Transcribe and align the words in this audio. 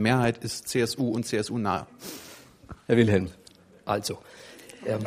Mehrheit 0.00 0.38
ist 0.38 0.68
CSU 0.68 1.10
und 1.10 1.24
CSU 1.26 1.58
nah. 1.58 1.86
Herr 2.86 2.96
Wilhelm. 2.96 3.28
Also, 3.84 4.18
ähm, 4.86 5.00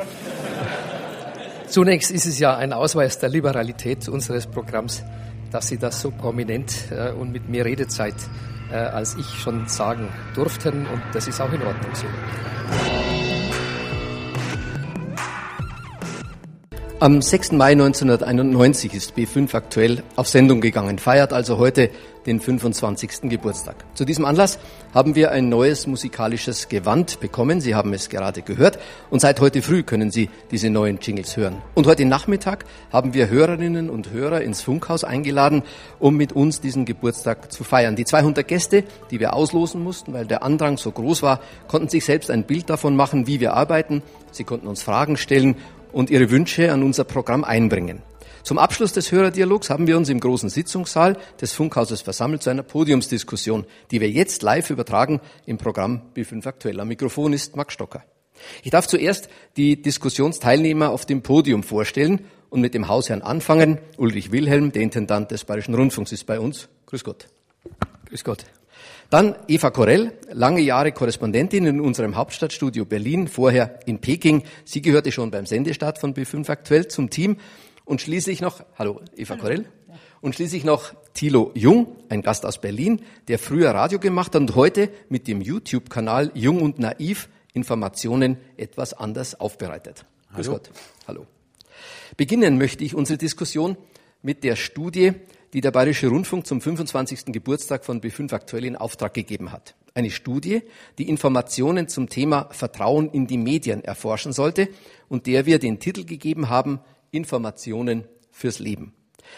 zunächst 1.68 2.12
ist 2.12 2.26
es 2.26 2.40
ja 2.40 2.56
ein 2.56 2.72
Ausweis 2.74 3.20
der 3.20 3.30
Liberalität 3.30 4.08
unseres 4.08 4.48
Programms, 4.48 5.04
dass 5.52 5.68
Sie 5.68 5.78
das 5.78 6.02
so 6.02 6.12
prominent 6.12 6.92
äh, 6.92 7.12
und 7.12 7.32
mit 7.32 7.50
mehr 7.50 7.66
Redezeit 7.66 8.16
äh, 8.74 8.78
als 8.78 9.16
ich 9.16 9.28
schon 9.28 9.68
sagen 9.68 10.10
durften 10.34 10.88
und 10.88 11.02
das 11.14 11.28
ist 11.28 11.40
auch 11.40 11.52
in 11.54 11.62
Ordnung 11.62 11.94
so. 11.94 12.08
Am 17.04 17.22
6. 17.22 17.52
Mai 17.52 17.74
1991 17.74 18.94
ist 18.94 19.18
B5 19.18 19.54
aktuell 19.56 20.04
auf 20.16 20.30
Sendung 20.30 20.62
gegangen, 20.62 21.00
feiert 21.00 21.34
also 21.34 21.58
heute 21.58 21.90
den 22.26 22.40
25. 22.40 23.24
Geburtstag. 23.24 23.76
Zu 23.94 24.06
diesem 24.06 24.24
Anlass 24.24 24.58
haben 24.94 25.16
wir 25.16 25.32
ein 25.32 25.50
neues 25.50 25.88
musikalisches 25.88 26.70
Gewand 26.70 27.20
bekommen. 27.20 27.62
Sie 27.62 27.76
haben 27.76 27.94
es 27.94 28.10
gerade 28.10 28.42
gehört. 28.42 28.80
Und 29.10 29.20
seit 29.20 29.40
heute 29.42 29.62
früh 29.62 29.84
können 29.84 30.12
Sie 30.12 30.30
diese 30.52 30.70
neuen 30.70 31.00
Jingles 31.02 31.36
hören. 31.38 31.62
Und 31.74 31.88
heute 31.88 32.06
Nachmittag 32.06 32.66
haben 32.92 33.14
wir 33.14 33.30
Hörerinnen 33.30 33.90
und 33.90 34.12
Hörer 34.12 34.42
ins 34.42 34.62
Funkhaus 34.62 35.04
eingeladen, 35.04 35.64
um 36.00 36.16
mit 36.16 36.34
uns 36.34 36.62
diesen 36.62 36.86
Geburtstag 36.86 37.52
zu 37.52 37.64
feiern. 37.64 37.96
Die 37.96 38.06
200 38.06 38.48
Gäste, 38.48 38.84
die 39.12 39.20
wir 39.20 39.34
auslosen 39.34 39.84
mussten, 39.84 40.14
weil 40.14 40.26
der 40.26 40.44
Andrang 40.44 40.78
so 40.78 40.92
groß 40.92 41.24
war, 41.24 41.42
konnten 41.68 41.90
sich 41.90 42.06
selbst 42.06 42.32
ein 42.32 42.46
Bild 42.46 42.70
davon 42.70 42.96
machen, 42.96 43.28
wie 43.28 43.40
wir 43.40 43.54
arbeiten. 43.54 44.02
Sie 44.32 44.44
konnten 44.44 44.68
uns 44.68 44.82
Fragen 44.82 45.18
stellen 45.18 45.56
und 45.94 46.10
ihre 46.10 46.30
Wünsche 46.30 46.74
an 46.74 46.84
unser 46.84 47.06
Programm 47.06 47.44
einbringen. 47.44 48.02
Zum 48.44 48.58
Abschluss 48.58 48.92
des 48.92 49.12
Hörerdialogs 49.14 49.70
haben 49.70 49.88
wir 49.88 49.96
uns 49.96 50.10
im 50.10 50.20
großen 50.20 50.50
Sitzungssaal 50.50 51.18
des 51.40 51.54
Funkhauses 51.54 52.02
versammelt 52.02 52.44
zu 52.44 52.50
einer 52.50 52.64
Podiumsdiskussion, 52.64 53.66
die 53.90 54.02
wir 54.02 54.10
jetzt 54.10 54.42
live 54.42 54.70
übertragen 54.70 55.22
im 55.46 55.58
Programm 55.58 56.02
B5 56.14 56.46
Aktuell. 56.46 56.82
Am 56.82 56.90
Mikrofon 56.90 57.32
ist 57.32 57.56
Max 57.56 57.74
Stocker. 57.74 58.04
Ich 58.62 58.72
darf 58.72 58.88
zuerst 58.88 59.30
die 59.56 59.82
Diskussionsteilnehmer 59.82 60.90
auf 60.90 61.06
dem 61.06 61.22
Podium 61.22 61.64
vorstellen 61.64 62.26
und 62.50 62.60
mit 62.60 62.74
dem 62.74 62.90
Hausherrn 62.90 63.22
anfangen. 63.22 63.78
Ulrich 63.98 64.34
Wilhelm, 64.34 64.74
der 64.74 64.82
Intendant 64.82 65.32
des 65.32 65.46
Bayerischen 65.46 65.76
Rundfunks, 65.76 66.12
ist 66.12 66.26
bei 66.26 66.40
uns. 66.40 66.68
Grüß 66.88 67.06
Gott. 67.06 67.28
Grüß 68.10 68.26
Gott. 68.26 68.46
Dann 69.14 69.36
Eva 69.48 69.70
Korell, 69.70 70.18
lange 70.32 70.62
Jahre 70.62 70.92
Korrespondentin 70.92 71.68
in 71.68 71.80
unserem 71.80 72.16
Hauptstadtstudio 72.16 72.84
Berlin, 72.84 73.28
vorher 73.28 73.80
in 73.86 74.00
Peking. 74.00 74.42
Sie 74.66 74.82
gehörte 74.82 75.12
schon 75.12 75.30
beim 75.30 75.46
Sendestart 75.46 76.00
von 76.00 76.16
B5 76.16 76.50
aktuell 76.50 76.88
zum 76.88 77.12
Team. 77.12 77.38
Und 77.86 78.02
schließlich 78.02 78.42
noch, 78.42 78.66
hallo 78.76 79.02
Eva 79.16 79.36
hallo. 79.36 79.42
Korell. 79.44 79.66
Und 80.22 80.34
schließlich 80.34 80.64
noch 80.64 80.96
Thilo 81.14 81.52
Jung, 81.54 81.96
ein 82.10 82.24
Gast 82.24 82.44
aus 82.44 82.60
Berlin, 82.60 83.04
der 83.28 83.38
früher 83.38 83.70
Radio 83.70 84.00
gemacht 84.00 84.34
hat 84.34 84.42
und 84.42 84.56
heute 84.56 84.90
mit 85.10 85.28
dem 85.28 85.42
YouTube-Kanal 85.42 86.32
Jung 86.34 86.64
und 86.64 86.80
Naiv 86.80 87.30
Informationen 87.54 88.38
etwas 88.58 88.96
anders 88.96 89.40
aufbereitet. 89.40 90.06
Hallo. 90.32 90.38
Grüß 90.38 90.50
Gott. 90.50 90.72
Hallo. 91.08 91.28
Beginnen 92.18 92.58
möchte 92.58 92.84
ich 92.84 92.96
unsere 92.96 93.20
Diskussion 93.20 93.78
mit 94.24 94.44
der 94.44 94.56
Studie, 94.56 95.12
die 95.54 95.62
der 95.62 95.72
Bayerische 95.72 96.08
Rundfunk 96.08 96.48
zum 96.48 96.62
25. 96.62 97.26
Geburtstag 97.26 97.86
von 97.86 98.02
B5 98.02 98.34
aktuell 98.34 98.66
in 98.66 98.76
Auftrag 98.76 99.14
gegeben 99.14 99.52
hat. 99.52 99.76
Eine 99.94 100.10
Studie, 100.10 100.64
die 100.98 101.08
Informationen 101.08 101.88
zum 101.88 102.10
Thema 102.10 102.50
Vertrauen 102.52 103.10
in 103.12 103.28
die 103.28 103.38
Medien 103.38 103.84
erforschen 103.84 104.34
sollte 104.34 104.68
und 105.10 105.28
der 105.28 105.46
wir 105.46 105.60
den 105.60 105.80
Titel 105.80 106.06
gegeben 106.06 106.50
haben, 106.50 106.80
Informationen 107.12 108.06
fürs 108.32 108.58
Leben. 108.58 108.94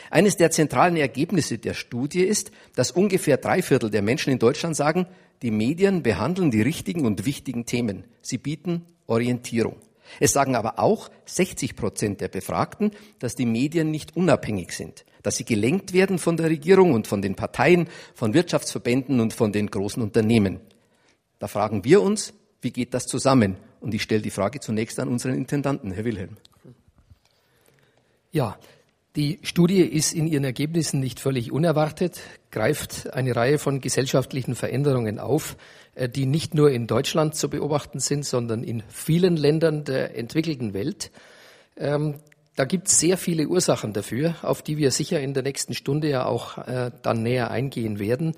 Eines 0.10 0.38
der 0.38 0.52
zentralen 0.52 0.96
Ergebnisse 0.96 1.58
der 1.58 1.74
Studie 1.74 2.24
ist, 2.24 2.52
dass 2.76 2.92
ungefähr 2.92 3.38
drei 3.38 3.62
Viertel 3.62 3.90
der 3.90 4.02
Menschen 4.02 4.32
in 4.32 4.40
Deutschland 4.40 4.78
sagen, 4.78 5.08
die 5.42 5.52
Medien 5.52 6.02
behandeln 6.02 6.50
die 6.50 6.62
richtigen 6.62 7.06
und 7.06 7.26
wichtigen 7.26 7.66
Themen. 7.66 8.06
Sie 8.22 8.38
bieten 8.38 8.86
Orientierung. 9.06 9.76
Es 10.20 10.34
sagen 10.34 10.56
aber 10.56 10.80
auch 10.80 11.10
60 11.26 11.76
Prozent 11.76 12.22
der 12.22 12.30
Befragten, 12.30 12.92
dass 13.20 13.36
die 13.36 13.46
Medien 13.46 13.92
nicht 13.92 14.16
unabhängig 14.16 14.72
sind 14.72 15.06
dass 15.26 15.38
sie 15.38 15.46
gelenkt 15.46 15.92
werden 15.92 16.20
von 16.20 16.38
der 16.38 16.52
Regierung 16.52 16.94
und 16.94 17.08
von 17.08 17.22
den 17.22 17.34
Parteien, 17.34 17.88
von 18.14 18.36
Wirtschaftsverbänden 18.36 19.20
und 19.20 19.34
von 19.34 19.52
den 19.52 19.72
großen 19.72 20.04
Unternehmen. 20.04 20.60
Da 21.40 21.48
fragen 21.48 21.84
wir 21.84 22.02
uns, 22.04 22.34
wie 22.62 22.72
geht 22.72 22.94
das 22.94 23.08
zusammen? 23.08 23.58
Und 23.80 23.94
ich 23.96 24.04
stelle 24.04 24.22
die 24.22 24.30
Frage 24.30 24.60
zunächst 24.60 25.00
an 25.00 25.08
unseren 25.08 25.34
Intendanten, 25.34 25.92
Herr 25.92 26.06
Wilhelm. 26.06 26.38
Ja, 28.32 28.60
die 29.16 29.40
Studie 29.42 29.82
ist 29.82 30.14
in 30.14 30.28
ihren 30.28 30.44
Ergebnissen 30.44 31.00
nicht 31.00 31.20
völlig 31.20 31.52
unerwartet, 31.52 32.22
greift 32.52 33.12
eine 33.14 33.36
Reihe 33.36 33.58
von 33.58 33.82
gesellschaftlichen 33.82 34.54
Veränderungen 34.54 35.20
auf, 35.20 35.58
die 35.96 36.26
nicht 36.26 36.54
nur 36.54 36.72
in 36.72 36.88
Deutschland 36.88 37.36
zu 37.36 37.50
beobachten 37.50 38.00
sind, 38.00 38.26
sondern 38.26 38.64
in 38.64 38.84
vielen 38.90 39.38
Ländern 39.38 39.84
der 39.86 40.18
entwickelten 40.18 40.74
Welt. 40.74 41.12
Ähm, 41.78 42.16
da 42.56 42.64
gibt 42.64 42.88
es 42.88 43.00
sehr 43.00 43.18
viele 43.18 43.48
Ursachen 43.48 43.92
dafür, 43.92 44.36
auf 44.42 44.62
die 44.62 44.78
wir 44.78 44.92
sicher 44.92 45.20
in 45.20 45.34
der 45.34 45.44
nächsten 45.44 45.74
Stunde 45.74 46.10
ja 46.10 46.26
auch 46.26 46.58
äh, 46.58 46.92
dann 47.02 47.22
näher 47.22 47.52
eingehen 47.52 48.00
werden. 48.00 48.36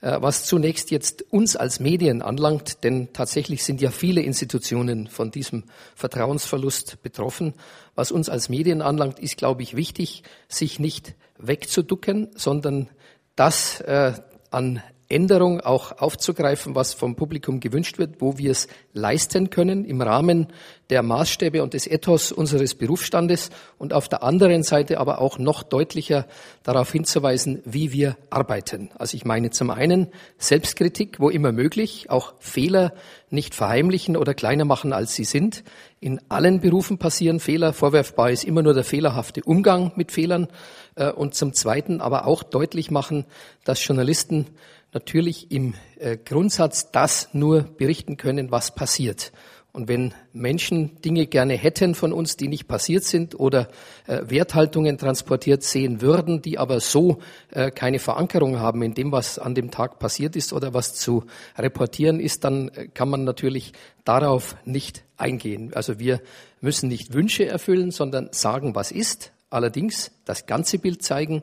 Äh, 0.00 0.18
was 0.20 0.44
zunächst 0.44 0.90
jetzt 0.90 1.24
uns 1.32 1.56
als 1.56 1.80
Medien 1.80 2.22
anlangt, 2.22 2.84
denn 2.84 3.12
tatsächlich 3.12 3.64
sind 3.64 3.80
ja 3.80 3.90
viele 3.90 4.20
Institutionen 4.20 5.08
von 5.08 5.30
diesem 5.30 5.64
Vertrauensverlust 5.94 7.02
betroffen. 7.02 7.54
Was 7.94 8.12
uns 8.12 8.28
als 8.28 8.48
Medien 8.48 8.82
anlangt, 8.82 9.18
ist, 9.18 9.36
glaube 9.36 9.62
ich, 9.62 9.74
wichtig, 9.74 10.22
sich 10.48 10.78
nicht 10.78 11.14
wegzuducken, 11.38 12.28
sondern 12.36 12.88
das 13.34 13.80
äh, 13.80 14.12
an 14.50 14.82
Änderung 15.08 15.60
auch 15.60 15.98
aufzugreifen, 15.98 16.74
was 16.74 16.92
vom 16.92 17.14
Publikum 17.14 17.60
gewünscht 17.60 17.98
wird, 17.98 18.20
wo 18.20 18.38
wir 18.38 18.50
es 18.50 18.66
leisten 18.92 19.50
können 19.50 19.84
im 19.84 20.00
Rahmen 20.00 20.48
der 20.90 21.02
Maßstäbe 21.02 21.62
und 21.62 21.74
des 21.74 21.86
Ethos 21.86 22.32
unseres 22.32 22.74
Berufsstandes 22.74 23.50
und 23.78 23.92
auf 23.92 24.08
der 24.08 24.22
anderen 24.22 24.62
Seite 24.62 24.98
aber 24.98 25.20
auch 25.20 25.38
noch 25.38 25.62
deutlicher 25.62 26.26
darauf 26.62 26.90
hinzuweisen, 26.90 27.62
wie 27.64 27.92
wir 27.92 28.16
arbeiten. 28.30 28.90
Also 28.98 29.16
ich 29.16 29.24
meine 29.24 29.50
zum 29.50 29.70
einen 29.70 30.08
Selbstkritik, 30.38 31.20
wo 31.20 31.30
immer 31.30 31.52
möglich, 31.52 32.10
auch 32.10 32.34
Fehler 32.38 32.92
nicht 33.30 33.54
verheimlichen 33.54 34.16
oder 34.16 34.34
kleiner 34.34 34.64
machen, 34.64 34.92
als 34.92 35.14
sie 35.14 35.24
sind. 35.24 35.64
In 35.98 36.20
allen 36.28 36.60
Berufen 36.60 36.98
passieren 36.98 37.40
Fehler. 37.40 37.72
Vorwerfbar 37.72 38.30
ist 38.30 38.44
immer 38.44 38.62
nur 38.62 38.74
der 38.74 38.84
fehlerhafte 38.84 39.42
Umgang 39.42 39.92
mit 39.96 40.12
Fehlern. 40.12 40.46
Äh, 40.96 41.10
und 41.10 41.34
zum 41.34 41.52
Zweiten 41.52 42.00
aber 42.00 42.26
auch 42.26 42.42
deutlich 42.42 42.90
machen, 42.90 43.24
dass 43.64 43.84
Journalisten 43.86 44.46
natürlich 44.96 45.50
im 45.50 45.74
äh, 45.98 46.16
Grundsatz 46.16 46.90
das 46.90 47.28
nur 47.34 47.64
berichten 47.64 48.16
können, 48.16 48.50
was 48.50 48.74
passiert. 48.74 49.30
Und 49.74 49.88
wenn 49.88 50.14
Menschen 50.32 51.02
Dinge 51.02 51.26
gerne 51.26 51.52
hätten 51.52 51.94
von 51.94 52.14
uns, 52.14 52.38
die 52.38 52.48
nicht 52.48 52.66
passiert 52.66 53.04
sind 53.04 53.38
oder 53.38 53.68
äh, 54.06 54.22
Werthaltungen 54.24 54.96
transportiert 54.96 55.62
sehen 55.62 56.00
würden, 56.00 56.40
die 56.40 56.56
aber 56.56 56.80
so 56.80 57.18
äh, 57.50 57.70
keine 57.70 57.98
Verankerung 57.98 58.58
haben 58.58 58.80
in 58.80 58.94
dem, 58.94 59.12
was 59.12 59.38
an 59.38 59.54
dem 59.54 59.70
Tag 59.70 59.98
passiert 59.98 60.34
ist 60.34 60.54
oder 60.54 60.72
was 60.72 60.94
zu 60.94 61.24
reportieren 61.58 62.20
ist, 62.20 62.44
dann 62.44 62.68
äh, 62.70 62.88
kann 62.88 63.10
man 63.10 63.24
natürlich 63.24 63.74
darauf 64.04 64.56
nicht 64.64 65.04
eingehen. 65.18 65.74
Also 65.74 65.98
wir 65.98 66.22
müssen 66.62 66.88
nicht 66.88 67.12
Wünsche 67.12 67.46
erfüllen, 67.46 67.90
sondern 67.90 68.30
sagen, 68.32 68.74
was 68.74 68.90
ist, 68.90 69.32
allerdings 69.50 70.10
das 70.24 70.46
ganze 70.46 70.78
Bild 70.78 71.02
zeigen 71.02 71.42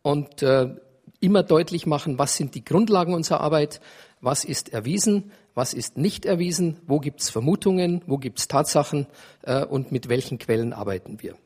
und 0.00 0.42
äh, 0.42 0.70
immer 1.20 1.42
deutlich 1.42 1.86
machen, 1.86 2.18
was 2.18 2.36
sind 2.36 2.54
die 2.54 2.64
Grundlagen 2.64 3.14
unserer 3.14 3.40
Arbeit, 3.40 3.80
was 4.20 4.44
ist 4.44 4.72
erwiesen, 4.72 5.30
was 5.54 5.74
ist 5.74 5.96
nicht 5.96 6.26
erwiesen, 6.26 6.78
wo 6.86 6.98
gibt 6.98 7.20
es 7.20 7.30
Vermutungen, 7.30 8.02
wo 8.06 8.18
gibt 8.18 8.38
es 8.38 8.48
Tatsachen 8.48 9.06
äh, 9.42 9.64
und 9.64 9.92
mit 9.92 10.08
welchen 10.08 10.38
Quellen 10.38 10.72
arbeiten 10.72 11.22
wir. 11.22 11.36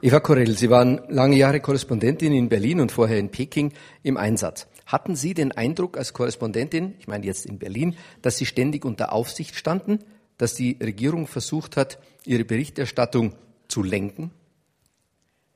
Eva 0.00 0.20
Korell, 0.20 0.56
Sie 0.56 0.70
waren 0.70 1.00
lange 1.08 1.36
Jahre 1.36 1.60
Korrespondentin 1.60 2.32
in 2.32 2.48
Berlin 2.48 2.80
und 2.80 2.92
vorher 2.92 3.18
in 3.18 3.30
Peking 3.30 3.72
im 4.02 4.16
Einsatz. 4.16 4.68
Hatten 4.86 5.16
Sie 5.16 5.34
den 5.34 5.52
Eindruck 5.52 5.98
als 5.98 6.12
Korrespondentin, 6.12 6.94
ich 6.98 7.08
meine 7.08 7.26
jetzt 7.26 7.46
in 7.46 7.58
Berlin, 7.58 7.96
dass 8.22 8.36
Sie 8.36 8.46
ständig 8.46 8.84
unter 8.84 9.12
Aufsicht 9.12 9.56
standen, 9.56 9.98
dass 10.38 10.54
die 10.54 10.78
Regierung 10.80 11.26
versucht 11.26 11.76
hat, 11.76 11.98
ihre 12.24 12.44
Berichterstattung 12.44 13.34
zu 13.66 13.82
lenken? 13.82 14.30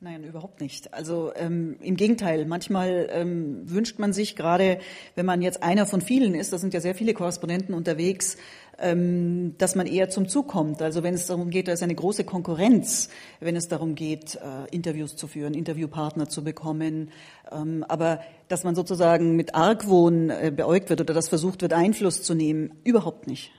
Nein, 0.04 0.24
überhaupt 0.24 0.60
nicht. 0.60 0.92
Also 0.92 1.30
ähm, 1.36 1.76
im 1.80 1.94
Gegenteil, 1.94 2.44
manchmal 2.44 3.08
ähm, 3.12 3.70
wünscht 3.70 4.00
man 4.00 4.12
sich 4.12 4.34
gerade, 4.34 4.80
wenn 5.14 5.24
man 5.24 5.42
jetzt 5.42 5.62
einer 5.62 5.86
von 5.86 6.00
vielen 6.00 6.34
ist, 6.34 6.52
da 6.52 6.58
sind 6.58 6.74
ja 6.74 6.80
sehr 6.80 6.96
viele 6.96 7.14
Korrespondenten 7.14 7.72
unterwegs, 7.72 8.36
ähm, 8.80 9.54
dass 9.58 9.76
man 9.76 9.86
eher 9.86 10.10
zum 10.10 10.26
Zug 10.26 10.48
kommt. 10.48 10.82
Also 10.82 11.04
wenn 11.04 11.14
es 11.14 11.28
darum 11.28 11.50
geht, 11.50 11.68
da 11.68 11.72
ist 11.72 11.84
eine 11.84 11.94
große 11.94 12.24
Konkurrenz, 12.24 13.10
wenn 13.38 13.54
es 13.54 13.68
darum 13.68 13.94
geht, 13.94 14.34
äh, 14.34 14.74
Interviews 14.74 15.14
zu 15.14 15.28
führen, 15.28 15.54
Interviewpartner 15.54 16.28
zu 16.28 16.42
bekommen. 16.42 17.12
Ähm, 17.52 17.84
aber 17.86 18.22
dass 18.48 18.64
man 18.64 18.74
sozusagen 18.74 19.36
mit 19.36 19.54
Argwohn 19.54 20.30
äh, 20.30 20.50
beäugt 20.50 20.90
wird 20.90 21.00
oder 21.00 21.14
dass 21.14 21.28
versucht 21.28 21.62
wird, 21.62 21.74
Einfluss 21.74 22.24
zu 22.24 22.34
nehmen, 22.34 22.72
überhaupt 22.82 23.28
nicht. 23.28 23.52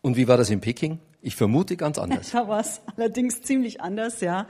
Und 0.00 0.16
wie 0.16 0.28
war 0.28 0.36
das 0.36 0.48
in 0.48 0.60
Peking? 0.60 1.00
Ich 1.22 1.34
vermute 1.34 1.76
ganz 1.76 1.98
anders. 1.98 2.30
Da 2.32 2.46
war 2.46 2.60
es 2.60 2.80
allerdings 2.96 3.42
ziemlich 3.42 3.80
anders, 3.80 4.20
ja. 4.20 4.46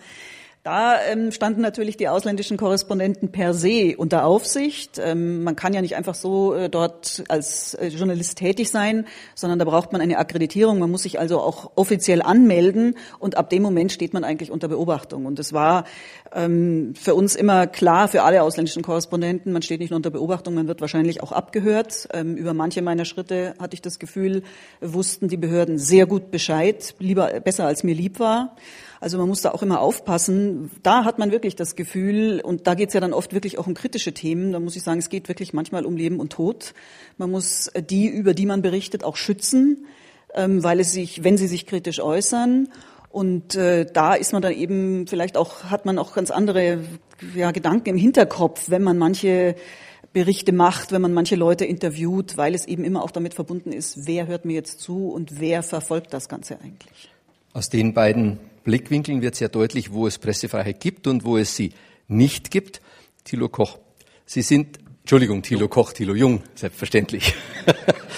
Da 0.65 1.03
ähm, 1.11 1.33
standen 1.33 1.61
natürlich 1.61 1.97
die 1.97 2.07
ausländischen 2.07 2.57
Korrespondenten 2.57 3.33
per 3.33 3.53
se 3.53 3.97
unter 3.97 4.25
Aufsicht. 4.25 5.01
Ähm, 5.03 5.43
man 5.43 5.57
kann 5.57 5.75
ja 5.75 5.83
nicht 5.83 5.97
einfach 5.97 6.15
so 6.15 6.55
äh, 6.55 6.71
dort 6.71 7.25
als 7.27 7.75
äh, 7.75 7.89
Journalist 7.89 8.39
tätig 8.39 8.71
sein, 8.71 9.07
sondern 9.35 9.59
da 9.59 9.65
braucht 9.65 9.91
man 9.91 10.01
eine 10.01 10.19
Akkreditierung. 10.19 10.79
Man 10.79 10.89
muss 10.89 11.03
sich 11.03 11.19
also 11.19 11.41
auch 11.41 11.73
offiziell 11.75 12.23
anmelden 12.23 12.95
und 13.19 13.37
ab 13.37 13.51
dem 13.51 13.61
Moment 13.61 13.91
steht 13.91 14.15
man 14.15 14.23
eigentlich 14.23 14.53
unter 14.53 14.69
Beobachtung. 14.69 15.27
Und 15.27 15.41
es 15.41 15.53
war 15.53 15.83
ähm, 16.33 16.95
für 16.95 17.17
uns 17.17 17.35
immer 17.35 17.67
klar, 17.67 18.07
für 18.07 18.23
alle 18.23 18.45
ausländischen 18.45 18.85
Korrespondenten, 18.85 19.53
man 19.53 19.63
steht 19.63 19.81
nicht 19.81 19.91
nur 19.91 19.97
unter 19.97 20.11
Beobachtung, 20.11 20.55
man 20.55 20.69
wird 20.69 20.81
wahrscheinlich 20.81 21.25
auch 21.25 21.33
abgehört. 21.33 22.07
Ähm, 22.13 22.37
über 22.37 22.55
manche 22.55 22.83
meiner 22.83 23.05
Schritte 23.05 23.55
hatte 23.59 23.75
ich 23.75 23.83
das 23.83 23.99
Gefühl, 23.99 24.45
wussten 24.81 25.27
die 25.27 25.39
Behörden 25.39 25.77
sehr 25.79 26.07
gut 26.07 26.31
Bescheid, 26.31 26.95
lieber 27.01 27.41
besser 27.41 27.67
als 27.67 27.83
mir 27.83 27.97
lieb 27.97 28.21
war. 28.21 28.55
Also 29.03 29.19
man 29.19 29.27
muss 29.27 29.41
da 29.41 29.51
auch 29.51 29.65
immer 29.65 29.81
aufpassen. 29.81 30.71
Da 30.85 31.05
hat 31.05 31.19
man 31.19 31.33
wirklich 31.33 31.57
das 31.57 31.75
Gefühl, 31.75 32.41
und 32.41 32.69
da 32.69 32.75
geht 32.75 32.91
es 32.91 32.95
ja 32.95 33.01
dann 33.01 33.13
oft 33.13 33.35
wirklich 33.35 33.59
auch 33.59 33.67
um 33.67 33.75
kritische 33.75 34.15
Themen, 34.15 34.53
da 34.53 34.61
muss 34.61 34.77
ich 34.77 34.85
sagen, 34.85 35.01
es 35.01 35.09
geht 35.09 35.27
wirklich 35.27 35.53
manchmal 35.53 35.85
um 35.85 35.97
Leben 35.97 36.21
und 36.21 36.31
Tod. 36.31 36.73
Man 37.19 37.33
muss 37.33 37.69
die, 37.91 38.07
über 38.07 38.33
die 38.33 38.47
man 38.47 38.63
berichtet, 38.63 39.03
auch 39.03 39.17
schützen, 39.17 39.87
ähm, 40.35 40.63
weil 40.63 40.79
es 40.79 40.93
sich, 40.93 41.25
wenn 41.25 41.37
sie 41.37 41.49
sich 41.49 41.67
kritisch 41.67 41.99
äußern, 41.99 42.69
und 43.11 43.57
äh, 43.57 43.87
da 43.93 44.15
ist 44.15 44.33
man 44.33 44.41
dann 44.41 44.53
eben 44.53 45.07
vielleicht 45.09 45.37
auch 45.37 45.65
hat 45.65 45.85
man 45.85 45.99
auch 45.99 46.15
ganz 46.15 46.31
andere 46.31 46.79
ja, 47.35 47.51
Gedanken 47.51 47.91
im 47.91 47.97
Hinterkopf, 47.97 48.71
wenn 48.71 48.83
man 48.83 48.99
manche 48.99 49.57
Berichte 50.13 50.53
macht, 50.53 50.93
wenn 50.93 51.03
man 51.03 51.13
manche 51.13 51.35
Leute 51.35 51.65
interviewt, 51.65 52.37
weil 52.37 52.55
es 52.55 52.67
eben 52.67 52.85
immer 52.85 53.03
auch 53.03 53.11
damit 53.11 53.35
verbunden 53.35 53.73
ist, 53.73 54.07
wer 54.07 54.29
hört 54.29 54.45
mir 54.45 54.55
jetzt 54.55 54.81
zu 54.81 55.09
und 55.09 55.41
wer 55.41 55.65
verfolgt 55.65 56.15
das 56.15 56.29
Ganze 56.29 56.61
eigentlich. 56.61 57.11
Aus 57.53 57.69
den 57.69 57.93
beiden 57.93 58.39
Blickwinkeln 58.65 59.23
wird 59.23 59.35
sehr 59.35 59.49
deutlich, 59.49 59.93
wo 59.93 60.07
es 60.07 60.19
Pressefreiheit 60.19 60.81
gibt 60.81 61.07
und 61.07 61.25
wo 61.25 61.37
es 61.37 61.57
sie 61.57 61.73
nicht 62.09 62.51
gibt. 62.51 62.81
Thilo 63.25 63.49
Koch, 63.49 63.79
Sie 64.25 64.43
sind, 64.43 64.79
Entschuldigung, 65.01 65.43
Thilo 65.43 65.69
Koch, 65.69 65.93
Thilo 65.93 66.15
Jung, 66.15 66.43
selbstverständlich. 66.55 67.35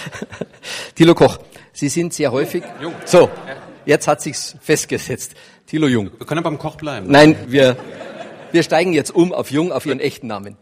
Thilo 0.95 1.15
Koch, 1.15 1.39
Sie 1.73 1.89
sind 1.89 2.13
sehr 2.15 2.31
häufig, 2.31 2.63
Jung. 2.81 2.95
so, 3.05 3.31
jetzt 3.85 4.07
hat 4.07 4.23
sich's 4.23 4.57
festgesetzt. 4.61 5.35
Thilo 5.67 5.89
Jung. 5.89 6.11
Wir 6.19 6.27
können 6.27 6.43
beim 6.43 6.59
Koch 6.59 6.77
bleiben. 6.77 7.11
Nein, 7.11 7.37
wir, 7.49 7.77
wir 8.53 8.63
steigen 8.63 8.93
jetzt 8.93 9.15
um 9.15 9.33
auf 9.33 9.51
Jung, 9.51 9.73
auf 9.73 9.87
Ihren 9.87 10.01
echten 10.01 10.27
Namen. 10.27 10.57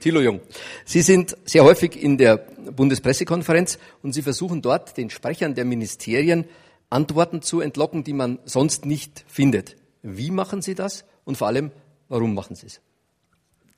Thilo 0.00 0.20
Jung. 0.20 0.40
Sie 0.84 1.02
sind 1.02 1.36
sehr 1.44 1.64
häufig 1.64 2.00
in 2.00 2.18
der 2.18 2.36
Bundespressekonferenz 2.36 3.78
und 4.02 4.12
Sie 4.12 4.22
versuchen 4.22 4.62
dort 4.62 4.96
den 4.96 5.10
Sprechern 5.10 5.54
der 5.54 5.64
Ministerien 5.64 6.44
Antworten 6.90 7.42
zu 7.42 7.60
entlocken, 7.60 8.04
die 8.04 8.12
man 8.12 8.38
sonst 8.44 8.86
nicht 8.86 9.24
findet. 9.28 9.76
Wie 10.02 10.30
machen 10.30 10.62
Sie 10.62 10.74
das 10.74 11.04
und 11.24 11.36
vor 11.36 11.46
allem, 11.46 11.70
warum 12.08 12.34
machen 12.34 12.56
Sie 12.56 12.66
es? 12.66 12.80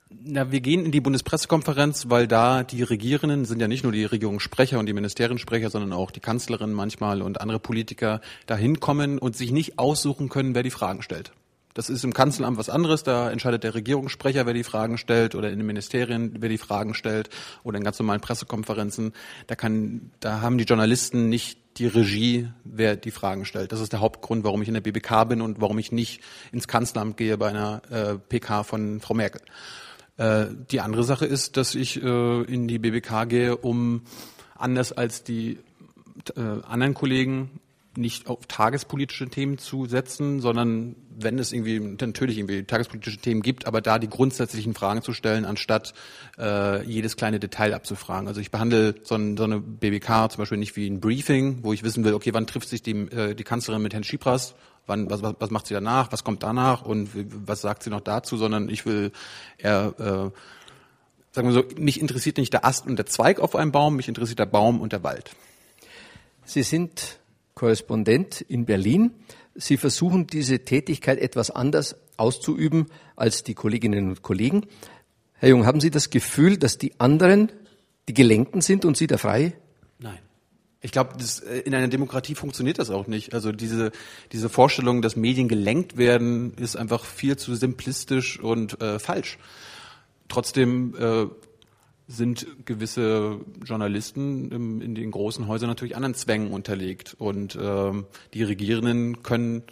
Na, 0.09 0.51
wir 0.51 0.59
gehen 0.59 0.85
in 0.85 0.91
die 0.91 0.99
Bundespressekonferenz, 0.99 2.09
weil 2.09 2.27
da 2.27 2.63
die 2.63 2.83
Regierenden 2.83 3.45
sind 3.45 3.61
ja 3.61 3.69
nicht 3.69 3.83
nur 3.83 3.93
die 3.93 4.03
Regierungssprecher 4.03 4.77
und 4.77 4.85
die 4.85 4.93
Ministeriensprecher, 4.93 5.69
sondern 5.69 5.93
auch 5.93 6.11
die 6.11 6.19
Kanzlerin 6.19 6.73
manchmal 6.73 7.21
und 7.21 7.39
andere 7.39 7.59
Politiker 7.59 8.19
da 8.45 8.57
hinkommen 8.57 9.19
und 9.19 9.37
sich 9.37 9.51
nicht 9.51 9.79
aussuchen 9.79 10.27
können, 10.27 10.53
wer 10.53 10.63
die 10.63 10.69
Fragen 10.69 11.01
stellt. 11.01 11.31
Das 11.73 11.89
ist 11.89 12.03
im 12.03 12.13
Kanzleramt 12.13 12.57
was 12.57 12.69
anderes. 12.69 13.03
Da 13.03 13.31
entscheidet 13.31 13.63
der 13.63 13.73
Regierungssprecher, 13.73 14.45
wer 14.45 14.53
die 14.53 14.63
Fragen 14.63 14.97
stellt, 14.97 15.35
oder 15.35 15.49
in 15.49 15.57
den 15.57 15.67
Ministerien, 15.67 16.35
wer 16.39 16.49
die 16.49 16.57
Fragen 16.57 16.93
stellt, 16.93 17.29
oder 17.63 17.77
in 17.77 17.83
ganz 17.83 17.99
normalen 17.99 18.21
Pressekonferenzen. 18.21 19.13
Da 19.47 19.55
kann, 19.55 20.11
da 20.19 20.41
haben 20.41 20.57
die 20.57 20.65
Journalisten 20.65 21.29
nicht 21.29 21.59
die 21.77 21.87
Regie, 21.87 22.49
wer 22.63 22.95
die 22.95 23.11
Fragen 23.11 23.45
stellt. 23.45 23.71
Das 23.71 23.79
ist 23.79 23.93
der 23.93 24.01
Hauptgrund, 24.01 24.43
warum 24.43 24.61
ich 24.61 24.67
in 24.67 24.73
der 24.73 24.81
BBK 24.81 25.23
bin 25.25 25.41
und 25.41 25.61
warum 25.61 25.79
ich 25.79 25.91
nicht 25.91 26.21
ins 26.51 26.67
Kanzleramt 26.67 27.17
gehe 27.17 27.37
bei 27.37 27.49
einer 27.49 27.81
äh, 27.89 28.17
PK 28.17 28.63
von 28.63 28.99
Frau 28.99 29.13
Merkel. 29.13 29.41
Äh, 30.17 30.47
die 30.69 30.81
andere 30.81 31.03
Sache 31.03 31.25
ist, 31.25 31.57
dass 31.57 31.75
ich 31.75 32.01
äh, 32.03 32.41
in 32.43 32.67
die 32.67 32.79
BBK 32.79 33.27
gehe, 33.27 33.55
um 33.55 34.01
anders 34.55 34.91
als 34.91 35.23
die 35.23 35.59
äh, 36.35 36.41
anderen 36.67 36.93
Kollegen 36.93 37.61
nicht 37.97 38.27
auf 38.27 38.45
tagespolitische 38.47 39.29
Themen 39.29 39.57
zu 39.57 39.85
setzen, 39.85 40.39
sondern 40.39 40.95
wenn 41.09 41.37
es 41.39 41.51
irgendwie 41.51 41.79
natürlich 41.79 42.37
irgendwie 42.37 42.63
tagespolitische 42.63 43.17
Themen 43.17 43.41
gibt, 43.41 43.65
aber 43.67 43.81
da 43.81 43.99
die 43.99 44.09
grundsätzlichen 44.09 44.73
Fragen 44.73 45.01
zu 45.01 45.13
stellen, 45.13 45.45
anstatt 45.45 45.93
äh, 46.39 46.83
jedes 46.85 47.17
kleine 47.17 47.39
Detail 47.39 47.73
abzufragen. 47.73 48.27
Also 48.27 48.39
ich 48.39 48.49
behandle 48.49 48.95
so, 49.03 49.15
ein, 49.15 49.35
so 49.35 49.43
eine 49.43 49.59
BBK 49.59 50.31
zum 50.31 50.39
Beispiel 50.39 50.57
nicht 50.57 50.75
wie 50.75 50.87
ein 50.87 51.01
Briefing, 51.01 51.59
wo 51.63 51.73
ich 51.73 51.83
wissen 51.83 52.03
will, 52.05 52.13
okay, 52.13 52.33
wann 52.33 52.47
trifft 52.47 52.69
sich 52.69 52.81
die, 52.81 52.91
äh, 52.91 53.35
die 53.35 53.43
Kanzlerin 53.43 53.81
mit 53.81 53.93
Herrn 53.93 54.05
Schipras, 54.05 54.55
wann, 54.87 55.09
was, 55.09 55.21
was, 55.21 55.35
was 55.39 55.51
macht 55.51 55.67
sie 55.67 55.73
danach, 55.73 56.11
was 56.11 56.23
kommt 56.23 56.43
danach 56.43 56.83
und 56.83 57.09
was 57.45 57.61
sagt 57.61 57.83
sie 57.83 57.89
noch 57.89 58.01
dazu, 58.01 58.37
sondern 58.37 58.69
ich 58.69 58.85
will 58.85 59.11
eher 59.57 60.31
äh, 60.33 60.37
sagen 61.33 61.47
wir 61.47 61.53
so, 61.53 61.63
mich 61.77 61.99
interessiert 61.99 62.37
nicht 62.37 62.53
der 62.53 62.65
Ast 62.65 62.87
und 62.87 62.97
der 62.97 63.05
Zweig 63.05 63.39
auf 63.39 63.55
einem 63.55 63.71
Baum, 63.71 63.95
mich 63.95 64.07
interessiert 64.07 64.39
der 64.39 64.45
Baum 64.45 64.81
und 64.81 64.91
der 64.91 65.03
Wald. 65.03 65.31
Sie 66.45 66.63
sind 66.63 67.19
Korrespondent 67.61 68.41
in 68.41 68.65
Berlin. 68.65 69.11
Sie 69.53 69.77
versuchen 69.77 70.25
diese 70.25 70.65
Tätigkeit 70.65 71.19
etwas 71.19 71.51
anders 71.51 71.95
auszuüben 72.17 72.87
als 73.15 73.43
die 73.43 73.53
Kolleginnen 73.53 74.09
und 74.09 74.23
Kollegen. 74.23 74.65
Herr 75.33 75.49
Jung, 75.49 75.67
haben 75.67 75.79
Sie 75.79 75.91
das 75.91 76.09
Gefühl, 76.09 76.57
dass 76.57 76.79
die 76.79 76.99
anderen 76.99 77.51
die 78.09 78.15
Gelenkten 78.15 78.61
sind 78.61 78.83
und 78.83 78.97
Sie 78.97 79.05
der 79.05 79.19
Freie? 79.19 79.53
Nein. 79.99 80.17
Ich 80.81 80.91
glaube, 80.91 81.11
äh, 81.47 81.59
in 81.59 81.75
einer 81.75 81.87
Demokratie 81.87 82.33
funktioniert 82.33 82.79
das 82.79 82.89
auch 82.89 83.05
nicht. 83.05 83.35
Also 83.35 83.51
diese, 83.51 83.91
diese 84.31 84.49
Vorstellung, 84.49 85.03
dass 85.03 85.15
Medien 85.15 85.47
gelenkt 85.47 85.97
werden, 85.97 86.55
ist 86.55 86.75
einfach 86.75 87.05
viel 87.05 87.37
zu 87.37 87.53
simplistisch 87.53 88.39
und 88.39 88.81
äh, 88.81 88.97
falsch. 88.97 89.37
Trotzdem 90.29 90.95
äh, 90.97 91.27
sind 92.11 92.45
gewisse 92.65 93.39
Journalisten 93.63 94.51
im, 94.51 94.81
in 94.81 94.95
den 94.95 95.11
großen 95.11 95.47
Häusern 95.47 95.69
natürlich 95.69 95.95
anderen 95.95 96.15
Zwängen 96.15 96.51
unterlegt. 96.51 97.15
Und 97.17 97.57
ähm, 97.61 98.05
die 98.33 98.43
Regierenden 98.43 99.23
können 99.23 99.63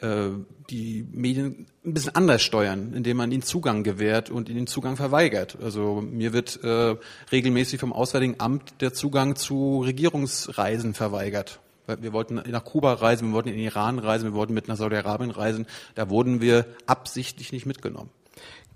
äh, 0.00 0.28
die 0.70 1.06
Medien 1.12 1.66
ein 1.84 1.94
bisschen 1.94 2.14
anders 2.14 2.42
steuern, 2.42 2.92
indem 2.94 3.16
man 3.16 3.32
ihnen 3.32 3.42
Zugang 3.42 3.82
gewährt 3.82 4.30
und 4.30 4.48
ihnen 4.48 4.66
Zugang 4.66 4.96
verweigert. 4.96 5.58
Also 5.62 6.00
mir 6.00 6.32
wird 6.32 6.62
äh, 6.62 6.96
regelmäßig 7.30 7.80
vom 7.80 7.92
Auswärtigen 7.92 8.36
Amt 8.38 8.80
der 8.80 8.92
Zugang 8.92 9.36
zu 9.36 9.80
Regierungsreisen 9.80 10.94
verweigert. 10.94 11.60
Wir 12.00 12.12
wollten 12.12 12.36
nach 12.48 12.64
Kuba 12.64 12.92
reisen, 12.94 13.28
wir 13.28 13.34
wollten 13.34 13.48
in 13.48 13.56
den 13.56 13.64
Iran 13.64 13.98
reisen, 13.98 14.24
wir 14.26 14.34
wollten 14.34 14.54
mit 14.54 14.68
nach 14.68 14.76
Saudi-Arabien 14.76 15.30
reisen. 15.30 15.66
Da 15.94 16.08
wurden 16.08 16.40
wir 16.40 16.66
absichtlich 16.86 17.52
nicht 17.52 17.66
mitgenommen. 17.66 18.10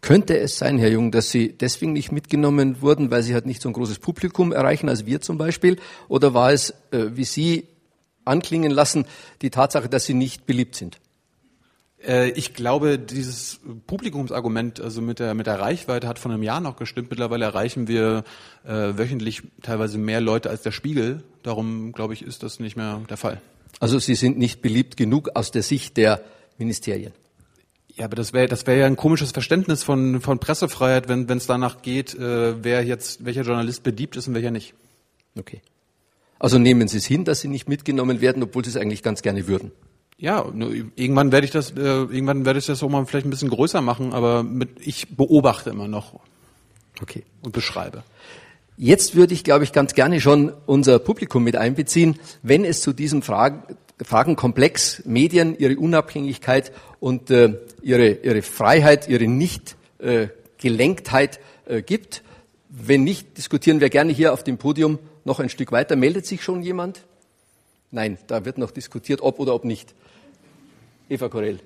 Könnte 0.06 0.38
es 0.38 0.56
sein, 0.56 0.78
Herr 0.78 0.88
Jung, 0.88 1.10
dass 1.10 1.32
Sie 1.32 1.48
deswegen 1.48 1.92
nicht 1.92 2.12
mitgenommen 2.12 2.80
wurden, 2.80 3.10
weil 3.10 3.24
Sie 3.24 3.34
halt 3.34 3.44
nicht 3.44 3.60
so 3.60 3.68
ein 3.68 3.72
großes 3.72 3.98
Publikum 3.98 4.52
erreichen 4.52 4.88
als 4.88 5.04
wir 5.04 5.20
zum 5.20 5.36
Beispiel? 5.36 5.78
Oder 6.06 6.32
war 6.32 6.52
es, 6.52 6.70
äh, 6.92 7.06
wie 7.14 7.24
Sie 7.24 7.66
anklingen 8.24 8.70
lassen, 8.70 9.04
die 9.42 9.50
Tatsache, 9.50 9.88
dass 9.88 10.04
Sie 10.04 10.14
nicht 10.14 10.46
beliebt 10.46 10.76
sind? 10.76 11.00
Äh, 12.06 12.30
ich 12.30 12.54
glaube, 12.54 13.00
dieses 13.00 13.58
Publikumsargument, 13.88 14.80
also 14.80 15.02
mit 15.02 15.18
der, 15.18 15.34
mit 15.34 15.48
der 15.48 15.58
Reichweite, 15.58 16.06
hat 16.06 16.20
von 16.20 16.30
einem 16.30 16.44
Jahr 16.44 16.60
noch 16.60 16.76
gestimmt. 16.76 17.10
Mittlerweile 17.10 17.44
erreichen 17.44 17.88
wir 17.88 18.22
äh, 18.64 18.96
wöchentlich 18.96 19.42
teilweise 19.60 19.98
mehr 19.98 20.20
Leute 20.20 20.50
als 20.50 20.62
der 20.62 20.70
Spiegel. 20.70 21.24
Darum, 21.42 21.90
glaube 21.90 22.14
ich, 22.14 22.22
ist 22.22 22.44
das 22.44 22.60
nicht 22.60 22.76
mehr 22.76 23.02
der 23.10 23.16
Fall. 23.16 23.40
Also 23.80 23.98
Sie 23.98 24.14
sind 24.14 24.38
nicht 24.38 24.62
beliebt 24.62 24.96
genug 24.96 25.30
aus 25.34 25.50
der 25.50 25.64
Sicht 25.64 25.96
der 25.96 26.20
Ministerien? 26.58 27.12
Ja, 27.96 28.04
aber 28.04 28.16
das 28.16 28.32
wäre 28.34 28.46
das 28.46 28.66
wäre 28.66 28.80
ja 28.80 28.86
ein 28.86 28.96
komisches 28.96 29.32
Verständnis 29.32 29.82
von 29.82 30.20
von 30.20 30.38
Pressefreiheit, 30.38 31.08
wenn 31.08 31.28
wenn 31.28 31.38
es 31.38 31.46
danach 31.46 31.80
geht, 31.80 32.14
äh, 32.14 32.62
wer 32.62 32.84
jetzt 32.84 33.24
welcher 33.24 33.42
Journalist 33.42 33.82
beliebt 33.82 34.16
ist 34.16 34.28
und 34.28 34.34
welcher 34.34 34.50
nicht. 34.50 34.74
Okay. 35.38 35.62
Also 36.38 36.58
nehmen 36.58 36.88
Sie 36.88 36.98
es 36.98 37.06
hin, 37.06 37.24
dass 37.24 37.40
Sie 37.40 37.48
nicht 37.48 37.68
mitgenommen 37.68 38.20
werden, 38.20 38.42
obwohl 38.42 38.64
Sie 38.64 38.70
es 38.70 38.76
eigentlich 38.76 39.02
ganz 39.02 39.22
gerne 39.22 39.48
würden. 39.48 39.72
Ja, 40.18 40.44
irgendwann 40.94 41.32
werde 41.32 41.46
ich 41.46 41.50
das 41.50 41.70
äh, 41.70 41.74
irgendwann 41.80 42.44
werde 42.44 42.58
ich 42.58 42.66
das 42.66 42.82
auch 42.82 42.90
mal 42.90 43.06
vielleicht 43.06 43.26
ein 43.26 43.30
bisschen 43.30 43.48
größer 43.48 43.80
machen, 43.80 44.12
aber 44.12 44.42
mit, 44.42 44.70
ich 44.80 45.16
beobachte 45.16 45.70
immer 45.70 45.88
noch. 45.88 46.20
Okay. 47.00 47.24
Und 47.42 47.52
beschreibe. 47.52 48.02
Jetzt 48.78 49.14
würde 49.14 49.32
ich, 49.32 49.42
glaube 49.42 49.64
ich, 49.64 49.72
ganz 49.72 49.94
gerne 49.94 50.20
schon 50.20 50.52
unser 50.66 50.98
Publikum 50.98 51.44
mit 51.44 51.56
einbeziehen, 51.56 52.18
wenn 52.42 52.64
es 52.64 52.82
zu 52.82 52.92
diesem 52.92 53.22
Fragen, 53.22 53.62
Fragenkomplex 54.02 55.04
Medien, 55.06 55.58
ihre 55.58 55.76
Unabhängigkeit 55.76 56.72
und 57.00 57.30
äh, 57.30 57.54
ihre, 57.82 58.10
ihre 58.10 58.42
Freiheit, 58.42 59.08
ihre 59.08 59.26
Nicht-Gelenktheit 59.26 61.40
äh, 61.66 61.78
äh, 61.78 61.82
gibt. 61.82 62.22
Wenn 62.68 63.04
nicht, 63.04 63.38
diskutieren 63.38 63.80
wir 63.80 63.88
gerne 63.88 64.12
hier 64.12 64.34
auf 64.34 64.44
dem 64.44 64.58
Podium 64.58 64.98
noch 65.24 65.40
ein 65.40 65.48
Stück 65.48 65.72
weiter. 65.72 65.96
Meldet 65.96 66.26
sich 66.26 66.42
schon 66.42 66.62
jemand? 66.62 67.00
Nein, 67.90 68.18
da 68.26 68.44
wird 68.44 68.58
noch 68.58 68.70
diskutiert, 68.70 69.22
ob 69.22 69.38
oder 69.38 69.54
ob 69.54 69.64
nicht. 69.64 69.94
Eva 71.08 71.28
Korell. 71.28 71.60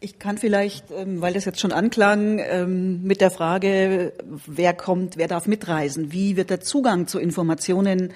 Ich 0.00 0.18
kann 0.18 0.36
vielleicht, 0.36 0.90
ähm, 0.90 1.22
weil 1.22 1.32
das 1.32 1.46
jetzt 1.46 1.60
schon 1.60 1.72
anklang, 1.72 2.38
ähm, 2.38 3.02
mit 3.04 3.20
der 3.20 3.30
Frage, 3.30 4.12
wer 4.46 4.74
kommt, 4.74 5.16
wer 5.16 5.28
darf 5.28 5.46
mitreisen, 5.46 6.12
wie 6.12 6.36
wird 6.36 6.50
der 6.50 6.60
Zugang 6.60 7.06
zu 7.06 7.18
Informationen 7.18 8.12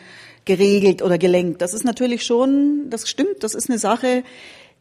geregelt 0.50 1.00
oder 1.00 1.16
gelenkt. 1.16 1.62
Das 1.62 1.74
ist 1.74 1.84
natürlich 1.84 2.24
schon, 2.24 2.90
das 2.90 3.08
stimmt, 3.08 3.44
das 3.44 3.54
ist 3.54 3.70
eine 3.70 3.78
Sache, 3.78 4.24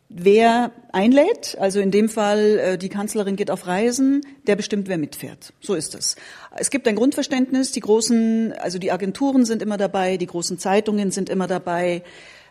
wer 0.10 0.72
einlädt, 0.92 1.58
also 1.60 1.80
in 1.80 1.92
dem 1.92 2.10
Fall 2.10 2.58
äh, 2.58 2.78
die 2.80 2.90
Kanzlerin 2.90 3.36
geht 3.36 3.52
auf 3.52 3.68
Reisen, 3.68 4.22
der 4.48 4.56
bestimmt, 4.56 4.88
wer 4.88 4.98
mitfährt. 4.98 5.54
So 5.62 5.76
ist 5.76 5.94
es. 5.94 6.16
Es 6.58 6.72
gibt 6.72 6.88
ein 6.88 6.96
Grundverständnis, 6.96 7.72
die 7.72 7.82
großen, 7.82 8.52
also 8.54 8.80
die 8.80 8.92
Agenturen 8.92 9.46
sind 9.46 9.62
immer 9.62 9.78
dabei, 9.78 10.18
die 10.18 10.26
großen 10.26 10.58
Zeitungen 10.58 11.12
sind 11.12 11.30
immer 11.30 11.46
dabei, 11.46 12.02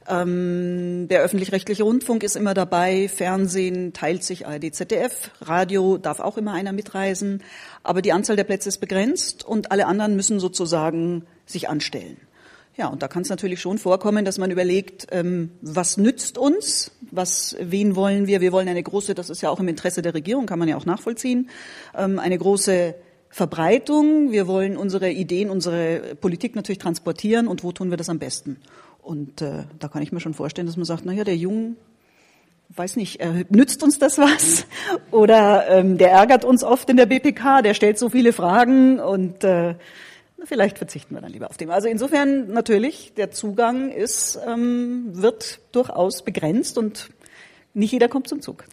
ähm, 0.08 1.08
der 1.10 1.20
öffentlich-rechtliche 1.22 1.82
Rundfunk 1.82 2.22
ist 2.22 2.36
immer 2.36 2.54
dabei, 2.54 3.08
Fernsehen 3.08 3.92
teilt 3.94 4.22
sich 4.22 4.46
ARD, 4.46 4.72
ZDF, 4.72 5.32
Radio 5.40 5.98
darf 5.98 6.20
auch 6.20 6.38
immer 6.38 6.52
einer 6.52 6.72
mitreisen, 6.72 7.42
aber 7.82 8.00
die 8.00 8.12
Anzahl 8.12 8.36
der 8.36 8.44
Plätze 8.44 8.68
ist 8.68 8.78
begrenzt 8.78 9.44
und 9.44 9.72
alle 9.72 9.86
anderen 9.86 10.14
müssen 10.14 10.38
sozusagen 10.38 11.24
sich 11.46 11.68
anstellen. 11.68 12.27
Ja, 12.78 12.86
und 12.86 13.02
da 13.02 13.08
kann 13.08 13.22
es 13.22 13.28
natürlich 13.28 13.60
schon 13.60 13.76
vorkommen, 13.76 14.24
dass 14.24 14.38
man 14.38 14.52
überlegt, 14.52 15.08
ähm, 15.10 15.50
was 15.62 15.96
nützt 15.96 16.38
uns, 16.38 16.92
was, 17.10 17.56
wen 17.60 17.96
wollen 17.96 18.28
wir? 18.28 18.40
Wir 18.40 18.52
wollen 18.52 18.68
eine 18.68 18.84
große, 18.84 19.16
das 19.16 19.30
ist 19.30 19.40
ja 19.40 19.50
auch 19.50 19.58
im 19.58 19.66
Interesse 19.66 20.00
der 20.00 20.14
Regierung, 20.14 20.46
kann 20.46 20.60
man 20.60 20.68
ja 20.68 20.76
auch 20.76 20.86
nachvollziehen, 20.86 21.50
ähm, 21.96 22.20
eine 22.20 22.38
große 22.38 22.94
Verbreitung. 23.30 24.30
Wir 24.30 24.46
wollen 24.46 24.76
unsere 24.76 25.10
Ideen, 25.10 25.50
unsere 25.50 26.14
Politik 26.20 26.54
natürlich 26.54 26.78
transportieren 26.78 27.48
und 27.48 27.64
wo 27.64 27.72
tun 27.72 27.90
wir 27.90 27.96
das 27.96 28.08
am 28.08 28.20
besten? 28.20 28.58
Und 29.02 29.42
äh, 29.42 29.64
da 29.80 29.88
kann 29.88 30.02
ich 30.02 30.12
mir 30.12 30.20
schon 30.20 30.34
vorstellen, 30.34 30.68
dass 30.68 30.76
man 30.76 30.86
sagt, 30.86 31.02
na 31.04 31.12
ja, 31.12 31.24
der 31.24 31.36
Jung, 31.36 31.74
weiß 32.76 32.94
nicht, 32.94 33.18
äh, 33.18 33.44
nützt 33.48 33.82
uns 33.82 33.98
das 33.98 34.18
was? 34.18 34.66
Oder 35.10 35.68
ähm, 35.68 35.98
der 35.98 36.12
ärgert 36.12 36.44
uns 36.44 36.62
oft 36.62 36.88
in 36.88 36.96
der 36.96 37.06
BPK, 37.06 37.62
der 37.62 37.74
stellt 37.74 37.98
so 37.98 38.08
viele 38.08 38.32
Fragen 38.32 39.00
und 39.00 39.42
äh, 39.42 39.74
Vielleicht 40.44 40.78
verzichten 40.78 41.14
wir 41.14 41.20
dann 41.20 41.32
lieber 41.32 41.50
auf 41.50 41.56
dem. 41.56 41.70
Also 41.70 41.88
insofern 41.88 42.52
natürlich, 42.52 43.12
der 43.16 43.30
Zugang 43.30 43.90
ist, 43.90 44.38
ähm, 44.46 45.08
wird 45.10 45.60
durchaus 45.72 46.22
begrenzt 46.22 46.78
und 46.78 47.10
nicht 47.74 47.92
jeder 47.92 48.08
kommt 48.08 48.28
zum 48.28 48.40
Zug. 48.40 48.64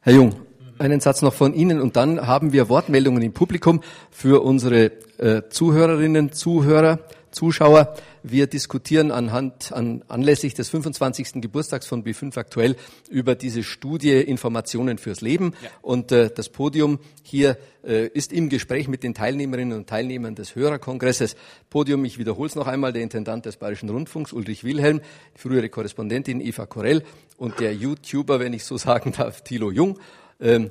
Herr 0.00 0.14
Jung, 0.14 0.34
einen 0.78 1.00
Satz 1.00 1.22
noch 1.22 1.34
von 1.34 1.54
Ihnen 1.54 1.80
und 1.80 1.96
dann 1.96 2.26
haben 2.26 2.52
wir 2.52 2.68
Wortmeldungen 2.68 3.22
im 3.22 3.32
Publikum 3.32 3.82
für 4.10 4.42
unsere 4.42 4.92
äh, 5.18 5.42
Zuhörerinnen, 5.48 6.32
Zuhörer, 6.32 7.00
Zuschauer. 7.30 7.94
Wir 8.26 8.46
diskutieren 8.46 9.10
anhand, 9.10 9.70
an, 9.72 10.02
anlässlich 10.08 10.54
des 10.54 10.70
25. 10.70 11.42
Geburtstags 11.42 11.86
von 11.86 12.04
B5 12.04 12.38
aktuell 12.38 12.74
über 13.10 13.34
diese 13.34 13.62
Studie 13.62 14.12
Informationen 14.12 14.96
fürs 14.96 15.20
Leben. 15.20 15.52
Ja. 15.62 15.68
Und 15.82 16.10
äh, 16.10 16.30
das 16.34 16.48
Podium 16.48 17.00
hier 17.22 17.58
äh, 17.86 18.06
ist 18.06 18.32
im 18.32 18.48
Gespräch 18.48 18.88
mit 18.88 19.02
den 19.02 19.12
Teilnehmerinnen 19.12 19.76
und 19.76 19.90
Teilnehmern 19.90 20.34
des 20.34 20.54
Hörerkongresses. 20.54 21.36
Podium, 21.68 22.06
ich 22.06 22.16
wiederhole 22.16 22.48
es 22.48 22.54
noch 22.54 22.66
einmal, 22.66 22.94
der 22.94 23.02
Intendant 23.02 23.44
des 23.44 23.58
Bayerischen 23.58 23.90
Rundfunks, 23.90 24.32
Ulrich 24.32 24.64
Wilhelm, 24.64 25.02
die 25.36 25.38
frühere 25.38 25.68
Korrespondentin 25.68 26.40
Eva 26.40 26.64
Korell 26.64 27.02
und 27.36 27.60
der 27.60 27.74
YouTuber, 27.74 28.40
wenn 28.40 28.54
ich 28.54 28.64
so 28.64 28.78
sagen 28.78 29.12
darf, 29.12 29.44
Thilo 29.44 29.70
Jung. 29.70 29.98
Ähm, 30.40 30.70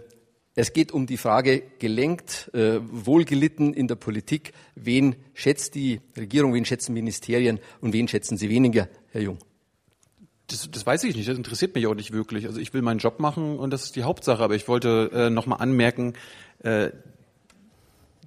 es 0.56 0.74
geht 0.74 0.92
um 0.92 1.08
die 1.08 1.18
Frage, 1.18 1.64
gelenkt, 1.80 2.52
äh, 2.54 2.80
wohlgelitten 2.82 3.74
in 3.74 3.88
der 3.88 3.96
Politik, 3.96 4.54
wen 4.76 5.16
schätzt 5.34 5.74
die 5.76 6.02
Regierung, 6.16 6.54
wen 6.54 6.66
schätzen 6.66 6.94
Ministerien 6.94 7.60
und 7.82 7.94
wen 7.94 8.08
schätzen 8.08 8.38
sie 8.38 8.50
weniger, 8.50 8.88
Herr 9.12 9.22
Jung? 9.22 9.40
Das, 10.48 10.70
das 10.70 10.86
weiß 10.86 11.06
ich 11.06 11.16
nicht, 11.16 11.28
das 11.28 11.38
interessiert 11.38 11.74
mich 11.74 11.88
auch 11.88 11.96
nicht 11.96 12.12
wirklich. 12.12 12.46
Also 12.46 12.60
ich 12.60 12.74
will 12.74 12.84
meinen 12.84 13.00
Job 13.00 13.20
machen 13.20 13.58
und 13.58 13.72
das 13.72 13.86
ist 13.86 13.96
die 13.96 14.04
Hauptsache. 14.04 14.44
Aber 14.44 14.56
ich 14.56 14.68
wollte 14.68 15.10
äh, 15.14 15.30
nochmal 15.30 15.62
anmerken, 15.62 16.14
äh, 16.60 16.92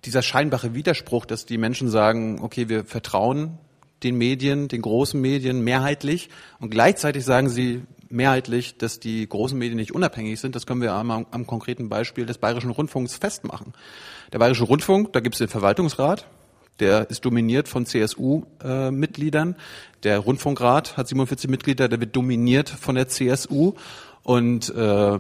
dieser 0.05 0.23
scheinbare 0.23 0.75
Widerspruch, 0.75 1.27
dass 1.27 1.47
die 1.47 1.59
Menschen 1.59 1.89
sagen, 1.89 2.41
okay, 2.41 2.69
wir 2.69 2.85
vertrauen 2.85 3.59
den 4.03 4.17
Medien, 4.19 4.69
den 4.69 4.83
großen 4.83 5.21
Medien 5.21 5.63
mehrheitlich 5.63 6.29
und 6.59 6.71
gleichzeitig 6.71 7.25
sagen 7.25 7.49
sie, 7.49 7.83
mehrheitlich, 8.09 8.79
dass 8.79 9.01
die 9.01 9.29
großen 9.29 9.59
Medien 9.59 9.77
nicht 9.77 9.95
unabhängig 9.95 10.41
sind. 10.41 10.55
Das 10.55 10.67
können 10.67 10.83
wir 10.83 10.95
einmal 10.95 11.27
am 11.31 11.47
konkreten 11.47 11.89
Beispiel 11.89 12.27
des 12.27 12.39
Bayerischen 12.39 12.71
Rundfunks 12.71 13.17
festmachen. 13.17 13.75
Der 14.33 14.39
Bayerische 14.39 14.65
Rundfunk, 14.65 15.13
da 15.13 15.21
gibt 15.21 15.35
es 15.35 15.39
den 15.39 15.49
Verwaltungsrat, 15.49 16.27
der 16.81 17.09
ist 17.11 17.25
dominiert 17.25 17.69
von 17.69 17.87
CSU-Mitgliedern. 17.87 19.53
Äh, 19.53 20.03
der 20.03 20.19
Rundfunkrat 20.19 20.97
hat 20.97 21.09
47 21.09 21.49
Mitglieder, 21.49 21.89
der 21.89 22.01
wird 22.01 22.15
dominiert 22.15 22.69
von 22.69 22.95
der 22.95 23.09
CSU. 23.09 23.75
Und 24.23 24.75
äh, 24.75 25.19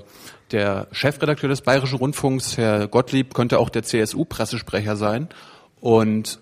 der 0.51 0.89
Chefredakteur 0.91 1.49
des 1.49 1.63
Bayerischen 1.63 1.99
Rundfunks, 1.99 2.57
Herr 2.57 2.89
Gottlieb, 2.89 3.35
könnte 3.35 3.59
auch 3.59 3.71
der 3.71 3.85
CSU-Pressesprecher 3.85 4.97
sein. 4.97 5.29
Und 5.81 6.41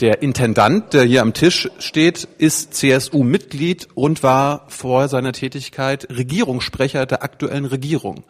der 0.00 0.22
Intendant, 0.22 0.92
der 0.92 1.04
hier 1.04 1.22
am 1.22 1.34
Tisch 1.34 1.68
steht, 1.78 2.26
ist 2.38 2.74
CSU-Mitglied 2.74 3.88
und 3.94 4.22
war 4.22 4.66
vor 4.68 5.08
seiner 5.08 5.32
Tätigkeit 5.32 6.08
Regierungssprecher 6.10 7.06
der 7.06 7.22
aktuellen 7.22 7.64
Regierung. 7.64 8.24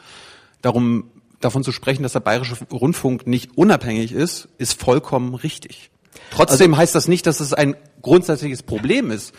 Darum 0.61 1.11
davon 1.41 1.65
zu 1.65 1.73
sprechen, 1.73 2.03
dass 2.03 2.13
der 2.13 2.21
Bayerische 2.21 2.57
Rundfunk 2.73 3.27
nicht 3.27 3.57
unabhängig 3.57 4.13
ist, 4.13 4.49
ist 4.59 4.81
vollkommen 4.81 5.35
richtig. 5.35 5.91
Trotzdem 6.31 6.73
also, 6.73 6.83
heißt 6.83 6.95
das 6.95 7.09
nicht, 7.09 7.27
dass 7.27 7.41
es 7.41 7.53
ein 7.53 7.77
grundsätzliches 8.03 8.63
Problem 8.63 9.11
ist. 9.11 9.35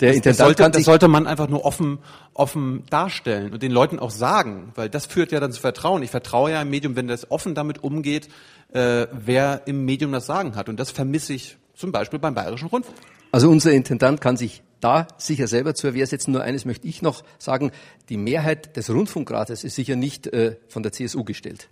Der 0.00 0.12
das, 0.12 0.22
das, 0.22 0.36
sollte, 0.38 0.70
das 0.70 0.84
sollte 0.84 1.08
man 1.08 1.26
einfach 1.26 1.48
nur 1.48 1.64
offen, 1.64 1.98
offen 2.32 2.84
darstellen 2.88 3.52
und 3.52 3.62
den 3.62 3.72
Leuten 3.72 3.98
auch 3.98 4.10
sagen, 4.10 4.72
weil 4.74 4.88
das 4.88 5.06
führt 5.06 5.30
ja 5.32 5.40
dann 5.40 5.52
zu 5.52 5.60
Vertrauen. 5.60 6.02
Ich 6.02 6.10
vertraue 6.10 6.52
ja 6.52 6.62
im 6.62 6.70
Medium, 6.70 6.96
wenn 6.96 7.06
das 7.06 7.30
offen 7.30 7.54
damit 7.54 7.84
umgeht, 7.84 8.28
äh, 8.72 9.06
wer 9.12 9.62
im 9.66 9.84
Medium 9.84 10.12
das 10.12 10.26
Sagen 10.26 10.56
hat. 10.56 10.68
Und 10.68 10.80
das 10.80 10.90
vermisse 10.90 11.34
ich 11.34 11.58
zum 11.74 11.92
Beispiel 11.92 12.18
beim 12.18 12.34
Bayerischen 12.34 12.68
Rundfunk. 12.68 12.96
Also 13.32 13.48
unser 13.48 13.72
Intendant 13.72 14.20
kann 14.20 14.36
sich 14.36 14.62
da 14.80 15.06
sicher 15.18 15.46
selber 15.46 15.74
zu 15.74 15.92
Wehr 15.94 16.06
setzen. 16.06 16.32
Nur 16.32 16.42
eines 16.42 16.64
möchte 16.64 16.88
ich 16.88 17.02
noch 17.02 17.22
sagen. 17.38 17.70
Die 18.08 18.16
Mehrheit 18.16 18.76
des 18.76 18.90
Rundfunkrates 18.90 19.64
ist 19.64 19.76
sicher 19.76 19.96
nicht 19.96 20.26
äh, 20.28 20.56
von 20.68 20.82
der 20.82 20.92
CSU 20.92 21.24
gestellt. 21.24 21.68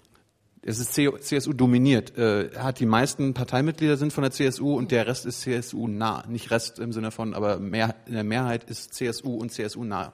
Es 0.62 0.78
ist 0.78 0.92
CSU 0.94 1.52
dominiert. 1.52 2.16
Äh, 2.18 2.50
hat 2.56 2.80
die 2.80 2.86
meisten 2.86 3.32
Parteimitglieder 3.34 3.96
sind 3.96 4.12
von 4.12 4.22
der 4.22 4.32
CSU 4.32 4.76
und 4.76 4.90
der 4.90 5.06
Rest 5.06 5.24
ist 5.26 5.42
CSU 5.42 5.86
nah. 5.86 6.24
Nicht 6.28 6.50
Rest 6.50 6.78
im 6.78 6.92
Sinne 6.92 7.10
von, 7.10 7.34
aber 7.34 7.58
mehr, 7.58 7.94
in 8.06 8.14
der 8.14 8.24
Mehrheit 8.24 8.64
ist 8.64 8.94
CSU 8.94 9.36
und 9.36 9.52
CSU 9.52 9.84
nah. 9.84 10.12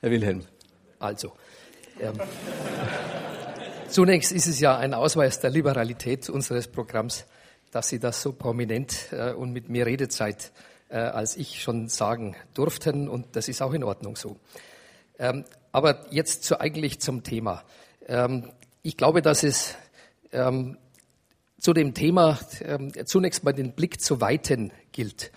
Herr 0.00 0.10
Wilhelm. 0.10 0.42
Also, 0.98 1.32
ähm, 2.00 2.14
zunächst 3.88 4.32
ist 4.32 4.46
es 4.46 4.60
ja 4.60 4.76
ein 4.76 4.94
Ausweis 4.94 5.40
der 5.40 5.50
Liberalität 5.50 6.28
unseres 6.28 6.68
Programms, 6.68 7.26
dass 7.70 7.88
Sie 7.88 7.98
das 7.98 8.22
so 8.22 8.32
prominent 8.32 9.12
äh, 9.12 9.32
und 9.32 9.52
mit 9.52 9.68
mehr 9.68 9.86
Redezeit 9.86 10.52
äh, 10.88 10.98
als 10.98 11.36
ich 11.36 11.62
schon 11.62 11.88
sagen 11.88 12.36
durften 12.54 13.08
und 13.08 13.36
das 13.36 13.48
ist 13.48 13.62
auch 13.62 13.72
in 13.72 13.84
Ordnung 13.84 14.16
so. 14.16 14.36
Ähm, 15.18 15.44
aber 15.72 16.06
jetzt 16.10 16.44
zu, 16.44 16.60
eigentlich 16.60 17.00
zum 17.00 17.22
Thema. 17.22 17.64
Ähm, 18.06 18.50
ich 18.86 18.96
glaube, 18.96 19.20
dass 19.20 19.42
es 19.42 19.74
ähm, 20.30 20.76
zu 21.58 21.72
dem 21.72 21.92
Thema 21.92 22.38
ähm, 22.64 22.92
zunächst 23.04 23.42
mal 23.42 23.52
den 23.52 23.72
Blick 23.72 24.00
zu 24.00 24.20
weiten 24.20 24.70
gilt. 24.92 25.32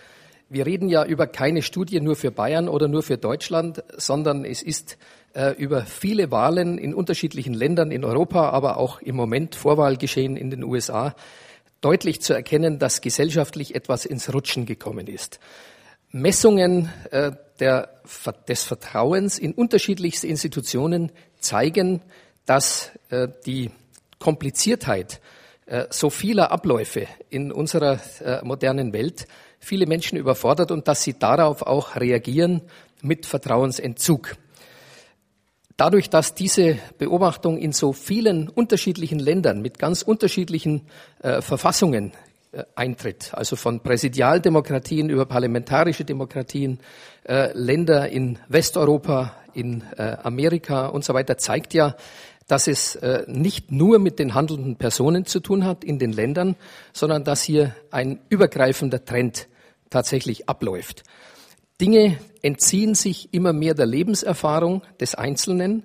Wir 0.48 0.66
reden 0.66 0.88
ja 0.88 1.04
über 1.04 1.26
keine 1.26 1.62
Studie 1.62 2.00
nur 2.00 2.14
für 2.14 2.30
Bayern 2.30 2.68
oder 2.68 2.86
nur 2.86 3.02
für 3.02 3.18
Deutschland, 3.18 3.82
sondern 3.96 4.44
es 4.44 4.62
ist 4.62 4.98
äh, 5.34 5.50
über 5.56 5.82
viele 5.82 6.30
Wahlen 6.30 6.78
in 6.78 6.94
unterschiedlichen 6.94 7.52
Ländern 7.52 7.90
in 7.90 8.04
Europa, 8.04 8.50
aber 8.50 8.76
auch 8.76 9.02
im 9.02 9.16
Moment 9.16 9.56
Vorwahlgeschehen 9.56 10.36
in 10.36 10.50
den 10.50 10.62
USA 10.62 11.16
deutlich 11.80 12.20
zu 12.20 12.34
erkennen, 12.34 12.78
dass 12.78 13.00
gesellschaftlich 13.00 13.74
etwas 13.74 14.04
ins 14.04 14.32
Rutschen 14.32 14.64
gekommen 14.64 15.08
ist. 15.08 15.40
Messungen 16.12 16.88
äh, 17.10 17.32
der, 17.58 18.00
des 18.46 18.62
Vertrauens 18.62 19.40
in 19.40 19.52
unterschiedlichste 19.54 20.28
Institutionen 20.28 21.10
zeigen, 21.40 22.00
dass 22.46 22.90
äh, 23.10 23.28
die 23.46 23.70
Kompliziertheit 24.18 25.20
äh, 25.66 25.86
so 25.90 26.10
vieler 26.10 26.50
Abläufe 26.50 27.06
in 27.28 27.52
unserer 27.52 28.00
äh, 28.20 28.44
modernen 28.44 28.92
Welt 28.92 29.26
viele 29.60 29.86
Menschen 29.86 30.18
überfordert 30.18 30.70
und 30.70 30.88
dass 30.88 31.02
sie 31.02 31.18
darauf 31.18 31.62
auch 31.62 31.96
reagieren 31.96 32.62
mit 33.02 33.26
Vertrauensentzug. 33.26 34.36
Dadurch, 35.76 36.10
dass 36.10 36.34
diese 36.34 36.78
Beobachtung 36.98 37.56
in 37.56 37.72
so 37.72 37.92
vielen 37.94 38.48
unterschiedlichen 38.48 39.18
Ländern 39.18 39.62
mit 39.62 39.78
ganz 39.78 40.02
unterschiedlichen 40.02 40.86
äh, 41.22 41.40
Verfassungen 41.40 42.12
äh, 42.52 42.64
eintritt, 42.74 43.30
also 43.32 43.56
von 43.56 43.80
Präsidialdemokratien 43.80 45.08
über 45.08 45.24
parlamentarische 45.24 46.04
Demokratien, 46.04 46.80
äh, 47.26 47.52
Länder 47.54 48.10
in 48.10 48.38
Westeuropa, 48.48 49.36
in 49.52 49.82
Amerika 50.22 50.86
und 50.86 51.04
so 51.04 51.12
weiter, 51.12 51.36
zeigt 51.36 51.74
ja, 51.74 51.96
dass 52.50 52.66
es 52.66 52.96
äh, 52.96 53.22
nicht 53.28 53.70
nur 53.70 54.00
mit 54.00 54.18
den 54.18 54.34
handelnden 54.34 54.74
Personen 54.74 55.24
zu 55.24 55.38
tun 55.38 55.64
hat 55.64 55.84
in 55.84 56.00
den 56.00 56.12
Ländern, 56.12 56.56
sondern 56.92 57.22
dass 57.22 57.42
hier 57.42 57.76
ein 57.92 58.18
übergreifender 58.28 59.04
Trend 59.04 59.46
tatsächlich 59.88 60.48
abläuft. 60.48 61.04
Dinge 61.80 62.18
entziehen 62.42 62.96
sich 62.96 63.32
immer 63.32 63.52
mehr 63.52 63.74
der 63.74 63.86
Lebenserfahrung 63.86 64.82
des 65.00 65.14
Einzelnen. 65.14 65.84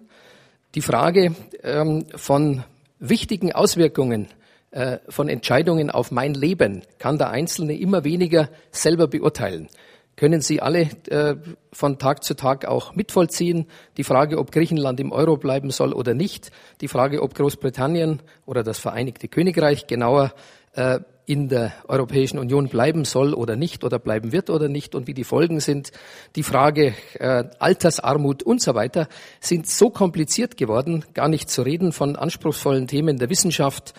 Die 0.74 0.82
Frage 0.82 1.36
ähm, 1.62 2.06
von 2.16 2.64
wichtigen 2.98 3.52
Auswirkungen 3.52 4.28
äh, 4.72 4.98
von 5.08 5.30
Entscheidungen 5.30 5.92
auf 5.92 6.10
mein 6.10 6.34
Leben 6.34 6.82
kann 6.98 7.20
der 7.20 7.30
Einzelne 7.30 7.78
immer 7.78 8.04
weniger 8.04 8.50
selber 8.72 9.08
beurteilen. 9.08 9.70
Können 10.16 10.42
Sie 10.42 10.62
alle 10.62 10.90
äh, 11.10 11.36
von 11.72 11.98
Tag 12.00 12.24
zu 12.24 12.36
Tag 12.36 12.66
auch 12.66 12.96
mitvollziehen. 12.96 13.68
Die 13.98 14.04
Frage, 14.04 14.38
ob 14.38 14.52
Griechenland 14.52 15.00
im 15.00 15.12
Euro 15.12 15.38
bleiben 15.38 15.72
soll 15.72 15.94
oder 15.94 16.14
nicht. 16.14 16.52
Die 16.82 16.88
Frage, 16.88 17.22
ob 17.22 17.36
Großbritannien 17.36 18.22
oder 18.46 18.64
das 18.64 18.80
Vereinigte 18.80 19.28
Königreich 19.28 19.88
genauer 19.88 20.34
äh, 20.74 21.00
in 21.26 21.50
der 21.50 21.74
Europäischen 21.88 22.38
Union 22.38 22.70
bleiben 22.70 23.04
soll 23.04 23.34
oder 23.34 23.56
nicht 23.56 23.84
oder 23.84 24.00
bleiben 24.00 24.32
wird 24.32 24.50
oder 24.50 24.68
nicht 24.68 24.96
und 24.96 25.08
wie 25.08 25.14
die 25.14 25.24
Folgen 25.24 25.60
sind. 25.60 25.92
Die 26.36 26.44
Frage 26.44 26.94
äh, 27.16 27.46
Altersarmut 27.60 28.44
und 28.44 28.62
so 28.62 28.76
weiter 28.76 29.08
sind 29.40 29.68
so 29.68 29.90
kompliziert 29.90 30.56
geworden, 30.56 31.04
gar 31.14 31.28
nicht 31.28 31.50
zu 31.50 31.64
reden 31.64 31.92
von 31.92 32.16
anspruchsvollen 32.16 32.88
Themen 32.88 33.18
der 33.18 33.30
Wissenschaft, 33.30 33.94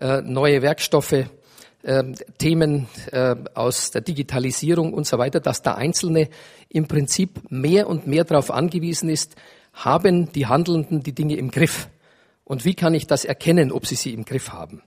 äh, 0.00 0.22
neue 0.22 0.62
Werkstoffe, 0.62 1.26
Themen 2.38 2.86
äh, 3.10 3.34
aus 3.54 3.90
der 3.90 4.02
Digitalisierung 4.02 4.94
und 4.94 5.06
so 5.06 5.18
weiter, 5.18 5.40
dass 5.40 5.62
der 5.62 5.76
Einzelne 5.76 6.28
im 6.68 6.86
Prinzip 6.86 7.50
mehr 7.50 7.88
und 7.88 8.06
mehr 8.06 8.24
darauf 8.24 8.50
angewiesen 8.50 9.08
ist, 9.08 9.34
haben 9.72 10.32
die 10.32 10.46
Handelnden 10.46 11.02
die 11.02 11.12
Dinge 11.12 11.36
im 11.36 11.50
Griff? 11.50 11.88
Und 12.44 12.64
wie 12.64 12.74
kann 12.74 12.94
ich 12.94 13.06
das 13.06 13.24
erkennen, 13.24 13.72
ob 13.72 13.86
sie 13.86 13.94
sie 13.94 14.12
im 14.12 14.24
Griff 14.24 14.50
haben? 14.50 14.82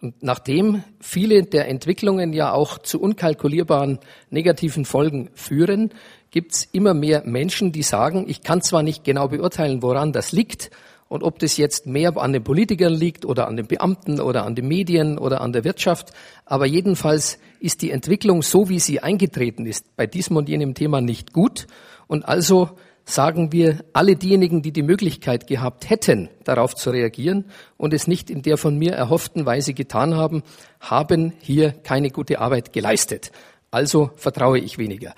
Und 0.00 0.22
nachdem 0.22 0.84
viele 1.00 1.42
der 1.42 1.68
Entwicklungen 1.68 2.32
ja 2.32 2.52
auch 2.52 2.78
zu 2.78 3.00
unkalkulierbaren 3.00 3.98
negativen 4.30 4.84
Folgen 4.84 5.30
führen, 5.34 5.90
gibt 6.30 6.52
es 6.52 6.68
immer 6.72 6.92
mehr 6.92 7.22
Menschen, 7.24 7.72
die 7.72 7.82
sagen, 7.82 8.26
ich 8.28 8.42
kann 8.42 8.60
zwar 8.60 8.82
nicht 8.82 9.04
genau 9.04 9.28
beurteilen, 9.28 9.82
woran 9.82 10.12
das 10.12 10.32
liegt, 10.32 10.70
und 11.08 11.22
ob 11.22 11.38
das 11.38 11.56
jetzt 11.56 11.86
mehr 11.86 12.16
an 12.16 12.32
den 12.32 12.42
Politikern 12.42 12.92
liegt 12.92 13.24
oder 13.24 13.46
an 13.46 13.56
den 13.56 13.66
Beamten 13.66 14.20
oder 14.20 14.44
an 14.44 14.54
den 14.54 14.66
Medien 14.66 15.18
oder 15.18 15.40
an 15.40 15.52
der 15.52 15.64
Wirtschaft, 15.64 16.12
aber 16.44 16.66
jedenfalls 16.66 17.38
ist 17.60 17.82
die 17.82 17.90
Entwicklung 17.90 18.42
so, 18.42 18.68
wie 18.68 18.80
sie 18.80 19.00
eingetreten 19.00 19.66
ist, 19.66 19.96
bei 19.96 20.06
diesem 20.06 20.36
und 20.36 20.48
jenem 20.48 20.74
Thema 20.74 21.00
nicht 21.00 21.32
gut. 21.32 21.66
Und 22.06 22.26
also 22.26 22.70
sagen 23.04 23.52
wir, 23.52 23.84
alle 23.92 24.16
diejenigen, 24.16 24.62
die 24.62 24.72
die 24.72 24.82
Möglichkeit 24.82 25.46
gehabt 25.46 25.88
hätten, 25.88 26.28
darauf 26.44 26.74
zu 26.74 26.90
reagieren 26.90 27.44
und 27.76 27.94
es 27.94 28.08
nicht 28.08 28.28
in 28.30 28.42
der 28.42 28.58
von 28.58 28.76
mir 28.76 28.92
erhofften 28.92 29.46
Weise 29.46 29.74
getan 29.74 30.16
haben, 30.16 30.42
haben 30.80 31.32
hier 31.40 31.70
keine 31.70 32.10
gute 32.10 32.40
Arbeit 32.40 32.72
geleistet. 32.72 33.30
Also 33.70 34.10
vertraue 34.16 34.58
ich 34.58 34.78
weniger. 34.78 35.14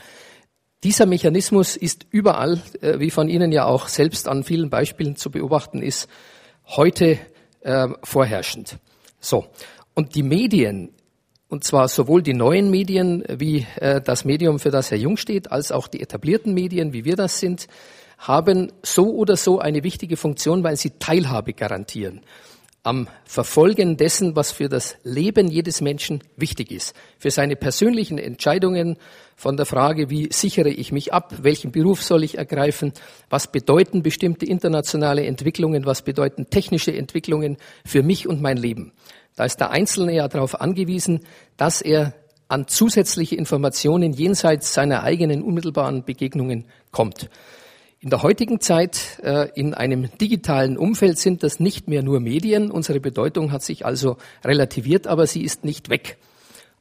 Dieser 0.84 1.06
Mechanismus 1.06 1.76
ist 1.76 2.06
überall, 2.10 2.62
äh, 2.80 3.00
wie 3.00 3.10
von 3.10 3.28
Ihnen 3.28 3.50
ja 3.50 3.64
auch 3.64 3.88
selbst 3.88 4.28
an 4.28 4.44
vielen 4.44 4.70
Beispielen 4.70 5.16
zu 5.16 5.30
beobachten 5.30 5.82
ist, 5.82 6.08
heute 6.66 7.18
äh, 7.62 7.88
vorherrschend. 8.04 8.78
So. 9.18 9.46
Und 9.94 10.14
die 10.14 10.22
Medien, 10.22 10.90
und 11.48 11.64
zwar 11.64 11.88
sowohl 11.88 12.22
die 12.22 12.34
neuen 12.34 12.70
Medien 12.70 13.24
wie 13.28 13.66
äh, 13.80 14.00
das 14.00 14.24
Medium, 14.24 14.60
für 14.60 14.70
das 14.70 14.92
Herr 14.92 14.98
Jung 14.98 15.16
steht, 15.16 15.50
als 15.50 15.72
auch 15.72 15.88
die 15.88 16.00
etablierten 16.00 16.54
Medien, 16.54 16.92
wie 16.92 17.04
wir 17.04 17.16
das 17.16 17.40
sind, 17.40 17.66
haben 18.16 18.70
so 18.84 19.12
oder 19.14 19.36
so 19.36 19.58
eine 19.58 19.82
wichtige 19.82 20.16
Funktion, 20.16 20.62
weil 20.62 20.76
sie 20.76 20.90
Teilhabe 20.90 21.54
garantieren 21.54 22.20
am 22.84 23.08
Verfolgen 23.24 23.96
dessen, 23.96 24.34
was 24.34 24.52
für 24.52 24.68
das 24.68 24.96
Leben 25.02 25.48
jedes 25.48 25.80
Menschen 25.80 26.22
wichtig 26.36 26.70
ist. 26.70 26.96
Für 27.18 27.30
seine 27.30 27.54
persönlichen 27.54 28.16
Entscheidungen 28.16 28.96
von 29.38 29.56
der 29.56 29.66
Frage, 29.66 30.10
wie 30.10 30.32
sichere 30.32 30.68
ich 30.68 30.90
mich 30.90 31.12
ab, 31.12 31.32
welchen 31.42 31.70
Beruf 31.70 32.02
soll 32.02 32.24
ich 32.24 32.36
ergreifen, 32.36 32.92
was 33.30 33.52
bedeuten 33.52 34.02
bestimmte 34.02 34.44
internationale 34.44 35.24
Entwicklungen, 35.24 35.86
was 35.86 36.02
bedeuten 36.02 36.50
technische 36.50 36.92
Entwicklungen 36.92 37.56
für 37.86 38.02
mich 38.02 38.26
und 38.26 38.42
mein 38.42 38.56
Leben. 38.56 38.90
Da 39.36 39.44
ist 39.44 39.60
der 39.60 39.70
Einzelne 39.70 40.12
ja 40.12 40.26
darauf 40.26 40.60
angewiesen, 40.60 41.20
dass 41.56 41.80
er 41.80 42.14
an 42.48 42.66
zusätzliche 42.66 43.36
Informationen 43.36 44.12
jenseits 44.12 44.74
seiner 44.74 45.04
eigenen 45.04 45.44
unmittelbaren 45.44 46.02
Begegnungen 46.02 46.64
kommt. 46.90 47.30
In 48.00 48.10
der 48.10 48.24
heutigen 48.24 48.60
Zeit, 48.60 49.20
äh, 49.22 49.50
in 49.54 49.72
einem 49.72 50.10
digitalen 50.18 50.76
Umfeld, 50.76 51.16
sind 51.16 51.44
das 51.44 51.60
nicht 51.60 51.86
mehr 51.86 52.02
nur 52.02 52.18
Medien. 52.18 52.72
Unsere 52.72 52.98
Bedeutung 52.98 53.52
hat 53.52 53.62
sich 53.62 53.86
also 53.86 54.16
relativiert, 54.44 55.06
aber 55.06 55.28
sie 55.28 55.44
ist 55.44 55.64
nicht 55.64 55.90
weg. 55.90 56.16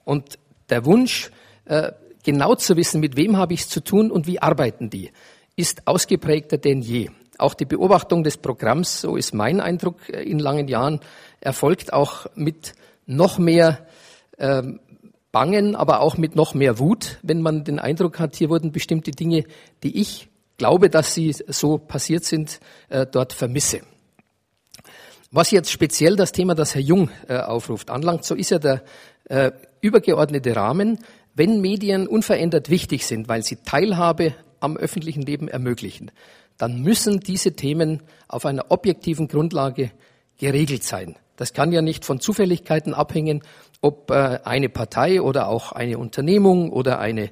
Und 0.05 0.39
der 0.71 0.85
Wunsch, 0.85 1.29
äh, 1.65 1.91
genau 2.27 2.55
zu 2.55 2.75
wissen, 2.75 3.00
mit 3.00 3.15
wem 3.15 3.38
habe 3.38 3.53
ich 3.53 3.62
es 3.62 3.69
zu 3.69 3.81
tun 3.81 4.12
und 4.12 4.27
wie 4.27 4.41
arbeiten 4.41 4.89
die, 4.89 5.12
ist 5.55 5.87
ausgeprägter 5.87 6.57
denn 6.57 6.81
je. 6.81 7.09
Auch 7.37 7.53
die 7.53 7.63
Beobachtung 7.63 8.25
des 8.25 8.35
Programms, 8.35 9.00
so 9.00 9.16
ist 9.16 9.33
mein 9.33 9.61
Eindruck 9.61 10.09
äh, 10.09 10.24
in 10.24 10.37
langen 10.37 10.68
Jahren, 10.68 11.00
erfolgt 11.40 11.94
auch 11.94 12.25
mit 12.35 12.74
noch 13.05 13.37
mehr 13.37 13.87
ähm, 14.37 14.81
Bangen, 15.31 15.77
aber 15.77 16.01
auch 16.01 16.18
mit 16.18 16.35
noch 16.35 16.53
mehr 16.53 16.79
Wut, 16.79 17.18
wenn 17.22 17.42
man 17.42 17.63
den 17.63 17.79
Eindruck 17.79 18.20
hat, 18.20 18.35
hier 18.35 18.50
wurden 18.50 18.74
bestimmte 18.74 19.11
Dinge, 19.11 19.46
die 19.83 20.01
ich 20.01 20.27
glaube, 20.57 20.90
dass 20.90 21.13
sie 21.13 21.31
so 21.31 21.77
passiert 21.77 22.25
sind, 22.25 22.59
äh, 22.90 23.05
dort 23.09 23.31
vermisse. 23.31 23.81
Was 25.31 25.51
jetzt 25.51 25.72
speziell 25.72 26.18
das 26.18 26.33
Thema, 26.33 26.55
das 26.55 26.75
Herr 26.75 26.81
Jung 26.81 27.09
äh, 27.29 27.37
aufruft, 27.37 27.90
anlangt, 27.90 28.25
so 28.25 28.35
ist 28.35 28.51
ja 28.51 28.59
der 28.59 28.83
äh, 29.29 29.51
übergeordnete 29.79 30.55
Rahmen, 30.55 31.00
wenn 31.37 31.61
Medien 31.61 32.07
unverändert 32.07 32.69
wichtig 32.69 33.05
sind, 33.05 33.29
weil 33.29 33.43
sie 33.43 33.57
Teilhabe 33.57 34.33
am 34.59 34.75
öffentlichen 34.75 35.21
Leben 35.21 35.47
ermöglichen, 35.47 36.11
dann 36.57 36.81
müssen 36.81 37.19
diese 37.19 37.55
Themen 37.55 38.01
auf 38.27 38.45
einer 38.45 38.71
objektiven 38.71 39.27
Grundlage 39.27 39.91
geregelt 40.39 40.83
sein. 40.83 41.15
Das 41.35 41.53
kann 41.53 41.71
ja 41.71 41.83
nicht 41.83 42.05
von 42.05 42.19
Zufälligkeiten 42.19 42.95
abhängen, 42.95 43.43
ob 43.81 44.09
eine 44.09 44.69
Partei 44.69 45.21
oder 45.21 45.47
auch 45.47 45.71
eine 45.71 46.00
Unternehmung 46.00 46.71
oder 46.71 46.97
eine 47.00 47.29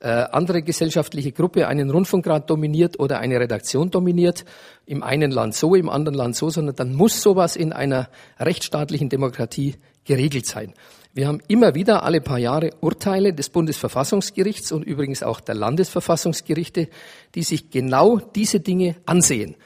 äh, 0.00 0.08
andere 0.08 0.62
gesellschaftliche 0.62 1.32
Gruppe 1.32 1.66
einen 1.66 1.90
Rundfunkrat 1.90 2.48
dominiert 2.48 3.00
oder 3.00 3.18
eine 3.18 3.40
Redaktion 3.40 3.90
dominiert, 3.90 4.44
im 4.86 5.02
einen 5.02 5.32
Land 5.32 5.56
so, 5.56 5.74
im 5.74 5.88
anderen 5.88 6.16
Land 6.16 6.36
so, 6.36 6.50
sondern 6.50 6.76
dann 6.76 6.94
muss 6.94 7.20
sowas 7.20 7.56
in 7.56 7.72
einer 7.72 8.08
rechtsstaatlichen 8.38 9.08
Demokratie 9.08 9.74
geregelt 10.04 10.46
sein. 10.46 10.72
Wir 11.18 11.26
haben 11.26 11.40
immer 11.48 11.74
wieder 11.74 12.04
alle 12.04 12.20
paar 12.20 12.38
Jahre 12.38 12.70
Urteile 12.80 13.32
des 13.34 13.48
Bundesverfassungsgerichts 13.48 14.70
und 14.70 14.84
übrigens 14.84 15.24
auch 15.24 15.40
der 15.40 15.56
Landesverfassungsgerichte, 15.56 16.88
die 17.34 17.42
sich 17.42 17.70
genau 17.70 18.18
diese 18.18 18.60
Dinge 18.60 18.94
ansehen. 19.04 19.56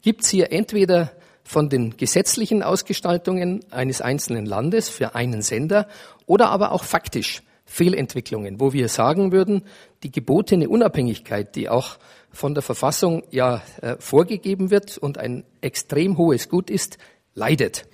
Gibt 0.00 0.22
es 0.22 0.30
hier 0.30 0.52
entweder 0.52 1.12
von 1.44 1.68
den 1.68 1.98
gesetzlichen 1.98 2.62
Ausgestaltungen 2.62 3.60
eines 3.70 4.00
einzelnen 4.00 4.46
Landes 4.46 4.88
für 4.88 5.14
einen 5.14 5.42
Sender 5.42 5.86
oder 6.24 6.48
aber 6.48 6.72
auch 6.72 6.84
faktisch. 6.84 7.42
Fehlentwicklungen, 7.66 8.58
wo 8.58 8.72
wir 8.72 8.88
sagen 8.88 9.32
würden, 9.32 9.64
die 10.04 10.10
gebotene 10.10 10.66
Unabhängigkeit, 10.66 11.54
die 11.56 11.68
auch 11.68 11.98
von 12.30 12.54
der 12.54 12.62
Verfassung 12.62 13.22
ja 13.30 13.60
äh, 13.82 13.96
vorgegeben 13.98 14.70
wird 14.70 14.96
und 14.96 15.18
ein 15.18 15.44
extrem 15.60 16.16
hohes 16.16 16.48
Gut 16.48 16.70
ist, 16.70 16.96
leidet. 17.34 17.84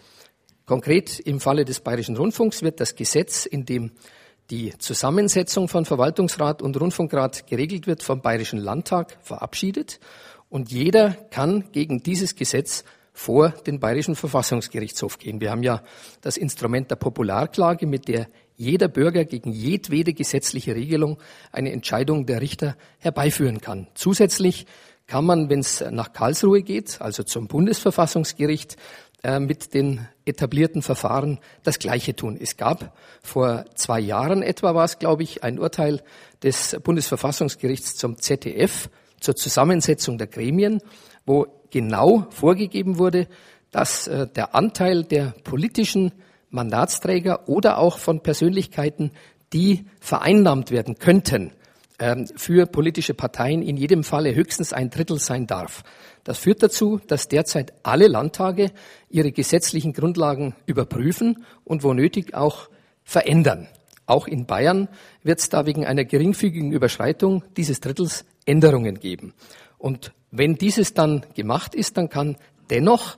Konkret 0.68 1.18
im 1.20 1.40
Falle 1.40 1.64
des 1.64 1.80
Bayerischen 1.80 2.18
Rundfunks 2.18 2.60
wird 2.60 2.78
das 2.78 2.94
Gesetz, 2.94 3.46
in 3.46 3.64
dem 3.64 3.92
die 4.50 4.76
Zusammensetzung 4.76 5.66
von 5.66 5.86
Verwaltungsrat 5.86 6.60
und 6.60 6.78
Rundfunkrat 6.78 7.46
geregelt 7.46 7.86
wird, 7.86 8.02
vom 8.02 8.20
Bayerischen 8.20 8.58
Landtag 8.58 9.16
verabschiedet. 9.22 9.98
Und 10.50 10.70
jeder 10.70 11.12
kann 11.30 11.72
gegen 11.72 12.02
dieses 12.02 12.36
Gesetz 12.36 12.84
vor 13.14 13.48
den 13.48 13.80
Bayerischen 13.80 14.14
Verfassungsgerichtshof 14.14 15.18
gehen. 15.18 15.40
Wir 15.40 15.52
haben 15.52 15.62
ja 15.62 15.82
das 16.20 16.36
Instrument 16.36 16.90
der 16.90 16.96
Popularklage, 16.96 17.86
mit 17.86 18.06
der 18.06 18.28
jeder 18.54 18.88
Bürger 18.88 19.24
gegen 19.24 19.52
jedwede 19.52 20.12
gesetzliche 20.12 20.74
Regelung 20.74 21.16
eine 21.50 21.72
Entscheidung 21.72 22.26
der 22.26 22.42
Richter 22.42 22.76
herbeiführen 22.98 23.62
kann. 23.62 23.88
Zusätzlich 23.94 24.66
kann 25.08 25.24
man, 25.24 25.50
wenn 25.50 25.60
es 25.60 25.82
nach 25.90 26.12
Karlsruhe 26.12 26.62
geht, 26.62 27.00
also 27.00 27.24
zum 27.24 27.48
Bundesverfassungsgericht, 27.48 28.76
äh, 29.24 29.40
mit 29.40 29.74
den 29.74 30.06
etablierten 30.26 30.82
Verfahren 30.82 31.40
das 31.64 31.80
Gleiche 31.80 32.14
tun. 32.14 32.38
Es 32.40 32.56
gab 32.56 32.96
vor 33.20 33.64
zwei 33.74 33.98
Jahren 33.98 34.42
etwa 34.42 34.76
war 34.76 34.84
es, 34.84 35.00
glaube 35.00 35.24
ich, 35.24 35.42
ein 35.42 35.58
Urteil 35.58 36.02
des 36.44 36.76
Bundesverfassungsgerichts 36.84 37.96
zum 37.96 38.18
ZDF 38.18 38.88
zur 39.18 39.34
Zusammensetzung 39.34 40.18
der 40.18 40.28
Gremien, 40.28 40.80
wo 41.26 41.46
genau 41.70 42.26
vorgegeben 42.30 42.98
wurde, 42.98 43.26
dass 43.72 44.06
äh, 44.06 44.28
der 44.28 44.54
Anteil 44.54 45.02
der 45.02 45.34
politischen 45.42 46.12
Mandatsträger 46.50 47.48
oder 47.48 47.78
auch 47.78 47.98
von 47.98 48.22
Persönlichkeiten, 48.22 49.10
die 49.52 49.86
vereinnahmt 50.00 50.70
werden 50.70 50.98
könnten, 50.98 51.52
für 52.36 52.66
politische 52.66 53.14
Parteien 53.14 53.60
in 53.60 53.76
jedem 53.76 54.04
Falle 54.04 54.34
höchstens 54.34 54.72
ein 54.72 54.90
Drittel 54.90 55.18
sein 55.18 55.48
darf. 55.48 55.82
Das 56.22 56.38
führt 56.38 56.62
dazu, 56.62 57.00
dass 57.06 57.26
derzeit 57.26 57.72
alle 57.82 58.06
Landtage 58.06 58.70
ihre 59.10 59.32
gesetzlichen 59.32 59.92
Grundlagen 59.92 60.54
überprüfen 60.66 61.44
und 61.64 61.82
wo 61.82 61.94
nötig 61.94 62.34
auch 62.34 62.68
verändern. 63.02 63.66
Auch 64.06 64.28
in 64.28 64.46
Bayern 64.46 64.88
wird 65.24 65.40
es 65.40 65.48
da 65.48 65.66
wegen 65.66 65.86
einer 65.86 66.04
geringfügigen 66.04 66.72
Überschreitung 66.72 67.42
dieses 67.56 67.80
Drittels 67.80 68.24
Änderungen 68.46 69.00
geben. 69.00 69.34
Und 69.76 70.12
wenn 70.30 70.54
dieses 70.54 70.94
dann 70.94 71.26
gemacht 71.34 71.74
ist, 71.74 71.96
dann 71.96 72.08
kann 72.08 72.36
dennoch 72.70 73.16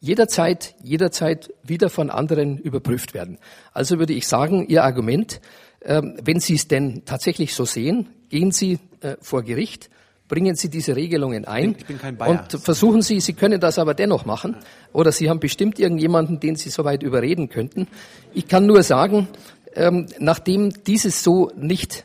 jederzeit, 0.00 0.74
jederzeit 0.82 1.52
wieder 1.62 1.88
von 1.88 2.10
anderen 2.10 2.58
überprüft 2.58 3.14
werden. 3.14 3.38
Also 3.72 3.98
würde 3.98 4.12
ich 4.12 4.28
sagen, 4.28 4.66
Ihr 4.68 4.84
Argument, 4.84 5.40
Ähm, 5.40 5.46
wenn 5.82 6.40
Sie 6.40 6.54
es 6.54 6.68
denn 6.68 7.04
tatsächlich 7.04 7.54
so 7.54 7.64
sehen, 7.64 8.08
gehen 8.28 8.52
Sie 8.52 8.78
äh, 9.00 9.16
vor 9.20 9.42
Gericht, 9.42 9.90
bringen 10.28 10.54
Sie 10.54 10.70
diese 10.70 10.94
Regelungen 10.94 11.44
ein 11.44 11.74
ich 11.78 11.86
bin 11.86 11.98
kein 11.98 12.16
Bayer. 12.16 12.30
und 12.30 12.62
versuchen 12.62 13.02
Sie, 13.02 13.20
Sie 13.20 13.32
können 13.32 13.60
das 13.60 13.78
aber 13.78 13.94
dennoch 13.94 14.24
machen, 14.24 14.56
oder 14.92 15.12
Sie 15.12 15.28
haben 15.28 15.40
bestimmt 15.40 15.78
irgendjemanden, 15.78 16.38
den 16.38 16.56
Sie 16.56 16.70
soweit 16.70 17.02
überreden 17.02 17.48
könnten. 17.48 17.88
Ich 18.32 18.46
kann 18.46 18.66
nur 18.66 18.82
sagen, 18.82 19.28
ähm, 19.74 20.06
nachdem 20.18 20.70
dieses 20.84 21.22
so 21.22 21.50
nicht 21.56 22.04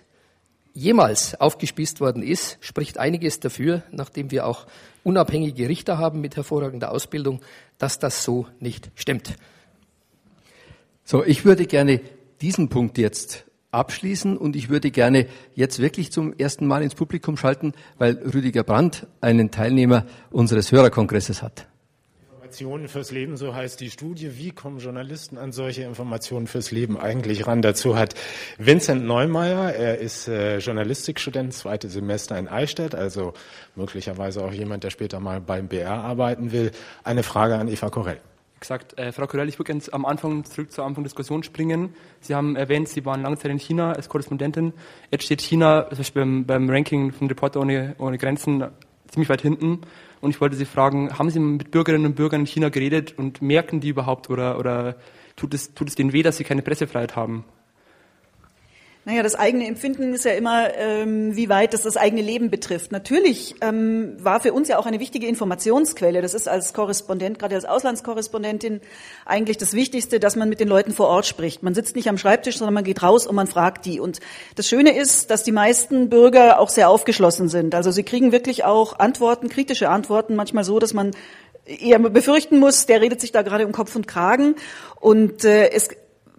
jemals 0.74 1.40
aufgespießt 1.40 2.02
worden 2.02 2.22
ist, 2.22 2.58
spricht 2.60 2.98
einiges 2.98 3.40
dafür, 3.40 3.84
nachdem 3.92 4.32
wir 4.32 4.46
auch 4.46 4.66
unabhängige 5.04 5.70
Richter 5.70 5.98
haben 5.98 6.20
mit 6.20 6.36
hervorragender 6.36 6.92
Ausbildung, 6.92 7.42
dass 7.78 8.00
das 8.00 8.24
so 8.24 8.48
nicht 8.60 8.92
stimmt. 8.96 9.36
So, 11.04 11.24
ich 11.24 11.46
würde 11.46 11.66
gerne 11.66 12.02
diesen 12.42 12.70
Punkt 12.70 12.98
jetzt 12.98 13.46
abschließen 13.76 14.38
und 14.38 14.56
ich 14.56 14.70
würde 14.70 14.90
gerne 14.90 15.28
jetzt 15.54 15.80
wirklich 15.80 16.12
zum 16.12 16.34
ersten 16.34 16.66
Mal 16.66 16.82
ins 16.82 16.96
Publikum 16.96 17.38
schalten, 17.38 17.74
weil 17.98 18.18
Rüdiger 18.34 18.64
Brandt 18.64 19.08
einen 19.22 19.52
Teilnehmer 19.52 20.06
unseres 20.32 20.72
Hörerkongresses 20.72 21.44
hat. 21.44 21.68
Informationen 22.56 22.88
fürs 22.88 23.12
Leben, 23.12 23.36
so 23.36 23.54
heißt 23.54 23.82
die 23.82 23.90
Studie. 23.90 24.38
Wie 24.38 24.52
kommen 24.52 24.80
Journalisten 24.80 25.38
an 25.38 25.52
solche 25.52 25.84
Informationen 25.84 26.48
fürs 26.48 26.72
Leben 26.72 26.98
eigentlich 26.98 27.48
ran? 27.48 27.62
Dazu 27.62 27.98
hat 27.98 28.16
Vincent 28.58 29.04
Neumeier, 29.04 29.74
er 29.74 29.98
ist 29.98 30.30
äh, 30.30 30.60
Journalistikstudent, 30.60 31.54
zweites 31.54 31.92
Semester 31.92 32.40
in 32.40 32.48
Eichstätt, 32.48 32.96
also 32.96 33.34
möglicherweise 33.76 34.42
auch 34.42 34.54
jemand, 34.54 34.86
der 34.86 34.90
später 34.90 35.20
mal 35.20 35.42
beim 35.42 35.68
BR 35.68 35.92
arbeiten 35.92 36.54
will, 36.54 36.72
eine 37.04 37.24
Frage 37.24 37.58
an 37.58 37.68
Eva 37.68 37.90
Korell. 37.90 38.22
Exakt. 38.58 38.98
Äh, 38.98 39.12
Frau 39.12 39.28
Korell, 39.28 39.50
ich 39.50 39.60
würde 39.60 39.74
gerne 39.74 39.84
am 39.92 40.06
Anfang 40.06 40.44
zurück 40.46 40.72
zur 40.72 40.86
Anfang 40.86 41.04
Diskussion 41.04 41.44
springen. 41.44 41.94
Sie 42.22 42.34
haben 42.34 42.56
erwähnt, 42.56 42.88
Sie 42.88 43.06
waren 43.06 43.22
lange 43.22 43.38
Zeit 43.38 43.52
in 43.52 43.60
China 43.60 43.92
als 43.92 44.10
Korrespondentin. 44.10 44.74
Jetzt 45.12 45.26
steht 45.26 45.42
China, 45.42 45.88
zum 45.90 45.98
Beispiel 45.98 46.22
beim, 46.22 46.46
beim 46.46 46.70
Ranking 46.70 47.12
von 47.12 47.28
Reporter 47.28 47.60
ohne, 47.62 47.96
ohne 48.00 48.18
Grenzen, 48.18 48.64
ziemlich 49.08 49.30
weit 49.30 49.42
hinten. 49.42 49.82
Und 50.22 50.32
ich 50.32 50.42
wollte 50.42 50.56
Sie 50.56 50.66
fragen, 50.66 51.18
haben 51.18 51.30
Sie 51.30 51.40
mit 51.40 51.72
Bürgerinnen 51.72 52.06
und 52.06 52.16
Bürgern 52.16 52.42
in 52.42 52.48
China 52.48 52.70
geredet 52.70 53.18
und 53.18 53.42
merken 53.42 53.82
die 53.82 53.90
überhaupt 53.90 54.30
oder, 54.30 54.58
oder 54.58 54.96
tut, 55.36 55.54
es, 55.54 55.74
tut 55.74 55.90
es 55.90 55.96
denen 55.96 56.14
weh, 56.14 56.24
dass 56.24 56.38
sie 56.38 56.44
keine 56.44 56.62
Pressefreiheit 56.62 57.16
haben? 57.16 57.44
Naja, 59.08 59.22
das 59.22 59.36
eigene 59.36 59.68
Empfinden 59.68 60.16
ist 60.16 60.26
ja 60.26 60.32
immer, 60.32 60.74
ähm, 60.76 61.36
wie 61.36 61.48
weit 61.48 61.76
das 61.76 61.84
das 61.84 61.96
eigene 61.96 62.24
Leben 62.24 62.50
betrifft. 62.50 62.92
Natürlich 62.92 63.54
ähm, 63.62 64.18
war 64.18 64.40
für 64.40 64.52
uns 64.52 64.68
ja 64.68 64.80
auch 64.80 64.88
eine 64.88 65.00
wichtige 65.00 65.28
Informationsquelle. 65.28 66.24
Das 66.24 66.34
ist 66.34 66.48
als 66.48 66.74
Korrespondent, 66.74 67.38
gerade 67.38 67.54
als 67.54 67.66
Auslandskorrespondentin, 67.66 68.82
eigentlich 69.24 69.58
das 69.58 69.74
Wichtigste, 69.74 70.20
dass 70.20 70.36
man 70.36 70.50
mit 70.50 70.60
den 70.60 70.68
Leuten 70.68 70.92
vor 70.92 71.08
Ort 71.08 71.28
spricht. 71.28 71.62
Man 71.62 71.76
sitzt 71.76 71.96
nicht 71.96 72.10
am 72.10 72.18
Schreibtisch, 72.18 72.58
sondern 72.58 72.74
man 72.74 72.84
geht 72.84 73.04
raus 73.04 73.28
und 73.28 73.36
man 73.36 73.46
fragt 73.46 73.86
die. 73.86 74.00
Und 74.00 74.22
das 74.56 74.68
Schöne 74.68 74.98
ist, 74.98 75.30
dass 75.30 75.44
die 75.44 75.52
meisten 75.52 76.10
Bürger 76.10 76.60
auch 76.60 76.70
sehr 76.70 76.90
aufgeschlossen 76.90 77.48
sind. 77.48 77.76
Also 77.76 77.92
sie 77.92 78.02
kriegen 78.02 78.32
wirklich 78.32 78.64
auch 78.64 78.98
Antworten, 78.98 79.50
kritische 79.50 79.90
Antworten, 79.90 80.36
manchmal 80.36 80.64
so, 80.64 80.80
dass 80.80 80.96
man 80.96 81.12
eher 81.68 82.00
befürchten 82.00 82.58
muss, 82.58 82.88
der 82.88 83.02
redet 83.02 83.22
sich 83.22 83.32
da 83.32 83.44
gerade 83.44 83.68
um 83.68 83.72
Kopf 83.72 83.96
und 83.96 84.08
Kragen. 84.08 84.56
Und 85.00 85.46
äh, 85.46 85.70
es 85.70 85.90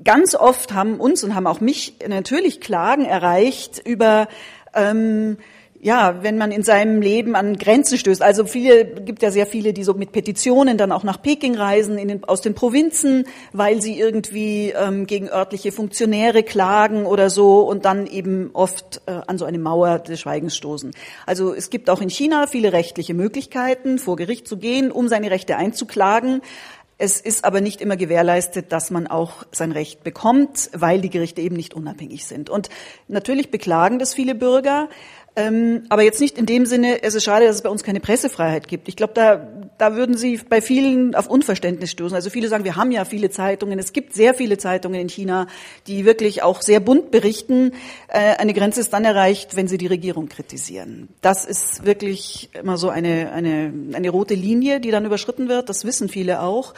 ganz 0.05 0.35
oft 0.35 0.75
haben 0.75 1.01
uns 1.01 1.25
und 1.25 1.35
haben 1.35 1.47
auch 1.47 1.61
mich 1.61 1.97
natürlich 2.07 2.61
Klagen 2.61 3.05
erreicht 3.05 3.81
über 3.85 4.29
ähm, 4.75 5.39
ja, 5.81 6.23
wenn 6.23 6.39
man 6.39 6.51
in 6.51 6.63
seinem 6.63 7.01
Leben 7.01 7.37
an 7.37 7.57
Grenzen 7.57 7.99
stößt. 7.99 8.23
Also 8.23 8.45
viele, 8.45 8.85
gibt 8.85 9.23
ja 9.23 9.31
sehr 9.31 9.47
viele, 9.47 9.73
die 9.73 9.85
so 9.85 9.95
mit 9.95 10.13
Petitionen 10.13 10.79
dann 10.79 10.93
auch 10.93 11.05
nach 11.05 11.21
Peking 11.21 11.55
reisen, 11.55 11.99
in 11.99 12.09
den, 12.09 12.25
aus 12.25 12.41
den 12.41 12.55
Provinzen, 12.55 13.25
weil 13.53 13.81
sie 13.81 13.99
irgendwie 13.99 14.71
ähm, 14.77 15.07
gegen 15.07 15.29
örtliche 15.29 15.73
Funktionäre 15.73 16.43
klagen 16.43 17.07
oder 17.07 17.31
so 17.31 17.61
und 17.61 17.85
dann 17.85 18.07
eben 18.07 18.51
oft 18.53 19.03
äh, 19.07 19.21
an 19.27 19.39
so 19.39 19.45
eine 19.45 19.59
Mauer 19.59 19.99
des 19.99 20.21
Schweigens 20.21 20.57
stoßen. 20.57 20.93
Also 21.25 21.55
es 21.55 21.71
gibt 21.71 21.91
auch 21.91 22.01
in 22.01 22.11
China 22.11 22.47
viele 22.47 22.73
rechtliche 22.73 23.15
Möglichkeiten, 23.15 23.99
vor 23.99 24.17
Gericht 24.17 24.49
zu 24.49 24.57
gehen, 24.57 24.91
um 24.91 25.09
seine 25.09 25.31
Rechte 25.31 25.57
einzuklagen. 25.57 26.43
Es 26.99 27.21
ist 27.21 27.45
aber 27.45 27.61
nicht 27.61 27.83
immer 27.83 27.97
gewährleistet, 27.97 28.73
dass 28.73 28.91
man 28.91 29.07
auch 29.07 29.45
sein 29.53 29.71
Recht 29.71 30.03
bekommt, 30.03 30.71
weil 30.73 31.03
die 31.03 31.11
Gerichte 31.11 31.43
eben 31.43 31.57
nicht 31.57 31.75
unabhängig 31.75 32.25
sind. 32.25 32.49
Und 32.49 32.71
natürlich 33.07 33.51
beklagen 33.51 33.99
das 33.99 34.15
viele 34.15 34.35
Bürger. 34.35 34.89
Ähm, 35.39 35.83
aber 35.91 36.03
jetzt 36.03 36.19
nicht 36.19 36.39
in 36.39 36.47
dem 36.47 36.65
Sinne, 36.65 37.03
es 37.03 37.15
ist 37.15 37.25
schade, 37.25 37.47
dass 37.47 37.57
es 37.57 37.63
bei 37.63 37.69
uns 37.69 37.85
keine 37.85 38.01
Pressefreiheit 38.01 38.69
gibt. 38.69 38.89
Ich 38.89 38.97
glaube, 38.97 39.13
da, 39.13 39.47
da 39.77 39.95
würden 39.95 40.17
Sie 40.17 40.39
bei 40.39 40.63
vielen 40.63 41.15
auf 41.15 41.29
Unverständnis 41.29 41.91
stoßen. 41.91 42.15
Also 42.15 42.31
viele 42.31 42.49
sagen, 42.49 42.65
wir 42.65 42.77
haben 42.77 42.91
ja 42.91 43.05
viele 43.05 43.29
Zeitungen. 43.29 43.79
Es 43.79 43.93
gibt 43.93 44.15
sehr 44.15 44.33
viele 44.33 44.57
Zeitungen 44.57 44.99
in 44.99 45.11
China, 45.11 45.47
die 45.89 46.07
wirklich 46.07 46.43
auch 46.43 46.63
sehr 46.63 46.81
bunt 46.81 47.11
berichten. 47.11 47.73
Äh, 48.09 48.37
eine 48.39 48.55
Grenze 48.55 48.81
ist 48.81 48.95
dann 48.95 49.05
erreicht, 49.05 49.57
wenn 49.57 49.69
sie 49.69 49.77
die 49.77 49.89
Regierung 49.89 50.31
kritisieren. 50.31 51.09
Das 51.21 51.45
ist 51.45 51.85
wirklich 51.85 52.49
immer 52.55 52.79
so 52.79 52.89
eine, 52.89 53.31
eine, 53.31 53.75
eine 53.93 54.09
rote 54.09 54.35
Linie, 54.35 54.81
die 54.81 54.91
dann 54.91 55.05
überschritten 55.05 55.51
wird. 55.51 55.69
Das 55.69 55.85
wissen 55.85 56.09
viele 56.09 56.41
auch. 56.41 56.73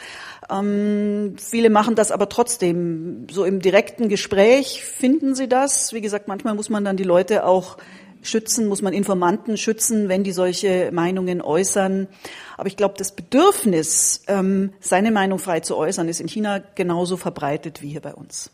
Ähm, 0.51 1.35
viele 1.37 1.69
machen 1.69 1.95
das 1.95 2.11
aber 2.11 2.27
trotzdem 2.27 3.27
so 3.31 3.45
im 3.45 3.61
direkten 3.61 4.09
Gespräch 4.09 4.83
finden 4.83 5.33
sie 5.33 5.47
das. 5.47 5.93
Wie 5.93 6.01
gesagt, 6.01 6.27
manchmal 6.27 6.55
muss 6.55 6.69
man 6.69 6.83
dann 6.83 6.97
die 6.97 7.03
Leute 7.05 7.45
auch 7.45 7.77
schützen, 8.21 8.67
muss 8.67 8.81
man 8.81 8.93
Informanten 8.93 9.57
schützen, 9.57 10.09
wenn 10.09 10.23
die 10.23 10.31
solche 10.31 10.91
Meinungen 10.91 11.41
äußern. 11.41 12.07
Aber 12.57 12.67
ich 12.67 12.77
glaube, 12.77 12.95
das 12.97 13.15
Bedürfnis, 13.15 14.23
ähm, 14.27 14.73
seine 14.79 15.11
Meinung 15.11 15.39
frei 15.39 15.59
zu 15.61 15.77
äußern, 15.77 16.07
ist 16.09 16.19
in 16.19 16.27
China 16.27 16.61
genauso 16.75 17.17
verbreitet 17.17 17.81
wie 17.81 17.89
hier 17.89 18.01
bei 18.01 18.13
uns. 18.13 18.51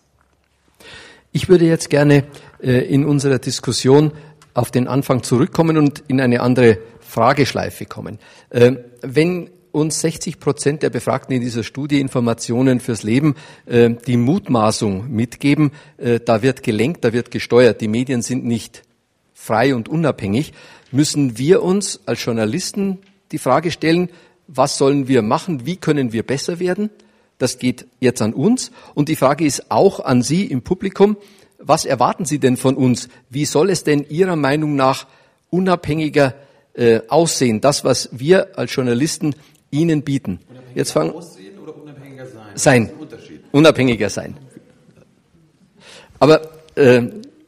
Ich 1.32 1.50
würde 1.50 1.66
jetzt 1.66 1.90
gerne 1.90 2.26
äh, 2.62 2.72
in 2.72 3.06
unserer 3.06 3.40
Diskussion 3.40 4.14
auf 4.54 4.72
den 4.72 4.88
Anfang 4.88 5.22
zurückkommen 5.24 5.78
und 5.78 6.04
in 6.08 6.22
eine 6.22 6.42
andere 6.42 6.78
Frageschleife 7.02 7.86
kommen. 7.86 8.20
Äh, 8.50 8.78
wenn 9.02 9.50
uns 9.76 10.00
60 10.00 10.40
Prozent 10.40 10.84
der 10.84 10.90
Befragten 10.90 11.36
in 11.36 11.42
dieser 11.42 11.64
Studie 11.64 12.00
Informationen 12.00 12.80
fürs 12.80 13.04
Leben 13.04 13.36
äh, 13.66 13.90
die 14.08 14.16
Mutmaßung 14.16 15.12
mitgeben, 15.12 15.72
äh, 15.98 16.22
da 16.22 16.42
wird 16.42 16.64
gelenkt, 16.64 17.04
da 17.04 17.12
wird 17.12 17.30
gesteuert, 17.30 17.82
die 17.82 17.90
Medien 17.90 18.22
sind 18.22 18.46
nicht 18.46 18.84
frei 19.46 19.76
und 19.76 19.88
unabhängig, 19.88 20.54
müssen 20.92 21.38
wir 21.38 21.62
uns 21.62 22.02
als 22.06 22.24
Journalisten 22.26 23.00
die 23.32 23.38
Frage 23.38 23.70
stellen, 23.72 24.10
was 24.48 24.78
sollen 24.78 25.08
wir 25.08 25.22
machen, 25.22 25.66
wie 25.66 25.76
können 25.78 26.14
wir 26.14 26.24
besser 26.24 26.60
werden? 26.60 26.90
Das 27.38 27.60
geht 27.60 27.86
jetzt 28.00 28.22
an 28.22 28.34
uns. 28.34 28.72
Und 28.94 29.10
die 29.10 29.16
Frage 29.16 29.46
ist 29.46 29.70
auch 29.70 30.00
an 30.00 30.22
Sie 30.22 30.46
im 30.46 30.62
Publikum, 30.62 31.18
was 31.60 31.86
erwarten 31.86 32.26
Sie 32.26 32.40
denn 32.40 32.58
von 32.58 32.76
uns? 32.76 33.10
Wie 33.30 33.46
soll 33.46 33.70
es 33.70 33.84
denn 33.84 34.06
Ihrer 34.08 34.36
Meinung 34.36 34.76
nach 34.76 35.08
unabhängiger 35.50 36.36
äh, 36.74 37.02
aussehen, 37.08 37.62
das, 37.62 37.84
was 37.84 38.10
wir 38.12 38.58
als 38.58 38.74
Journalisten 38.74 39.36
Ihnen 39.72 40.04
bieten? 40.04 40.40
Unabhängiger 40.50 40.76
jetzt 40.76 40.92
fangen 40.92 41.12
aussehen 41.12 41.58
oder 41.60 41.76
unabhängiger 41.76 42.26
sein? 42.26 42.52
sein, 42.56 42.90
unabhängiger 43.52 44.10
sein. 44.10 44.38
Aber 46.20 46.42
äh, 46.76 47.02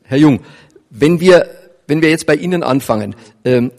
Herr 0.03 0.17
Jung, 0.17 0.41
wenn 0.89 1.19
wir 1.19 1.56
wenn 1.87 2.01
wir 2.01 2.09
jetzt 2.09 2.25
bei 2.25 2.35
Ihnen 2.35 2.63
anfangen, 2.63 3.15
ähm, 3.43 3.71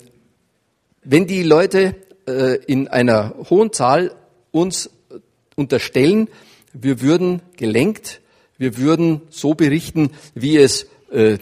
wenn 1.05 1.27
die 1.27 1.43
Leute 1.43 1.95
äh, 2.27 2.57
in 2.65 2.89
einer 2.89 3.35
hohen 3.49 3.73
Zahl 3.73 4.13
uns 4.51 4.91
unterstellen, 5.57 6.29
wir 6.73 7.01
würden 7.01 7.43
gelenkt, 7.57 8.21
wir 8.59 8.77
würden 8.77 9.23
so 9.31 9.55
berichten, 9.55 10.11
wie 10.35 10.57
es 10.57 10.87
äh, 11.11 11.39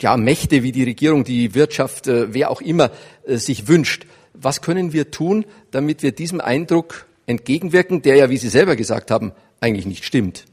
ja, 0.00 0.16
Mächte 0.16 0.62
wie 0.62 0.72
die 0.72 0.84
Regierung, 0.84 1.24
die 1.24 1.54
Wirtschaft, 1.54 2.06
äh, 2.06 2.32
wer 2.34 2.50
auch 2.50 2.60
immer 2.60 2.90
äh, 3.24 3.36
sich 3.36 3.68
wünscht. 3.68 4.06
Was 4.32 4.60
können 4.60 4.92
wir 4.92 5.10
tun, 5.10 5.44
damit 5.70 6.02
wir 6.02 6.12
diesem 6.12 6.40
Eindruck 6.40 7.06
entgegenwirken, 7.26 8.02
der 8.02 8.16
ja, 8.16 8.30
wie 8.30 8.36
Sie 8.36 8.48
selber 8.48 8.76
gesagt 8.76 9.10
haben, 9.10 9.32
eigentlich 9.60 9.86
nicht 9.86 10.04
stimmt? 10.04 10.44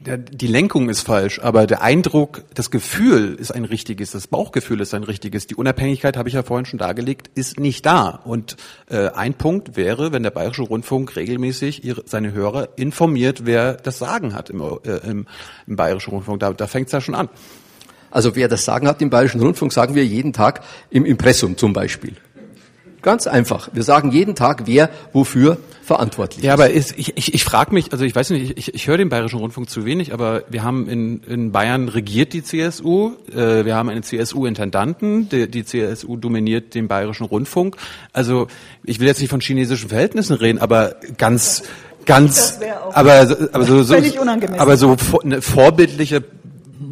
Die 0.00 0.46
Lenkung 0.46 0.88
ist 0.88 1.00
falsch, 1.00 1.40
aber 1.40 1.66
der 1.66 1.82
Eindruck, 1.82 2.44
das 2.54 2.70
Gefühl 2.70 3.34
ist 3.34 3.50
ein 3.50 3.64
richtiges, 3.64 4.12
das 4.12 4.28
Bauchgefühl 4.28 4.80
ist 4.80 4.94
ein 4.94 5.02
richtiges. 5.02 5.48
Die 5.48 5.56
Unabhängigkeit, 5.56 6.16
habe 6.16 6.28
ich 6.28 6.36
ja 6.36 6.44
vorhin 6.44 6.66
schon 6.66 6.78
dargelegt, 6.78 7.30
ist 7.34 7.58
nicht 7.58 7.84
da. 7.84 8.20
Und 8.24 8.56
äh, 8.88 9.08
ein 9.08 9.34
Punkt 9.34 9.76
wäre, 9.76 10.12
wenn 10.12 10.22
der 10.22 10.30
Bayerische 10.30 10.62
Rundfunk 10.62 11.16
regelmäßig 11.16 11.84
ihre, 11.84 12.04
seine 12.06 12.32
Hörer 12.32 12.68
informiert, 12.76 13.44
wer 13.44 13.74
das 13.74 13.98
Sagen 13.98 14.34
hat 14.34 14.50
im, 14.50 14.60
äh, 14.60 14.98
im, 15.08 15.26
im 15.66 15.76
Bayerischen 15.76 16.10
Rundfunk. 16.10 16.40
Da, 16.40 16.52
da 16.52 16.68
fängt 16.68 16.86
es 16.86 16.92
ja 16.92 17.00
schon 17.00 17.16
an. 17.16 17.28
Also 18.10 18.36
wer 18.36 18.48
das 18.48 18.64
Sagen 18.64 18.86
hat 18.86 19.02
im 19.02 19.10
Bayerischen 19.10 19.40
Rundfunk, 19.40 19.72
sagen 19.72 19.94
wir 19.94 20.04
jeden 20.04 20.32
Tag 20.32 20.62
im 20.90 21.04
Impressum 21.04 21.56
zum 21.56 21.72
Beispiel. 21.72 22.14
Ganz 23.02 23.26
einfach. 23.26 23.68
Wir 23.72 23.82
sagen 23.82 24.10
jeden 24.10 24.34
Tag, 24.34 24.62
wer 24.66 24.90
wofür 25.12 25.58
verantwortlich 25.82 26.44
ja, 26.44 26.54
ist. 26.54 26.58
Ja, 26.58 26.64
aber 26.64 26.72
ist, 26.72 26.98
ich, 26.98 27.16
ich, 27.16 27.34
ich 27.34 27.44
frage 27.44 27.72
mich, 27.72 27.92
also 27.92 28.04
ich 28.04 28.14
weiß 28.14 28.30
nicht, 28.30 28.58
ich, 28.58 28.74
ich 28.74 28.86
höre 28.86 28.98
den 28.98 29.08
Bayerischen 29.08 29.38
Rundfunk 29.38 29.70
zu 29.70 29.84
wenig, 29.84 30.12
aber 30.12 30.42
wir 30.48 30.62
haben 30.62 30.88
in, 30.88 31.22
in 31.22 31.52
Bayern 31.52 31.88
regiert 31.88 32.32
die 32.32 32.42
CSU, 32.42 33.12
äh, 33.32 33.64
wir 33.64 33.76
haben 33.76 33.88
einen 33.88 34.02
CSU-Intendanten, 34.02 35.28
die, 35.28 35.48
die 35.48 35.64
CSU 35.64 36.16
dominiert 36.16 36.74
den 36.74 36.88
Bayerischen 36.88 37.24
Rundfunk. 37.24 37.76
Also 38.12 38.48
ich 38.84 39.00
will 39.00 39.06
jetzt 39.06 39.20
nicht 39.20 39.30
von 39.30 39.40
chinesischen 39.40 39.88
Verhältnissen 39.88 40.34
reden, 40.34 40.58
aber 40.58 40.96
ganz 41.16 41.62
ganz 42.04 42.58
aber 42.92 43.36
aber 43.52 43.64
so, 43.64 43.82
so 43.82 43.94
aber 44.56 44.76
so 44.76 44.96
ne, 45.24 45.42
vorbildliche 45.42 46.24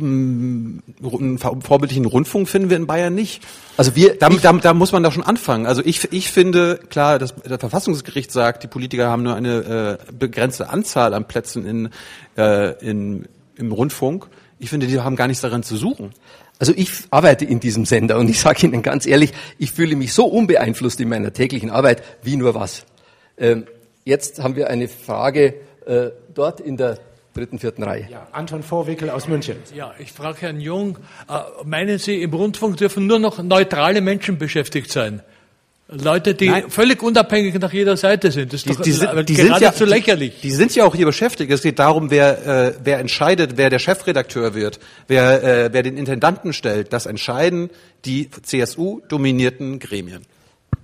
einen 0.01 1.39
vorbildlichen 1.39 2.05
Rundfunk 2.05 2.49
finden 2.49 2.71
wir 2.71 2.77
in 2.77 2.87
Bayern 2.87 3.15
nicht. 3.15 3.43
Also 3.77 3.95
wir, 3.95 4.17
da, 4.19 4.29
da, 4.29 4.53
da 4.53 4.75
muss 4.75 4.93
man 4.93 5.03
da 5.03 5.11
schon 5.11 5.23
anfangen. 5.23 5.67
Also 5.67 5.83
ich, 5.85 6.13
ich 6.13 6.31
finde, 6.31 6.79
klar, 6.89 7.19
das, 7.19 7.35
das 7.43 7.59
Verfassungsgericht 7.59 8.33
sagt, 8.33 8.63
die 8.63 8.69
Politiker 8.69 9.09
haben 9.09 9.23
nur 9.23 9.35
eine 9.35 9.99
äh, 10.09 10.13
begrenzte 10.13 10.71
Anzahl 10.71 11.15
an 11.15 11.27
Plätzen 11.27 11.67
in, 11.67 11.89
äh, 12.37 12.73
in, 12.85 13.27
im 13.57 13.73
Rundfunk. 13.73 14.29
Ich 14.59 14.71
finde, 14.71 14.87
die 14.87 15.01
haben 15.01 15.17
gar 15.17 15.27
nichts 15.27 15.43
daran 15.43 15.63
zu 15.63 15.77
suchen. 15.77 16.13
Also 16.59 16.73
ich 16.75 16.91
arbeite 17.11 17.45
in 17.45 17.61
diesem 17.61 17.85
Sender 17.85 18.19
und 18.19 18.29
ich 18.29 18.41
sage 18.41 18.67
Ihnen 18.67 18.83
ganz 18.83 19.07
ehrlich, 19.07 19.33
ich 19.59 19.73
fühle 19.73 19.95
mich 19.97 20.15
so 20.15 20.25
unbeeinflusst 20.25 21.01
in 21.01 21.09
meiner 21.09 21.33
täglichen 21.33 21.71
Arbeit 21.71 22.03
wie 22.23 22.37
nur 22.37 22.55
was. 22.55 22.87
Ähm, 23.37 23.67
jetzt 24.05 24.43
haben 24.43 24.57
wir 24.57 24.69
eine 24.69 24.89
Frage 24.89 25.55
äh, 25.85 26.11
dort 26.35 26.61
in 26.61 26.77
der 26.77 26.99
dritten, 27.37 27.59
vierten 27.59 27.83
Reihe. 27.83 28.09
Ja, 28.11 28.27
Anton 28.33 28.63
Vorwickel 28.63 29.11
aus 29.11 29.29
München. 29.29 29.57
Ja, 29.75 29.95
ich 29.99 30.13
frage 30.13 30.41
Herrn 30.41 30.61
Jung, 30.61 30.99
äh, 31.29 31.41
meinen 31.65 31.99
Sie, 31.99 32.23
im 32.23 32.33
Rundfunk 32.33 32.77
dürfen 32.79 33.07
nur 33.07 33.19
noch 33.19 33.43
neutrale 33.43 34.01
Menschen 34.01 34.39
beschäftigt 34.39 34.91
sein? 34.91 35.23
Leute, 35.89 36.35
die 36.35 36.49
Nein. 36.49 36.69
völlig 36.69 37.01
unabhängig 37.01 37.55
nach 37.61 37.73
jeder 37.73 37.97
Seite 37.97 38.33
sind. 38.33 38.53
Das 38.53 38.61
ist 38.61 38.67
die, 38.67 38.75
doch 38.75 38.81
die, 38.81 38.91
sind, 38.91 39.29
die 39.29 39.35
geradezu 39.35 39.85
ja, 39.85 39.91
lächerlich. 39.91 40.35
Die, 40.41 40.49
die, 40.49 40.55
sind 40.55 40.75
ja 40.75 40.85
auch 40.85 40.97
hier 40.97 41.07
beschäftigt. 41.07 41.53
Es 41.53 41.63
geht 41.63 41.79
darum, 41.79 42.11
wer, 42.11 42.45
äh, 42.45 42.75
wer 42.83 42.99
entscheidet, 42.99 43.57
wer 43.57 43.71
der 43.71 43.79
Chefredakteur 43.79 44.55
wird, 44.55 44.81
wer, 45.07 45.45
äh, 45.45 45.73
wer 45.73 45.85
den 45.85 45.97
Intendanten 45.97 46.53
stellt. 46.53 46.93
Das 46.93 47.07
entscheiden 47.07 47.71
die 48.05 48.29
CSU-dominierten 48.31 49.79
Gremien. 49.79 50.23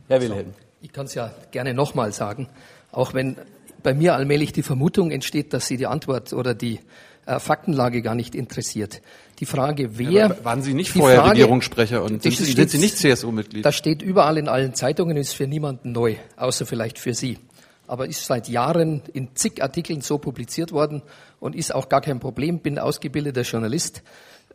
Herr 0.06 0.20
Wilhelm. 0.20 0.54
Ich 0.82 0.92
kann 0.92 1.06
es 1.06 1.14
ja 1.14 1.32
gerne 1.50 1.74
nochmal 1.74 2.12
sagen, 2.12 2.48
auch 2.92 3.12
wenn 3.12 3.36
bei 3.83 3.95
mir 3.95 4.14
allmählich 4.14 4.53
die 4.53 4.62
Vermutung 4.62 5.11
entsteht, 5.11 5.53
dass 5.53 5.66
Sie 5.66 5.77
die 5.77 5.87
Antwort 5.87 6.33
oder 6.33 6.55
die 6.55 6.81
äh, 7.27 7.38
Faktenlage 7.38 8.03
gar 8.03 8.14
nicht 8.14 8.35
interessiert. 8.35 9.01
Die 9.38 9.47
Frage, 9.47 9.99
wer. 9.99 10.11
Ja, 10.11 10.45
waren 10.45 10.62
Sie 10.62 10.75
nicht 10.75 10.90
vorher 10.90 11.21
Frage, 11.21 11.31
Regierungssprecher 11.31 12.03
und 12.03 12.23
sind, 12.23 12.33
steht, 12.33 12.57
sind 12.57 12.71
Sie 12.71 12.79
nicht 12.79 12.97
CSU-Mitglied? 12.97 13.64
Das 13.64 13.77
steht 13.77 14.03
überall 14.03 14.38
in 14.38 14.49
allen 14.49 14.75
Zeitungen, 14.75 15.16
ist 15.16 15.33
für 15.35 15.47
niemanden 15.47 15.92
neu, 15.92 16.16
außer 16.37 16.66
vielleicht 16.66 16.99
für 16.99 17.14
Sie. 17.14 17.38
Aber 17.87 18.07
ist 18.07 18.25
seit 18.27 18.49
Jahren 18.49 19.03
in 19.12 19.35
zig 19.35 19.62
Artikeln 19.62 20.01
so 20.01 20.18
publiziert 20.18 20.73
worden 20.73 21.03
und 21.40 21.55
ist 21.55 21.75
auch 21.75 21.88
gar 21.88 22.01
kein 22.01 22.21
Problem. 22.21 22.61
Bin 22.61 22.79
ausgebildeter 22.79 23.42
Journalist 23.42 24.03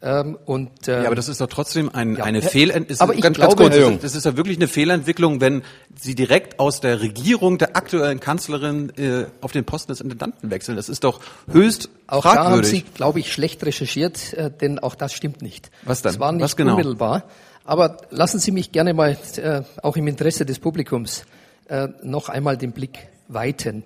ähm, 0.02 0.38
und, 0.46 0.88
äh, 0.88 1.02
ja, 1.02 1.08
aber 1.08 1.16
das 1.16 1.28
ist 1.28 1.42
doch 1.42 1.48
trotzdem 1.48 1.90
ein, 1.94 2.18
ja, 2.18 2.24
eine 2.24 2.42
Fehlentwicklung. 2.42 3.20
Ganz, 3.20 3.38
glaube, 3.38 3.56
ganz 3.56 3.76
kurz, 3.76 4.02
das 4.02 4.16
ist 4.16 4.26
ja 4.26 4.38
wirklich 4.38 4.58
eine 4.58 4.68
Fehlentwicklung, 4.68 5.42
wenn 5.42 5.64
Sie 5.96 6.14
direkt 6.14 6.60
aus 6.60 6.82
der 6.82 7.02
Regierung 7.02 7.58
der 7.58 7.76
aktuellen 7.76 8.20
Kanzlerin 8.20 8.92
äh, 8.98 9.26
auf 9.42 9.54
den 9.54 9.66
Posten 9.66 9.92
des 9.92 10.02
Intendanten 10.02 10.52
wechseln. 10.52 10.76
Das 10.76 10.90
ist 10.90 11.04
doch 11.04 11.20
höchst 11.52 11.90
auch 12.06 12.22
fragwürdig. 12.22 12.46
da 12.46 12.52
haben 12.52 12.64
Sie, 12.64 12.82
glaube 12.94 13.20
ich, 13.20 13.34
schlecht 13.34 13.66
recherchiert, 13.66 14.34
äh, 14.34 14.52
denn 14.52 14.78
auch 14.78 14.94
das 14.94 15.14
stimmt 15.14 15.42
nicht. 15.42 15.72
Was 15.84 16.04
dann? 16.04 16.14
Das 16.14 16.20
war 16.20 16.32
nicht 16.32 16.44
Was 16.44 16.56
genau? 16.56 16.74
unmittelbar. 16.74 17.24
Aber 17.66 17.98
lassen 18.12 18.40
Sie 18.40 18.52
mich 18.52 18.72
gerne 18.72 18.94
mal, 18.94 19.18
äh, 19.38 19.62
auch 19.82 19.98
im 19.98 20.08
Interesse 20.08 20.46
des 20.46 20.60
Publikums, 20.60 21.24
äh, 21.70 21.88
noch 22.04 22.30
einmal 22.30 22.56
den 22.56 22.72
Blick 22.72 23.10
weiten 23.28 23.84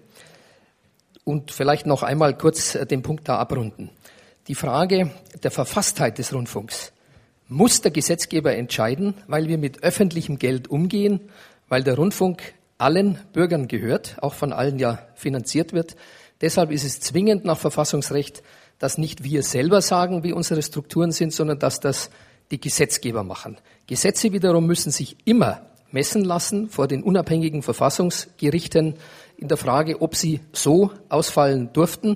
und 1.23 1.51
vielleicht 1.51 1.85
noch 1.85 2.03
einmal 2.03 2.37
kurz 2.37 2.75
äh, 2.75 2.85
den 2.85 3.01
Punkt 3.01 3.29
da 3.29 3.37
abrunden 3.37 3.91
die 4.47 4.55
Frage 4.55 5.11
der 5.43 5.51
Verfasstheit 5.51 6.17
des 6.17 6.33
Rundfunks 6.33 6.93
muss 7.47 7.81
der 7.81 7.91
Gesetzgeber 7.91 8.55
entscheiden, 8.55 9.13
weil 9.27 9.47
wir 9.47 9.57
mit 9.57 9.83
öffentlichem 9.83 10.39
Geld 10.39 10.69
umgehen, 10.69 11.19
weil 11.67 11.83
der 11.83 11.95
Rundfunk 11.95 12.41
allen 12.77 13.19
Bürgern 13.33 13.67
gehört, 13.67 14.17
auch 14.21 14.33
von 14.33 14.53
allen 14.53 14.79
ja 14.79 14.99
finanziert 15.15 15.73
wird. 15.73 15.95
Deshalb 16.39 16.71
ist 16.71 16.85
es 16.85 16.99
zwingend 17.01 17.45
nach 17.45 17.59
Verfassungsrecht, 17.59 18.41
dass 18.79 18.97
nicht 18.97 19.23
wir 19.23 19.43
selber 19.43 19.81
sagen, 19.81 20.23
wie 20.23 20.33
unsere 20.33 20.63
Strukturen 20.63 21.11
sind, 21.11 21.33
sondern 21.33 21.59
dass 21.59 21.79
das 21.79 22.09
die 22.49 22.59
Gesetzgeber 22.59 23.23
machen. 23.23 23.57
Gesetze 23.85 24.31
wiederum 24.31 24.65
müssen 24.65 24.91
sich 24.91 25.17
immer 25.25 25.61
messen 25.91 26.23
lassen 26.23 26.69
vor 26.69 26.87
den 26.87 27.03
unabhängigen 27.03 27.61
Verfassungsgerichten 27.61 28.95
in 29.37 29.47
der 29.49 29.57
Frage, 29.57 30.01
ob 30.01 30.15
sie 30.15 30.39
so 30.51 30.91
ausfallen 31.09 31.71
durften 31.73 32.15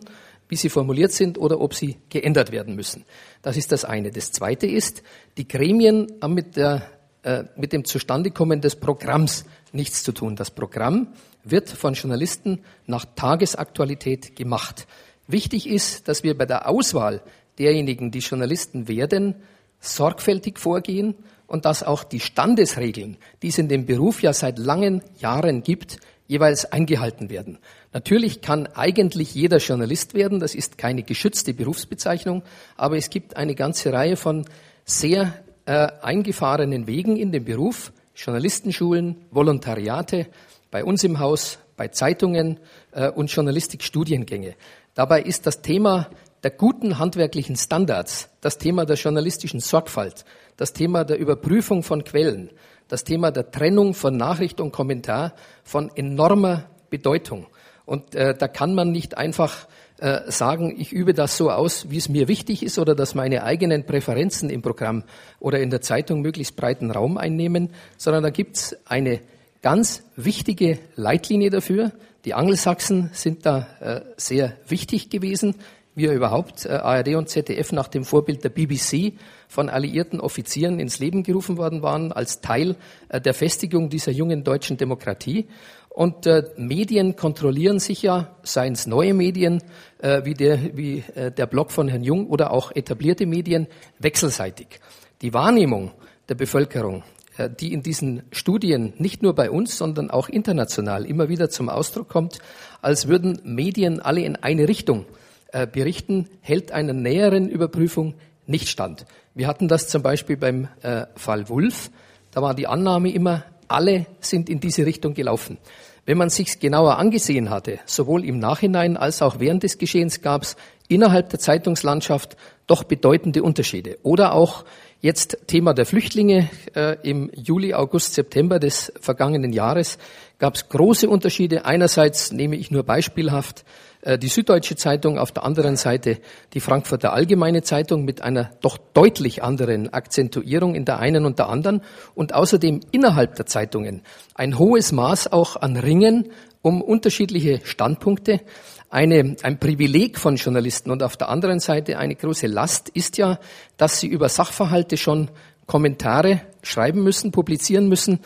wie 0.55 0.57
sie 0.57 0.69
formuliert 0.69 1.11
sind 1.11 1.37
oder 1.37 1.59
ob 1.59 1.73
sie 1.73 1.97
geändert 2.07 2.49
werden 2.53 2.77
müssen. 2.77 3.03
Das 3.41 3.57
ist 3.57 3.73
das 3.73 3.83
eine. 3.83 4.09
Das 4.09 4.31
zweite 4.31 4.65
ist, 4.67 5.03
die 5.35 5.45
Gremien 5.45 6.07
haben 6.21 6.33
mit, 6.33 6.55
der, 6.55 6.89
äh, 7.23 7.43
mit 7.57 7.73
dem 7.73 7.83
Zustandekommen 7.83 8.61
des 8.61 8.77
Programms 8.77 9.43
nichts 9.73 10.03
zu 10.03 10.13
tun. 10.13 10.37
Das 10.37 10.51
Programm 10.51 11.09
wird 11.43 11.69
von 11.69 11.93
Journalisten 11.93 12.61
nach 12.87 13.03
Tagesaktualität 13.17 14.37
gemacht. 14.37 14.87
Wichtig 15.27 15.67
ist, 15.67 16.07
dass 16.07 16.23
wir 16.23 16.37
bei 16.37 16.45
der 16.45 16.69
Auswahl 16.69 17.21
derjenigen, 17.59 18.11
die 18.11 18.19
Journalisten 18.19 18.87
werden, 18.87 19.35
sorgfältig 19.81 20.57
vorgehen 20.57 21.15
und 21.47 21.65
dass 21.65 21.83
auch 21.83 22.05
die 22.05 22.21
Standesregeln, 22.21 23.17
die 23.41 23.49
es 23.49 23.57
in 23.57 23.67
dem 23.67 23.85
Beruf 23.85 24.21
ja 24.21 24.31
seit 24.31 24.57
langen 24.57 25.03
Jahren 25.19 25.63
gibt, 25.63 25.99
jeweils 26.27 26.71
eingehalten 26.71 27.29
werden. 27.29 27.59
Natürlich 27.95 28.41
kann 28.41 28.67
eigentlich 28.67 29.35
jeder 29.35 29.59
Journalist 29.59 30.15
werden, 30.15 30.41
das 30.41 30.53
ist 30.53 30.77
keine 30.77 31.03
geschützte 31.03 31.53
Berufsbezeichnung, 31.53 32.43
aber 32.75 32.97
es 32.97 33.09
gibt 33.09 33.37
eine 33.37 33.55
ganze 33.55 33.93
Reihe 33.93 34.17
von 34.17 34.43
sehr 34.83 35.33
äh, 35.65 35.87
eingefahrenen 36.01 36.87
Wegen 36.87 37.15
in 37.15 37.31
dem 37.31 37.45
Beruf, 37.45 37.93
Journalistenschulen, 38.13 39.23
Volontariate, 39.31 40.27
bei 40.71 40.83
uns 40.83 41.05
im 41.05 41.19
Haus, 41.19 41.57
bei 41.77 41.87
Zeitungen 41.87 42.59
äh, 42.91 43.09
und 43.09 43.31
Journalistikstudiengänge. 43.31 44.55
Dabei 44.93 45.21
ist 45.21 45.47
das 45.47 45.61
Thema 45.61 46.09
der 46.43 46.51
guten 46.51 46.99
handwerklichen 46.99 47.55
Standards, 47.55 48.27
das 48.41 48.57
Thema 48.57 48.85
der 48.85 48.97
journalistischen 48.97 49.61
Sorgfalt, 49.61 50.25
das 50.57 50.73
Thema 50.73 51.05
der 51.05 51.17
Überprüfung 51.17 51.81
von 51.81 52.03
Quellen, 52.03 52.49
das 52.89 53.05
Thema 53.05 53.31
der 53.31 53.51
Trennung 53.51 53.93
von 53.93 54.17
Nachricht 54.17 54.59
und 54.59 54.73
Kommentar 54.73 55.33
von 55.63 55.89
enormer 55.95 56.65
Bedeutung. 56.89 57.47
Und 57.85 58.15
äh, 58.15 58.35
da 58.35 58.47
kann 58.47 58.73
man 58.73 58.91
nicht 58.91 59.17
einfach 59.17 59.67
äh, 59.99 60.29
sagen, 60.29 60.75
ich 60.77 60.91
übe 60.91 61.13
das 61.13 61.37
so 61.37 61.51
aus, 61.51 61.89
wie 61.89 61.97
es 61.97 62.09
mir 62.09 62.27
wichtig 62.27 62.63
ist, 62.63 62.79
oder 62.79 62.95
dass 62.95 63.15
meine 63.15 63.43
eigenen 63.43 63.85
Präferenzen 63.85 64.49
im 64.49 64.61
Programm 64.61 65.03
oder 65.39 65.59
in 65.59 65.69
der 65.69 65.81
Zeitung 65.81 66.21
möglichst 66.21 66.55
breiten 66.55 66.91
Raum 66.91 67.17
einnehmen, 67.17 67.69
sondern 67.97 68.23
da 68.23 68.29
gibt's 68.29 68.75
eine 68.85 69.21
ganz 69.61 70.03
wichtige 70.15 70.79
Leitlinie 70.95 71.49
dafür. 71.49 71.91
Die 72.25 72.33
Angelsachsen 72.33 73.09
sind 73.13 73.45
da 73.45 73.67
äh, 73.79 74.01
sehr 74.17 74.57
wichtig 74.67 75.09
gewesen 75.09 75.55
wir 75.95 76.11
überhaupt, 76.11 76.65
äh, 76.65 76.73
ARD 76.73 77.15
und 77.15 77.29
ZDF, 77.29 77.71
nach 77.71 77.87
dem 77.87 78.03
Vorbild 78.03 78.43
der 78.43 78.49
BBC 78.49 79.13
von 79.47 79.69
alliierten 79.69 80.19
Offizieren 80.19 80.79
ins 80.79 80.99
Leben 80.99 81.23
gerufen 81.23 81.57
worden 81.57 81.81
waren, 81.81 82.11
als 82.11 82.41
Teil 82.41 82.75
äh, 83.09 83.21
der 83.21 83.33
Festigung 83.33 83.89
dieser 83.89 84.11
jungen 84.11 84.43
deutschen 84.43 84.77
Demokratie. 84.77 85.47
Und 85.95 86.27
äh, 86.27 86.43
Medien 86.57 87.15
kontrollieren 87.15 87.79
sich 87.79 88.01
ja, 88.01 88.35
seien 88.43 88.73
es 88.73 88.85
neue 88.85 89.13
Medien 89.13 89.63
äh, 89.99 90.25
wie, 90.25 90.33
der, 90.33 90.75
wie 90.75 91.05
äh, 91.15 91.31
der 91.31 91.45
Blog 91.45 91.71
von 91.71 91.87
Herrn 91.87 92.03
Jung 92.03 92.27
oder 92.27 92.51
auch 92.51 92.73
etablierte 92.75 93.25
Medien, 93.25 93.67
wechselseitig. 93.99 94.81
Die 95.21 95.33
Wahrnehmung 95.33 95.91
der 96.27 96.35
Bevölkerung, 96.35 97.03
äh, 97.37 97.49
die 97.49 97.71
in 97.71 97.81
diesen 97.81 98.23
Studien 98.33 98.91
nicht 98.97 99.23
nur 99.23 99.35
bei 99.35 99.49
uns, 99.49 99.77
sondern 99.77 100.11
auch 100.11 100.27
international 100.27 101.05
immer 101.05 101.29
wieder 101.29 101.49
zum 101.49 101.69
Ausdruck 101.69 102.09
kommt, 102.09 102.39
als 102.81 103.07
würden 103.07 103.39
Medien 103.45 104.01
alle 104.01 104.19
in 104.19 104.35
eine 104.35 104.67
Richtung 104.67 105.05
äh, 105.53 105.65
berichten, 105.65 106.27
hält 106.41 106.73
einer 106.73 106.91
näheren 106.91 107.47
Überprüfung 107.47 108.15
nicht 108.47 108.67
stand. 108.67 109.05
Wir 109.33 109.47
hatten 109.47 109.69
das 109.69 109.87
zum 109.87 110.01
Beispiel 110.01 110.35
beim 110.35 110.67
äh, 110.81 111.05
Fall 111.15 111.47
Wulf. 111.47 111.89
Da 112.31 112.41
war 112.41 112.53
die 112.53 112.67
Annahme 112.67 113.13
immer, 113.13 113.45
alle 113.69 114.07
sind 114.19 114.49
in 114.49 114.59
diese 114.59 114.85
Richtung 114.85 115.13
gelaufen. 115.13 115.57
Wenn 116.05 116.17
man 116.19 116.29
sich 116.29 116.59
genauer 116.59 116.97
angesehen 116.97 117.49
hatte, 117.49 117.79
sowohl 117.85 118.23
im 118.25 118.37
Nachhinein 118.37 118.95
als 118.95 119.23
auch 119.23 119.39
während 119.39 119.63
des 119.63 119.79
Geschehens 119.79 120.21
gab 120.21 120.43
es 120.43 120.55
innerhalb 120.87 121.29
der 121.29 121.39
Zeitungslandschaft 121.39 122.37
doch 122.67 122.83
bedeutende 122.83 123.41
Unterschiede. 123.41 123.97
Oder 124.03 124.33
auch 124.33 124.65
jetzt 125.01 125.37
Thema 125.47 125.73
der 125.73 125.85
Flüchtlinge 125.85 126.49
äh, 126.75 126.97
im 127.01 127.31
Juli, 127.33 127.73
August, 127.73 128.13
September 128.13 128.59
des 128.59 128.93
vergangenen 128.99 129.51
Jahres 129.51 129.97
gab 130.37 130.55
es 130.55 130.69
große 130.69 131.09
Unterschiede. 131.09 131.65
Einerseits 131.65 132.31
nehme 132.31 132.55
ich 132.55 132.69
nur 132.69 132.83
beispielhaft 132.83 133.65
die 134.05 134.27
Süddeutsche 134.27 134.75
Zeitung, 134.75 135.17
auf 135.17 135.31
der 135.31 135.43
anderen 135.43 135.75
Seite 135.77 136.19
die 136.53 136.59
Frankfurter 136.59 137.13
Allgemeine 137.13 137.63
Zeitung 137.63 138.05
mit 138.05 138.21
einer 138.21 138.51
doch 138.61 138.77
deutlich 138.77 139.43
anderen 139.43 139.91
Akzentuierung 139.91 140.75
in 140.75 140.85
der 140.85 140.99
einen 140.99 141.25
und 141.25 141.39
der 141.39 141.49
anderen 141.49 141.81
und 142.13 142.33
außerdem 142.33 142.81
innerhalb 142.91 143.35
der 143.35 143.47
Zeitungen 143.47 144.03
ein 144.35 144.59
hohes 144.59 144.91
Maß 144.91 145.31
auch 145.31 145.55
an 145.55 145.75
Ringen 145.75 146.29
um 146.61 146.81
unterschiedliche 146.81 147.61
Standpunkte. 147.63 148.41
Eine, 148.89 149.35
ein 149.43 149.59
Privileg 149.59 150.19
von 150.19 150.35
Journalisten 150.35 150.91
und 150.91 151.03
auf 151.03 151.17
der 151.17 151.29
anderen 151.29 151.59
Seite 151.59 151.97
eine 151.97 152.15
große 152.15 152.47
Last 152.47 152.89
ist 152.89 153.17
ja, 153.17 153.39
dass 153.77 153.99
sie 153.99 154.07
über 154.07 154.29
Sachverhalte 154.29 154.97
schon 154.97 155.29
Kommentare 155.65 156.41
schreiben 156.61 157.03
müssen, 157.03 157.31
publizieren 157.31 157.89
müssen, 157.89 158.19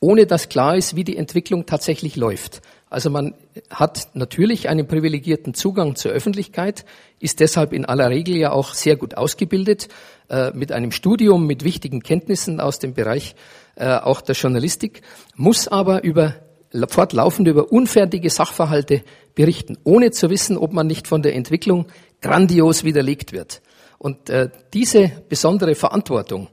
ohne 0.00 0.26
dass 0.26 0.48
klar 0.48 0.76
ist, 0.76 0.96
wie 0.96 1.04
die 1.04 1.16
Entwicklung 1.16 1.64
tatsächlich 1.64 2.16
läuft. 2.16 2.60
Also 2.92 3.08
man 3.08 3.34
hat 3.70 4.08
natürlich 4.12 4.68
einen 4.68 4.86
privilegierten 4.86 5.54
Zugang 5.54 5.96
zur 5.96 6.12
Öffentlichkeit, 6.12 6.84
ist 7.20 7.40
deshalb 7.40 7.72
in 7.72 7.86
aller 7.86 8.10
Regel 8.10 8.36
ja 8.36 8.52
auch 8.52 8.74
sehr 8.74 8.96
gut 8.96 9.16
ausgebildet, 9.16 9.88
äh, 10.28 10.50
mit 10.52 10.72
einem 10.72 10.92
Studium, 10.92 11.46
mit 11.46 11.64
wichtigen 11.64 12.02
Kenntnissen 12.02 12.60
aus 12.60 12.78
dem 12.80 12.92
Bereich 12.92 13.34
äh, 13.76 13.96
auch 13.96 14.20
der 14.20 14.34
Journalistik, 14.34 15.00
muss 15.36 15.68
aber 15.68 16.04
über 16.04 16.34
fortlaufend 16.88 17.48
über 17.48 17.72
unfertige 17.72 18.28
Sachverhalte 18.28 19.02
berichten, 19.34 19.78
ohne 19.84 20.10
zu 20.10 20.28
wissen, 20.28 20.58
ob 20.58 20.74
man 20.74 20.86
nicht 20.86 21.06
von 21.08 21.22
der 21.22 21.34
Entwicklung 21.34 21.86
grandios 22.20 22.84
widerlegt 22.84 23.32
wird. 23.32 23.62
Und 23.98 24.28
äh, 24.28 24.50
diese 24.74 25.12
besondere 25.30 25.74
Verantwortung 25.74 26.48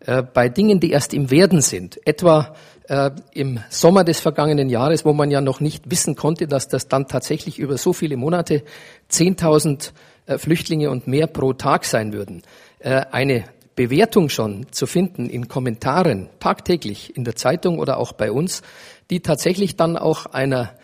äh, 0.00 0.22
bei 0.22 0.48
Dingen, 0.48 0.80
die 0.80 0.90
erst 0.90 1.14
im 1.14 1.30
Werden 1.30 1.60
sind, 1.60 2.04
etwa 2.06 2.54
äh, 2.88 3.10
im 3.32 3.60
Sommer 3.70 4.04
des 4.04 4.20
vergangenen 4.20 4.68
Jahres, 4.68 5.04
wo 5.04 5.12
man 5.12 5.30
ja 5.30 5.40
noch 5.40 5.60
nicht 5.60 5.90
wissen 5.90 6.16
konnte, 6.16 6.46
dass 6.46 6.68
das 6.68 6.88
dann 6.88 7.08
tatsächlich 7.08 7.58
über 7.58 7.78
so 7.78 7.92
viele 7.92 8.16
Monate 8.16 8.62
10.000 9.10 9.92
äh, 10.26 10.38
Flüchtlinge 10.38 10.90
und 10.90 11.06
mehr 11.06 11.26
pro 11.26 11.52
Tag 11.52 11.84
sein 11.84 12.12
würden. 12.12 12.42
Äh, 12.78 13.02
eine 13.10 13.44
Bewertung 13.76 14.28
schon 14.28 14.66
zu 14.70 14.86
finden 14.86 15.28
in 15.28 15.48
Kommentaren 15.48 16.28
tagtäglich 16.38 17.16
in 17.16 17.24
der 17.24 17.36
Zeitung 17.36 17.78
oder 17.78 17.98
auch 17.98 18.12
bei 18.12 18.30
uns, 18.30 18.62
die 19.10 19.20
tatsächlich 19.20 19.76
dann 19.76 19.96
auch 19.96 20.26
einer 20.26 20.74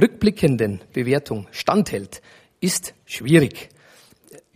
rückblickenden 0.00 0.80
Bewertung 0.92 1.46
standhält, 1.50 2.22
ist 2.60 2.94
schwierig. 3.04 3.68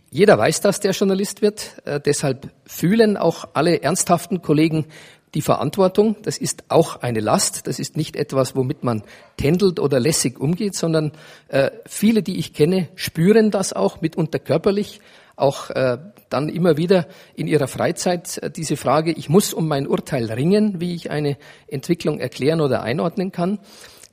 Jeder 0.09 0.37
weiß, 0.37 0.61
dass 0.61 0.79
der 0.79 0.91
Journalist 0.91 1.41
wird. 1.41 1.81
Äh, 1.85 1.99
deshalb 1.99 2.49
fühlen 2.65 3.17
auch 3.17 3.45
alle 3.53 3.81
ernsthaften 3.81 4.43
Kollegen 4.43 4.85
die 5.33 5.41
Verantwortung. 5.41 6.15
Das 6.23 6.37
ist 6.37 6.65
auch 6.69 7.01
eine 7.01 7.19
Last. 7.19 7.67
Das 7.67 7.79
ist 7.79 7.97
nicht 7.97 8.15
etwas, 8.15 8.55
womit 8.55 8.83
man 8.83 9.03
tändelt 9.37 9.79
oder 9.79 9.99
lässig 9.99 10.39
umgeht, 10.39 10.75
sondern 10.75 11.11
äh, 11.47 11.71
viele, 11.85 12.21
die 12.21 12.37
ich 12.37 12.53
kenne, 12.53 12.89
spüren 12.95 13.51
das 13.51 13.73
auch 13.73 14.01
mitunter 14.01 14.39
körperlich, 14.39 15.01
auch 15.35 15.71
äh, 15.71 15.97
dann 16.29 16.49
immer 16.49 16.77
wieder 16.77 17.07
in 17.35 17.47
ihrer 17.47 17.67
Freizeit 17.67 18.37
äh, 18.37 18.51
diese 18.51 18.77
Frage, 18.77 19.11
ich 19.11 19.29
muss 19.29 19.53
um 19.53 19.67
mein 19.67 19.87
Urteil 19.87 20.31
ringen, 20.31 20.79
wie 20.79 20.93
ich 20.93 21.09
eine 21.09 21.37
Entwicklung 21.67 22.19
erklären 22.19 22.61
oder 22.61 22.83
einordnen 22.83 23.31
kann. 23.31 23.59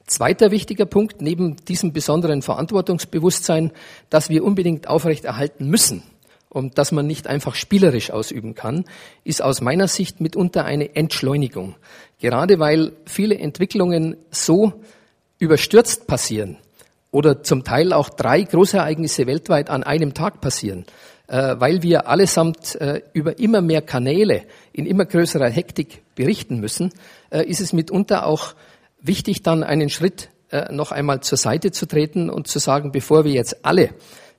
Zweiter 0.07 0.51
wichtiger 0.51 0.87
Punkt, 0.87 1.23
neben 1.23 1.57
diesem 1.67 1.93
besonderen 1.93 2.43
Verantwortungsbewusstsein, 2.43 3.71
das 4.09 4.29
wir 4.29 4.43
unbedingt 4.43 4.89
aufrechterhalten 4.89 5.69
müssen, 5.69 6.03
und 6.51 6.79
dass 6.79 6.93
man 6.93 7.07
nicht 7.07 7.27
einfach 7.29 7.55
spielerisch 7.55 8.11
ausüben 8.11 8.55
kann, 8.55 8.85
ist 9.25 9.41
aus 9.41 9.63
meiner 9.63 9.89
Sicht 9.89 10.21
mitunter 10.21 10.65
eine 10.65 10.95
Entschleunigung. 10.97 11.77
Gerade 12.19 12.59
weil 12.59 12.93
viele 13.07 13.39
Entwicklungen 13.39 14.17
so 14.31 14.75
überstürzt 15.39 16.07
passieren 16.07 16.59
oder 17.13 17.43
zum 17.43 17.65
Teil 17.65 17.93
auch 17.93 18.11
drei 18.11 18.43
Großereignisse 18.43 19.27
weltweit 19.27 19.71
an 19.71 19.85
einem 19.85 20.13
Tag 20.13 20.41
passieren, 20.41 20.85
äh, 21.29 21.55
weil 21.59 21.83
wir 21.83 22.09
allesamt 22.09 22.75
äh, 22.75 23.01
über 23.13 23.39
immer 23.39 23.63
mehr 23.63 23.81
Kanäle 23.81 24.43
in 24.73 24.87
immer 24.87 25.07
größerer 25.07 25.49
Hektik 25.49 26.03
berichten 26.17 26.59
müssen, 26.59 26.93
äh, 27.31 27.45
ist 27.45 27.61
es 27.61 27.73
mitunter 27.73 28.27
auch 28.27 28.55
wichtig, 29.01 29.43
dann 29.43 29.63
einen 29.63 29.89
Schritt 29.89 30.31
äh, 30.51 30.73
noch 30.73 30.91
einmal 30.91 31.21
zur 31.21 31.39
Seite 31.39 31.71
zu 31.71 31.87
treten 31.87 32.29
und 32.29 32.49
zu 32.49 32.59
sagen, 32.59 32.91
bevor 32.91 33.25
wir 33.25 33.33
jetzt 33.33 33.65
alle 33.65 33.91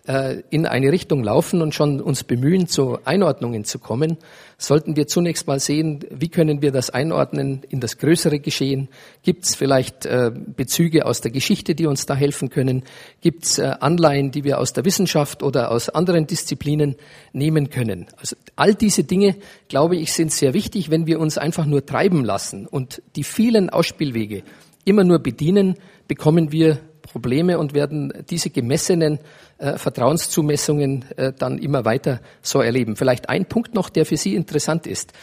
äh, 0.08 0.42
in 0.50 0.66
eine 0.66 0.92
Richtung 0.92 1.24
laufen 1.24 1.62
und 1.62 1.76
schon 1.76 2.02
uns 2.02 2.24
bemühen, 2.24 2.68
zu 2.68 2.98
Einordnungen 3.06 3.66
zu 3.66 3.80
kommen, 3.80 4.18
sollten 4.58 4.96
wir 4.96 5.08
zunächst 5.08 5.48
mal 5.48 5.60
sehen, 5.60 6.06
wie 6.10 6.30
können 6.30 6.62
wir 6.62 6.72
das 6.72 6.90
einordnen 6.90 7.62
in 7.70 7.80
das 7.80 7.98
größere 7.98 8.40
Geschehen? 8.40 8.90
Gibt 9.24 9.46
es 9.46 9.56
vielleicht 9.56 10.06
äh, 10.06 10.32
Bezüge 10.34 11.06
aus 11.06 11.22
der 11.22 11.32
Geschichte, 11.32 11.76
die 11.76 11.86
uns 11.86 12.06
da 12.06 12.16
helfen 12.16 12.50
können? 12.50 12.84
Gibt 13.22 13.46
es 13.46 13.60
äh, 13.60 13.74
Anleihen, 13.80 14.32
die 14.32 14.44
wir 14.44 14.60
aus 14.60 14.74
der 14.74 14.86
Wissenschaft 14.86 15.44
oder 15.44 15.72
aus 15.72 15.90
anderen 15.90 16.28
Disziplinen 16.28 16.96
nehmen 17.34 17.70
können? 17.70 18.08
Also 18.18 18.36
all 18.56 18.76
diese 18.76 19.04
Dinge, 19.04 19.36
glaube 19.68 19.98
ich, 19.98 20.14
sind 20.14 20.32
sehr 20.32 20.54
wichtig, 20.54 20.90
wenn 20.90 21.08
wir 21.08 21.20
uns 21.20 21.38
einfach 21.38 21.66
nur 21.66 21.86
treiben 21.86 22.26
lassen 22.26 22.68
und 22.68 23.02
die 23.16 23.24
vielen 23.24 23.70
Ausspielwege 23.70 24.44
immer 24.84 25.04
nur 25.04 25.20
bedienen, 25.20 25.76
bekommen 26.08 26.52
wir 26.52 26.80
Probleme 27.12 27.60
und 27.60 27.74
werden 27.74 28.14
diese 28.30 28.50
gemessenen 28.50 29.20
äh, 29.58 29.78
Vertrauenszumessungen 29.78 31.06
äh, 31.18 31.34
dann 31.38 31.58
immer 31.58 31.86
weiter 31.86 32.22
so 32.42 32.62
erleben. 32.62 32.96
Vielleicht 32.96 33.30
ein 33.30 33.46
Punkt 33.46 33.74
noch, 33.74 33.90
der 33.90 34.06
für 34.06 34.18
Sie 34.18 34.36
interessant 34.36 34.88
ist. 34.88 35.14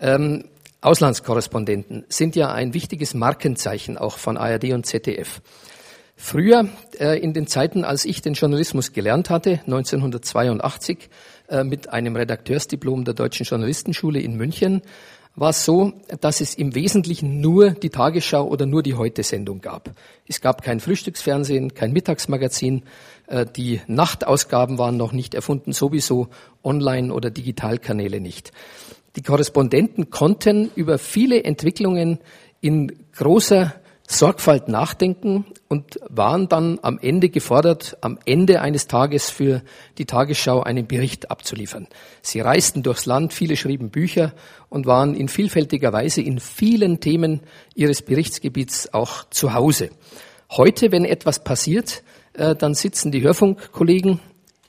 Ähm, 0.00 0.44
Auslandskorrespondenten 0.80 2.04
sind 2.08 2.36
ja 2.36 2.52
ein 2.52 2.72
wichtiges 2.74 3.14
Markenzeichen 3.14 3.98
auch 3.98 4.18
von 4.18 4.36
ARD 4.36 4.72
und 4.72 4.86
ZDF. 4.86 5.40
Früher, 6.20 6.68
äh, 6.98 7.18
in 7.18 7.32
den 7.32 7.46
Zeiten, 7.46 7.84
als 7.84 8.04
ich 8.04 8.22
den 8.22 8.34
Journalismus 8.34 8.92
gelernt 8.92 9.30
hatte, 9.30 9.60
1982, 9.66 11.08
äh, 11.48 11.64
mit 11.64 11.88
einem 11.90 12.16
Redakteursdiplom 12.16 13.04
der 13.04 13.14
Deutschen 13.14 13.46
Journalistenschule 13.46 14.20
in 14.20 14.36
München, 14.36 14.82
war 15.38 15.50
es 15.50 15.64
so, 15.64 15.92
dass 16.20 16.40
es 16.40 16.54
im 16.54 16.74
Wesentlichen 16.74 17.40
nur 17.40 17.70
die 17.70 17.90
Tagesschau 17.90 18.46
oder 18.46 18.66
nur 18.66 18.82
die 18.82 18.94
Heute-Sendung 18.94 19.60
gab. 19.60 19.90
Es 20.26 20.40
gab 20.40 20.62
kein 20.62 20.80
Frühstücksfernsehen, 20.80 21.74
kein 21.74 21.92
Mittagsmagazin, 21.92 22.82
äh, 23.28 23.46
die 23.46 23.80
Nachtausgaben 23.86 24.78
waren 24.78 24.96
noch 24.96 25.12
nicht 25.12 25.34
erfunden, 25.34 25.72
sowieso 25.72 26.28
Online- 26.64 27.12
oder 27.12 27.30
Digitalkanäle 27.30 28.20
nicht. 28.20 28.52
Die 29.16 29.22
Korrespondenten 29.22 30.10
konnten 30.10 30.70
über 30.74 30.98
viele 30.98 31.44
Entwicklungen 31.44 32.18
in 32.60 32.92
großer 33.16 33.74
Sorgfalt 34.10 34.68
nachdenken 34.68 35.44
und 35.68 36.00
waren 36.08 36.48
dann 36.48 36.78
am 36.80 36.98
Ende 36.98 37.28
gefordert, 37.28 37.98
am 38.00 38.18
Ende 38.24 38.62
eines 38.62 38.86
Tages 38.86 39.28
für 39.28 39.60
die 39.98 40.06
Tagesschau 40.06 40.62
einen 40.62 40.86
Bericht 40.86 41.30
abzuliefern. 41.30 41.88
Sie 42.22 42.40
reisten 42.40 42.82
durchs 42.82 43.04
Land, 43.04 43.34
viele 43.34 43.54
schrieben 43.54 43.90
Bücher 43.90 44.32
und 44.70 44.86
waren 44.86 45.14
in 45.14 45.28
vielfältiger 45.28 45.92
Weise 45.92 46.22
in 46.22 46.40
vielen 46.40 47.00
Themen 47.00 47.40
ihres 47.74 48.00
Berichtsgebiets 48.00 48.94
auch 48.94 49.24
zu 49.28 49.52
Hause. 49.52 49.90
Heute, 50.50 50.90
wenn 50.90 51.04
etwas 51.04 51.44
passiert, 51.44 52.02
äh, 52.32 52.56
dann 52.56 52.72
sitzen 52.72 53.12
die 53.12 53.20
Hörfunkkollegen 53.20 54.20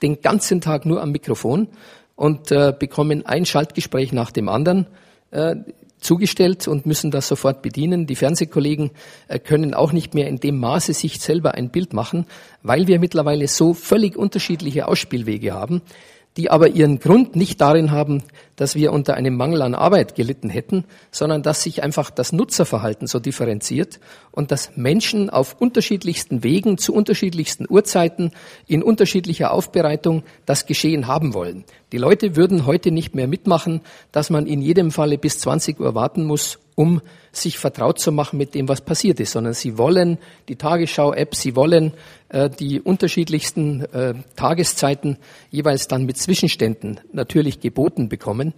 den 0.02 0.20
ganzen 0.22 0.60
Tag 0.60 0.86
nur 0.86 1.02
am 1.02 1.14
Mikrofon 1.14 1.70
und 2.18 2.52
äh, 2.52 2.74
bekommen 2.78 3.26
ein 3.26 3.46
Schaltgespräch 3.46 4.12
nach 4.12 4.32
dem 4.32 4.50
anderen 4.50 4.88
äh, 5.32 5.56
zugestellt 6.00 6.68
und 6.68 6.86
müssen 6.86 7.12
das 7.12 7.28
sofort 7.28 7.62
bedienen. 7.62 8.08
Die 8.08 8.16
Fernsehkollegen 8.16 8.92
äh, 9.28 9.40
können 9.40 9.74
auch 9.74 9.92
nicht 9.92 10.14
mehr 10.14 10.28
in 10.28 10.40
dem 10.40 10.58
Maße 10.58 10.94
sich 10.94 11.20
selber 11.20 11.56
ein 11.56 11.70
Bild 11.70 11.94
machen, 11.94 12.26
weil 12.64 12.88
wir 12.88 13.00
mittlerweile 13.00 13.48
so 13.48 13.74
völlig 13.74 14.18
unterschiedliche 14.18 14.88
Ausspielwege 14.88 15.54
haben, 15.54 15.82
die 16.38 16.50
aber 16.50 16.70
ihren 16.70 17.00
Grund 17.00 17.36
nicht 17.36 17.60
darin 17.62 17.92
haben, 17.92 18.24
dass 18.60 18.76
wir 18.76 18.92
unter 18.92 19.14
einem 19.14 19.38
Mangel 19.38 19.62
an 19.62 19.74
Arbeit 19.74 20.16
gelitten 20.16 20.50
hätten, 20.50 20.84
sondern 21.12 21.44
dass 21.44 21.64
sich 21.64 21.82
einfach 21.82 22.10
das 22.10 22.34
Nutzerverhalten 22.34 23.08
so 23.08 23.20
differenziert 23.20 24.02
und 24.32 24.52
dass 24.52 24.76
Menschen 24.76 25.30
auf 25.30 25.56
unterschiedlichsten 25.60 26.44
Wegen 26.44 26.78
zu 26.78 26.94
unterschiedlichsten 26.94 27.66
Uhrzeiten 27.70 28.32
in 28.68 28.84
unterschiedlicher 28.84 29.54
Aufbereitung 29.54 30.24
das 30.46 30.66
Geschehen 30.66 31.08
haben 31.08 31.34
wollen. 31.34 31.64
Die 31.94 31.98
Leute 31.98 32.36
würden 32.36 32.66
heute 32.66 32.92
nicht 32.92 33.16
mehr 33.16 33.30
mitmachen, 33.30 33.80
dass 34.12 34.30
man 34.30 34.46
in 34.46 34.62
jedem 34.62 34.92
Falle 34.92 35.18
bis 35.18 35.40
20 35.40 35.80
Uhr 35.80 35.96
warten 35.96 36.26
muss, 36.26 36.60
um 36.76 37.02
sich 37.32 37.58
vertraut 37.58 38.00
zu 38.00 38.12
machen 38.12 38.38
mit 38.38 38.56
dem, 38.56 38.70
was 38.70 38.82
passiert 38.82 39.20
ist, 39.20 39.34
sondern 39.34 39.54
sie 39.54 39.78
wollen 39.78 40.18
die 40.48 40.56
Tagesschau-App, 40.56 41.36
sie 41.36 41.56
wollen 41.56 41.94
äh, 42.30 42.50
die 42.50 42.80
unterschiedlichsten 42.80 43.82
äh, 43.94 44.14
Tageszeiten 44.36 45.18
jeweils 45.52 45.88
dann 45.88 46.06
mit 46.06 46.18
Zwischenständen 46.18 47.02
natürlich 47.12 47.60
geboten 47.60 48.08
bekommen. 48.08 48.49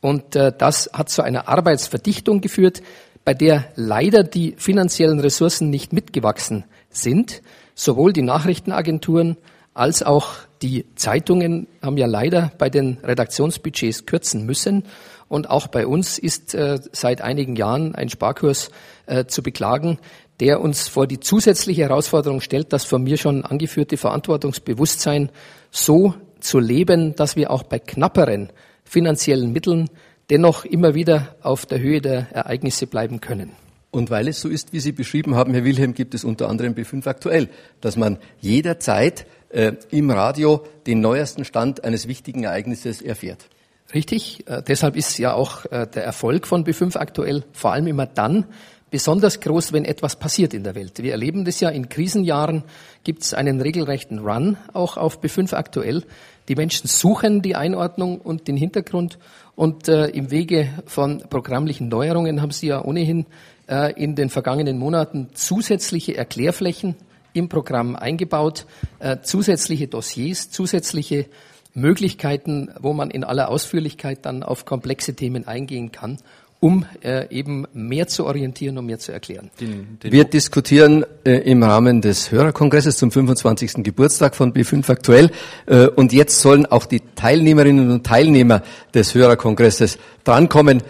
Und 0.00 0.36
äh, 0.36 0.52
das 0.56 0.90
hat 0.92 1.10
zu 1.10 1.22
einer 1.22 1.48
Arbeitsverdichtung 1.48 2.40
geführt, 2.40 2.82
bei 3.24 3.34
der 3.34 3.66
leider 3.76 4.22
die 4.24 4.54
finanziellen 4.56 5.20
Ressourcen 5.20 5.70
nicht 5.70 5.92
mitgewachsen 5.92 6.64
sind. 6.88 7.42
Sowohl 7.74 8.12
die 8.12 8.22
Nachrichtenagenturen 8.22 9.36
als 9.74 10.02
auch 10.02 10.34
die 10.62 10.86
Zeitungen 10.94 11.66
haben 11.80 11.96
ja 11.96 12.06
leider 12.06 12.52
bei 12.58 12.68
den 12.68 12.98
Redaktionsbudgets 13.02 14.06
kürzen 14.06 14.44
müssen. 14.44 14.84
Und 15.28 15.48
auch 15.48 15.68
bei 15.68 15.86
uns 15.86 16.18
ist 16.18 16.54
äh, 16.54 16.78
seit 16.92 17.22
einigen 17.22 17.56
Jahren 17.56 17.94
ein 17.94 18.08
Sparkurs 18.08 18.70
äh, 19.06 19.26
zu 19.26 19.42
beklagen, 19.42 19.98
der 20.40 20.60
uns 20.60 20.88
vor 20.88 21.06
die 21.06 21.20
zusätzliche 21.20 21.82
Herausforderung 21.82 22.40
stellt, 22.40 22.72
das 22.72 22.84
von 22.84 23.02
mir 23.02 23.16
schon 23.16 23.44
angeführte 23.44 23.96
Verantwortungsbewusstsein 23.96 25.30
so 25.70 26.14
zu 26.40 26.58
leben, 26.58 27.14
dass 27.14 27.36
wir 27.36 27.50
auch 27.50 27.62
bei 27.62 27.78
knapperen 27.78 28.50
finanziellen 28.90 29.52
Mitteln 29.52 29.88
dennoch 30.30 30.64
immer 30.64 30.94
wieder 30.94 31.36
auf 31.42 31.64
der 31.64 31.78
Höhe 31.78 32.00
der 32.00 32.26
Ereignisse 32.32 32.88
bleiben 32.88 33.20
können. 33.20 33.52
Und 33.92 34.10
weil 34.10 34.26
es 34.28 34.40
so 34.40 34.48
ist, 34.48 34.72
wie 34.72 34.80
Sie 34.80 34.92
beschrieben 34.92 35.36
haben, 35.36 35.52
Herr 35.54 35.64
Wilhelm, 35.64 35.94
gibt 35.94 36.14
es 36.14 36.24
unter 36.24 36.48
anderem 36.48 36.74
B5 36.74 37.06
aktuell, 37.06 37.48
dass 37.80 37.96
man 37.96 38.18
jederzeit 38.40 39.26
äh, 39.48 39.72
im 39.90 40.10
Radio 40.10 40.64
den 40.86 41.00
neuesten 41.00 41.44
Stand 41.44 41.84
eines 41.84 42.08
wichtigen 42.08 42.44
Ereignisses 42.44 43.00
erfährt. 43.00 43.48
Richtig. 43.94 44.44
Äh, 44.48 44.62
deshalb 44.62 44.96
ist 44.96 45.18
ja 45.18 45.34
auch 45.34 45.66
äh, 45.66 45.86
der 45.86 46.04
Erfolg 46.04 46.46
von 46.46 46.64
B5 46.64 46.96
aktuell 46.96 47.44
vor 47.52 47.72
allem 47.72 47.86
immer 47.86 48.06
dann 48.06 48.46
besonders 48.90 49.40
groß, 49.40 49.72
wenn 49.72 49.84
etwas 49.84 50.16
passiert 50.16 50.52
in 50.52 50.64
der 50.64 50.74
Welt. 50.74 51.02
Wir 51.02 51.12
erleben 51.12 51.44
das 51.44 51.60
ja 51.60 51.68
in 51.68 51.88
Krisenjahren, 51.88 52.64
gibt 53.04 53.22
es 53.22 53.34
einen 53.34 53.60
regelrechten 53.60 54.18
Run 54.18 54.56
auch 54.72 54.96
auf 54.96 55.22
B5 55.22 55.54
aktuell. 55.54 56.04
Die 56.50 56.56
Menschen 56.56 56.88
suchen 56.88 57.42
die 57.42 57.54
Einordnung 57.54 58.20
und 58.20 58.48
den 58.48 58.56
Hintergrund. 58.56 59.20
Und 59.54 59.86
äh, 59.86 60.08
im 60.08 60.32
Wege 60.32 60.68
von 60.84 61.22
programmlichen 61.30 61.86
Neuerungen 61.86 62.42
haben 62.42 62.50
Sie 62.50 62.66
ja 62.66 62.84
ohnehin 62.84 63.26
äh, 63.68 63.92
in 63.92 64.16
den 64.16 64.30
vergangenen 64.30 64.76
Monaten 64.76 65.28
zusätzliche 65.32 66.16
Erklärflächen 66.16 66.96
im 67.34 67.48
Programm 67.48 67.94
eingebaut, 67.94 68.66
äh, 68.98 69.18
zusätzliche 69.22 69.86
Dossiers, 69.86 70.50
zusätzliche 70.50 71.26
Möglichkeiten, 71.72 72.68
wo 72.80 72.94
man 72.94 73.12
in 73.12 73.22
aller 73.22 73.48
Ausführlichkeit 73.48 74.26
dann 74.26 74.42
auf 74.42 74.64
komplexe 74.64 75.14
Themen 75.14 75.46
eingehen 75.46 75.92
kann 75.92 76.18
um 76.60 76.84
äh, 77.02 77.26
eben 77.34 77.66
mehr 77.72 78.06
zu 78.06 78.26
orientieren 78.26 78.76
und 78.76 78.86
mehr 78.86 78.98
zu 78.98 79.12
erklären. 79.12 79.50
Den, 79.58 79.98
den 80.02 80.12
Wir 80.12 80.24
diskutieren 80.24 81.04
äh, 81.24 81.38
im 81.50 81.62
Rahmen 81.62 82.02
des 82.02 82.30
Hörerkongresses 82.30 82.98
zum 82.98 83.10
25. 83.10 83.82
Geburtstag 83.82 84.36
von 84.36 84.52
B5 84.52 84.88
aktuell 84.90 85.30
äh, 85.66 85.86
und 85.86 86.12
jetzt 86.12 86.38
sollen 86.40 86.66
auch 86.66 86.84
die 86.84 87.00
Teilnehmerinnen 87.16 87.90
und 87.90 88.06
Teilnehmer 88.06 88.62
des 88.94 89.14
Hörerkongresses 89.14 89.98
drankommen. 90.22 90.82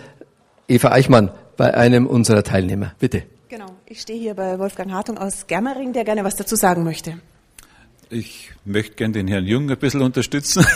Eva 0.66 0.90
Eichmann 0.90 1.30
bei 1.56 1.72
einem 1.74 2.06
unserer 2.06 2.42
Teilnehmer. 2.42 2.92
Bitte. 2.98 3.22
Genau, 3.48 3.66
ich 3.86 4.00
stehe 4.00 4.18
hier 4.18 4.34
bei 4.34 4.58
Wolfgang 4.58 4.92
Hartung 4.92 5.18
aus 5.18 5.46
Germering, 5.46 5.92
der 5.92 6.04
gerne 6.04 6.24
was 6.24 6.36
dazu 6.36 6.56
sagen 6.56 6.84
möchte. 6.84 7.14
Ich 8.12 8.50
möchte 8.64 8.96
gerne 8.96 9.12
den 9.12 9.28
Herrn 9.28 9.46
Jung 9.46 9.70
ein 9.70 9.78
bisschen 9.78 10.02
unterstützen. 10.02 10.66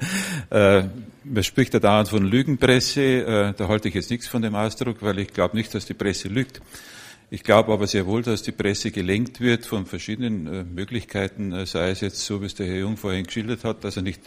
äh, 0.50 0.84
man 1.24 1.42
spricht 1.42 1.74
ja 1.74 1.80
dauernd 1.80 2.08
von 2.08 2.24
Lügenpresse. 2.24 3.02
Äh, 3.02 3.52
da 3.56 3.66
halte 3.66 3.88
ich 3.88 3.94
jetzt 3.94 4.12
nichts 4.12 4.28
von 4.28 4.42
dem 4.42 4.54
Ausdruck, 4.54 4.98
weil 5.00 5.18
ich 5.18 5.32
glaube 5.32 5.56
nicht, 5.56 5.74
dass 5.74 5.86
die 5.86 5.94
Presse 5.94 6.28
lügt. 6.28 6.62
Ich 7.30 7.42
glaube 7.42 7.72
aber 7.72 7.88
sehr 7.88 8.06
wohl, 8.06 8.22
dass 8.22 8.42
die 8.42 8.52
Presse 8.52 8.92
gelenkt 8.92 9.40
wird 9.40 9.66
von 9.66 9.86
verschiedenen 9.86 10.46
äh, 10.46 10.62
Möglichkeiten, 10.62 11.66
sei 11.66 11.90
es 11.90 12.00
jetzt 12.00 12.24
so, 12.24 12.40
wie 12.42 12.46
es 12.46 12.54
der 12.54 12.68
Herr 12.68 12.78
Jung 12.78 12.96
vorhin 12.96 13.24
geschildert 13.24 13.64
hat, 13.64 13.82
dass 13.82 13.96
er 13.96 14.02
nicht 14.02 14.20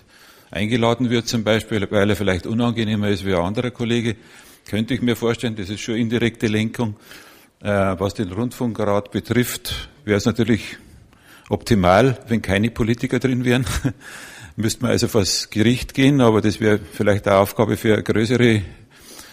eingeladen 0.51 1.09
wird 1.09 1.29
zum 1.29 1.45
Beispiel, 1.45 1.87
weil 1.89 2.09
er 2.09 2.17
vielleicht 2.17 2.45
unangenehmer 2.45 3.07
ist 3.07 3.25
wie 3.25 3.33
ein 3.33 3.39
anderer 3.39 3.71
Kollege. 3.71 4.17
Könnte 4.69 4.93
ich 4.93 5.01
mir 5.01 5.15
vorstellen, 5.15 5.55
das 5.55 5.69
ist 5.69 5.79
schon 5.79 5.95
indirekte 5.95 6.47
Lenkung. 6.47 6.97
Was 7.59 8.13
den 8.13 8.31
Rundfunkrat 8.31 9.11
betrifft, 9.11 9.89
wäre 10.05 10.17
es 10.17 10.25
natürlich 10.25 10.77
optimal, 11.49 12.19
wenn 12.27 12.41
keine 12.41 12.71
Politiker 12.71 13.19
drin 13.19 13.45
wären 13.45 13.65
müsste 14.57 14.81
man 14.81 14.91
also 14.91 15.07
vors 15.07 15.49
Gericht 15.49 15.93
gehen, 15.93 16.19
aber 16.19 16.41
das 16.41 16.59
wäre 16.59 16.79
vielleicht 16.79 17.27
eine 17.27 17.37
Aufgabe 17.37 17.77
für 17.77 17.93
eine 17.93 18.03
größere 18.03 18.63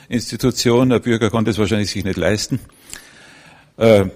Institution. 0.09 0.93
Ein 0.93 1.01
Bürger 1.01 1.31
kann 1.31 1.47
das 1.47 1.59
wahrscheinlich 1.59 1.91
sich 1.91 2.05
nicht 2.05 2.19
leisten. 2.19 2.61
Äh, 3.79 4.07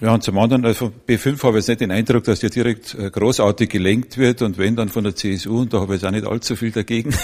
ja, 0.00 0.12
und 0.12 0.22
zum 0.22 0.36
anderen, 0.38 0.66
also 0.66 0.92
B5 1.08 1.42
habe 1.44 1.58
ich 1.58 1.62
jetzt 1.62 1.68
nicht 1.68 1.80
den 1.80 1.90
Eindruck, 1.90 2.24
dass 2.24 2.40
der 2.40 2.50
direkt 2.50 2.94
äh, 2.94 3.10
großartig 3.10 3.70
gelenkt 3.70 4.18
wird 4.18 4.42
und 4.42 4.58
wenn 4.58 4.76
dann 4.76 4.88
von 4.90 5.04
der 5.04 5.14
CSU 5.14 5.60
und 5.60 5.72
da 5.72 5.80
habe 5.80 5.94
ich 5.94 6.02
jetzt 6.02 6.08
auch 6.08 6.12
nicht 6.12 6.26
allzu 6.26 6.56
viel 6.56 6.72
dagegen. 6.72 7.14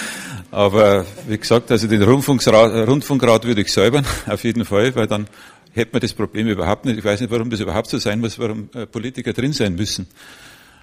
Aber 0.50 1.04
wie 1.28 1.36
gesagt, 1.36 1.70
also 1.70 1.88
den 1.88 2.02
Rundfunkrat, 2.02 2.88
Rundfunkrat 2.88 3.44
würde 3.44 3.62
ich 3.62 3.72
säubern, 3.72 4.06
auf 4.26 4.44
jeden 4.44 4.64
Fall, 4.64 4.94
weil 4.94 5.08
dann 5.08 5.26
hätte 5.72 5.92
man 5.92 6.00
das 6.00 6.12
Problem 6.12 6.48
überhaupt 6.48 6.84
nicht. 6.84 6.98
Ich 6.98 7.04
weiß 7.04 7.20
nicht, 7.20 7.30
warum 7.30 7.50
das 7.50 7.60
überhaupt 7.60 7.88
so 7.88 7.98
sein 7.98 8.20
muss, 8.20 8.38
warum 8.38 8.68
äh, 8.74 8.86
Politiker 8.86 9.32
drin 9.32 9.52
sein 9.52 9.74
müssen 9.74 10.06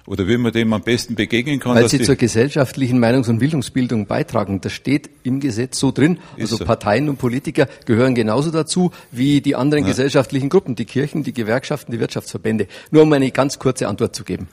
oder 0.06 0.26
wie 0.26 0.36
man 0.36 0.52
dem 0.52 0.72
am 0.72 0.82
besten 0.82 1.14
begegnen 1.14 1.60
kann. 1.60 1.74
Weil 1.74 1.88
sie 1.88 2.00
zur 2.00 2.16
gesellschaftlichen 2.16 2.98
Meinungs- 2.98 3.28
und 3.28 3.38
Bildungsbildung 3.38 4.06
beitragen. 4.06 4.60
Das 4.60 4.72
steht 4.72 5.10
im 5.22 5.40
Gesetz 5.40 5.78
so 5.78 5.92
drin. 5.92 6.18
Also 6.38 6.56
so. 6.56 6.64
Parteien 6.64 7.08
und 7.08 7.18
Politiker 7.18 7.68
gehören 7.86 8.14
genauso 8.14 8.50
dazu 8.50 8.90
wie 9.12 9.40
die 9.40 9.54
anderen 9.54 9.84
ja. 9.84 9.90
gesellschaftlichen 9.90 10.48
Gruppen, 10.48 10.74
die 10.74 10.84
Kirchen, 10.84 11.22
die 11.22 11.32
Gewerkschaften, 11.32 11.92
die 11.92 12.00
Wirtschaftsverbände. 12.00 12.66
Nur 12.90 13.02
um 13.02 13.12
eine 13.12 13.30
ganz 13.30 13.58
kurze 13.58 13.88
Antwort 13.88 14.16
zu 14.16 14.24
geben. 14.24 14.48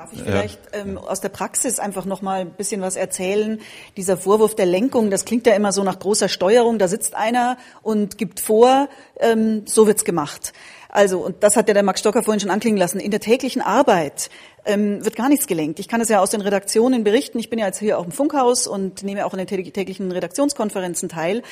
Darf 0.00 0.14
ich 0.14 0.22
vielleicht 0.22 0.60
ähm, 0.72 0.96
aus 0.96 1.20
der 1.20 1.28
Praxis 1.28 1.78
einfach 1.78 2.06
noch 2.06 2.22
mal 2.22 2.40
ein 2.40 2.52
bisschen 2.52 2.80
was 2.80 2.96
erzählen? 2.96 3.60
Dieser 3.98 4.16
Vorwurf 4.16 4.54
der 4.54 4.64
Lenkung, 4.64 5.10
das 5.10 5.26
klingt 5.26 5.46
ja 5.46 5.52
immer 5.52 5.72
so 5.72 5.84
nach 5.84 5.98
großer 5.98 6.30
Steuerung. 6.30 6.78
Da 6.78 6.88
sitzt 6.88 7.14
einer 7.14 7.58
und 7.82 8.16
gibt 8.16 8.40
vor, 8.40 8.88
ähm, 9.18 9.64
so 9.66 9.86
wird's 9.86 10.06
gemacht. 10.06 10.54
Also, 10.88 11.18
und 11.18 11.42
das 11.44 11.54
hat 11.54 11.68
ja 11.68 11.74
der 11.74 11.82
Max 11.82 12.00
Stocker 12.00 12.22
vorhin 12.22 12.40
schon 12.40 12.48
anklingen 12.48 12.78
lassen, 12.78 12.98
in 12.98 13.10
der 13.10 13.20
täglichen 13.20 13.60
Arbeit 13.60 14.30
ähm, 14.64 15.04
wird 15.04 15.16
gar 15.16 15.28
nichts 15.28 15.46
gelenkt. 15.46 15.78
Ich 15.78 15.88
kann 15.88 16.00
es 16.00 16.08
ja 16.08 16.20
aus 16.20 16.30
den 16.30 16.40
Redaktionen 16.40 17.04
berichten. 17.04 17.38
Ich 17.38 17.50
bin 17.50 17.58
ja 17.58 17.66
jetzt 17.66 17.78
hier 17.78 17.98
auch 17.98 18.04
im 18.04 18.12
Funkhaus 18.12 18.66
und 18.66 19.02
nehme 19.02 19.26
auch 19.26 19.32
an 19.32 19.44
den 19.44 19.46
täglichen 19.46 20.12
Redaktionskonferenzen 20.12 21.08
teil. 21.08 21.42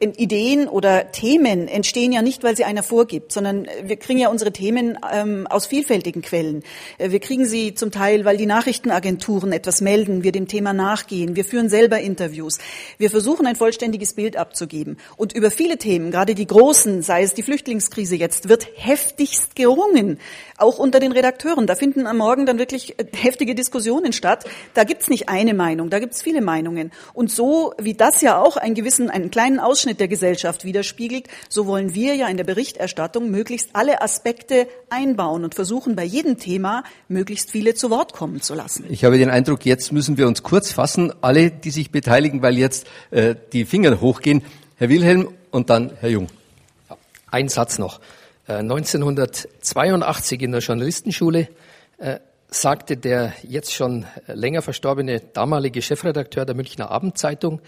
Ideen 0.00 0.68
oder 0.68 1.12
Themen 1.12 1.68
entstehen 1.68 2.12
ja 2.12 2.22
nicht, 2.22 2.42
weil 2.42 2.56
sie 2.56 2.64
einer 2.64 2.82
vorgibt, 2.82 3.32
sondern 3.32 3.68
wir 3.84 3.96
kriegen 3.96 4.18
ja 4.18 4.28
unsere 4.28 4.52
Themen 4.52 4.98
ähm, 5.12 5.46
aus 5.46 5.66
vielfältigen 5.66 6.22
Quellen. 6.22 6.64
Äh, 6.98 7.10
wir 7.10 7.20
kriegen 7.20 7.46
sie 7.46 7.74
zum 7.74 7.90
Teil, 7.90 8.24
weil 8.24 8.36
die 8.36 8.46
Nachrichtenagenturen 8.46 9.52
etwas 9.52 9.80
melden, 9.80 10.24
wir 10.24 10.32
dem 10.32 10.48
Thema 10.48 10.72
nachgehen. 10.72 11.36
Wir 11.36 11.44
führen 11.44 11.68
selber 11.68 12.00
Interviews. 12.00 12.58
Wir 12.98 13.10
versuchen 13.10 13.46
ein 13.46 13.56
vollständiges 13.56 14.14
Bild 14.14 14.36
abzugeben. 14.36 14.96
Und 15.16 15.32
über 15.34 15.50
viele 15.50 15.78
Themen, 15.78 16.10
gerade 16.10 16.34
die 16.34 16.46
großen, 16.46 17.02
sei 17.02 17.22
es 17.22 17.34
die 17.34 17.42
Flüchtlingskrise 17.42 18.16
jetzt, 18.16 18.48
wird 18.48 18.68
heftigst 18.74 19.54
gerungen, 19.54 20.18
auch 20.62 20.78
unter 20.78 21.00
den 21.00 21.12
Redakteuren. 21.12 21.66
Da 21.66 21.74
finden 21.74 22.06
am 22.06 22.18
Morgen 22.18 22.46
dann 22.46 22.58
wirklich 22.58 22.98
äh, 22.98 23.04
heftige 23.14 23.54
Diskussionen 23.54 24.12
statt. 24.12 24.44
Da 24.74 24.84
gibt's 24.84 25.08
nicht 25.08 25.28
eine 25.28 25.54
Meinung, 25.54 25.90
da 25.90 25.98
gibt's 25.98 26.22
viele 26.22 26.40
Meinungen. 26.40 26.92
Und 27.12 27.30
so 27.30 27.74
wie 27.78 27.94
das 27.94 28.20
ja 28.22 28.40
auch 28.40 28.56
einen 28.56 28.74
gewissen, 28.74 29.10
einen 29.10 29.30
kleinen 29.30 29.60
Ausschnitt 29.60 30.00
der 30.00 30.08
Gesellschaft 30.08 30.64
widerspiegelt, 30.64 31.28
so 31.48 31.66
wollen 31.66 31.94
wir 31.94 32.14
ja 32.14 32.28
in 32.28 32.36
der 32.36 32.44
Berichterstattung 32.44 33.30
möglichst 33.30 33.70
alle 33.74 34.00
Aspekte 34.00 34.66
einbauen 34.88 35.44
und 35.44 35.54
versuchen 35.54 35.96
bei 35.96 36.04
jedem 36.04 36.38
Thema 36.38 36.84
möglichst 37.08 37.50
viele 37.50 37.74
zu 37.74 37.90
Wort 37.90 38.12
kommen 38.12 38.40
zu 38.40 38.54
lassen. 38.54 38.84
Ich 38.88 39.04
habe 39.04 39.18
den 39.18 39.30
Eindruck, 39.30 39.66
jetzt 39.66 39.92
müssen 39.92 40.16
wir 40.16 40.26
uns 40.26 40.42
kurz 40.42 40.72
fassen, 40.72 41.12
alle, 41.20 41.50
die 41.50 41.70
sich 41.70 41.90
beteiligen, 41.90 42.42
weil 42.42 42.56
jetzt 42.56 42.86
äh, 43.10 43.34
die 43.52 43.64
Finger 43.64 44.00
hochgehen. 44.00 44.42
Herr 44.76 44.88
Wilhelm 44.88 45.28
und 45.50 45.70
dann 45.70 45.92
Herr 46.00 46.10
Jung. 46.10 46.28
Ein 47.30 47.48
Satz 47.48 47.78
noch. 47.78 48.00
1982 48.46 50.40
äh, 50.40 50.44
in 50.44 50.52
der 50.52 50.60
Journalistenschule 50.60 51.48
äh, 51.98 52.18
sagte 52.48 52.96
der 52.96 53.32
jetzt 53.42 53.72
schon 53.72 54.04
länger 54.26 54.62
verstorbene 54.62 55.20
damalige 55.20 55.80
Chefredakteur 55.80 56.44
der 56.44 56.54
Münchner 56.54 56.90
Abendzeitung, 56.90 57.60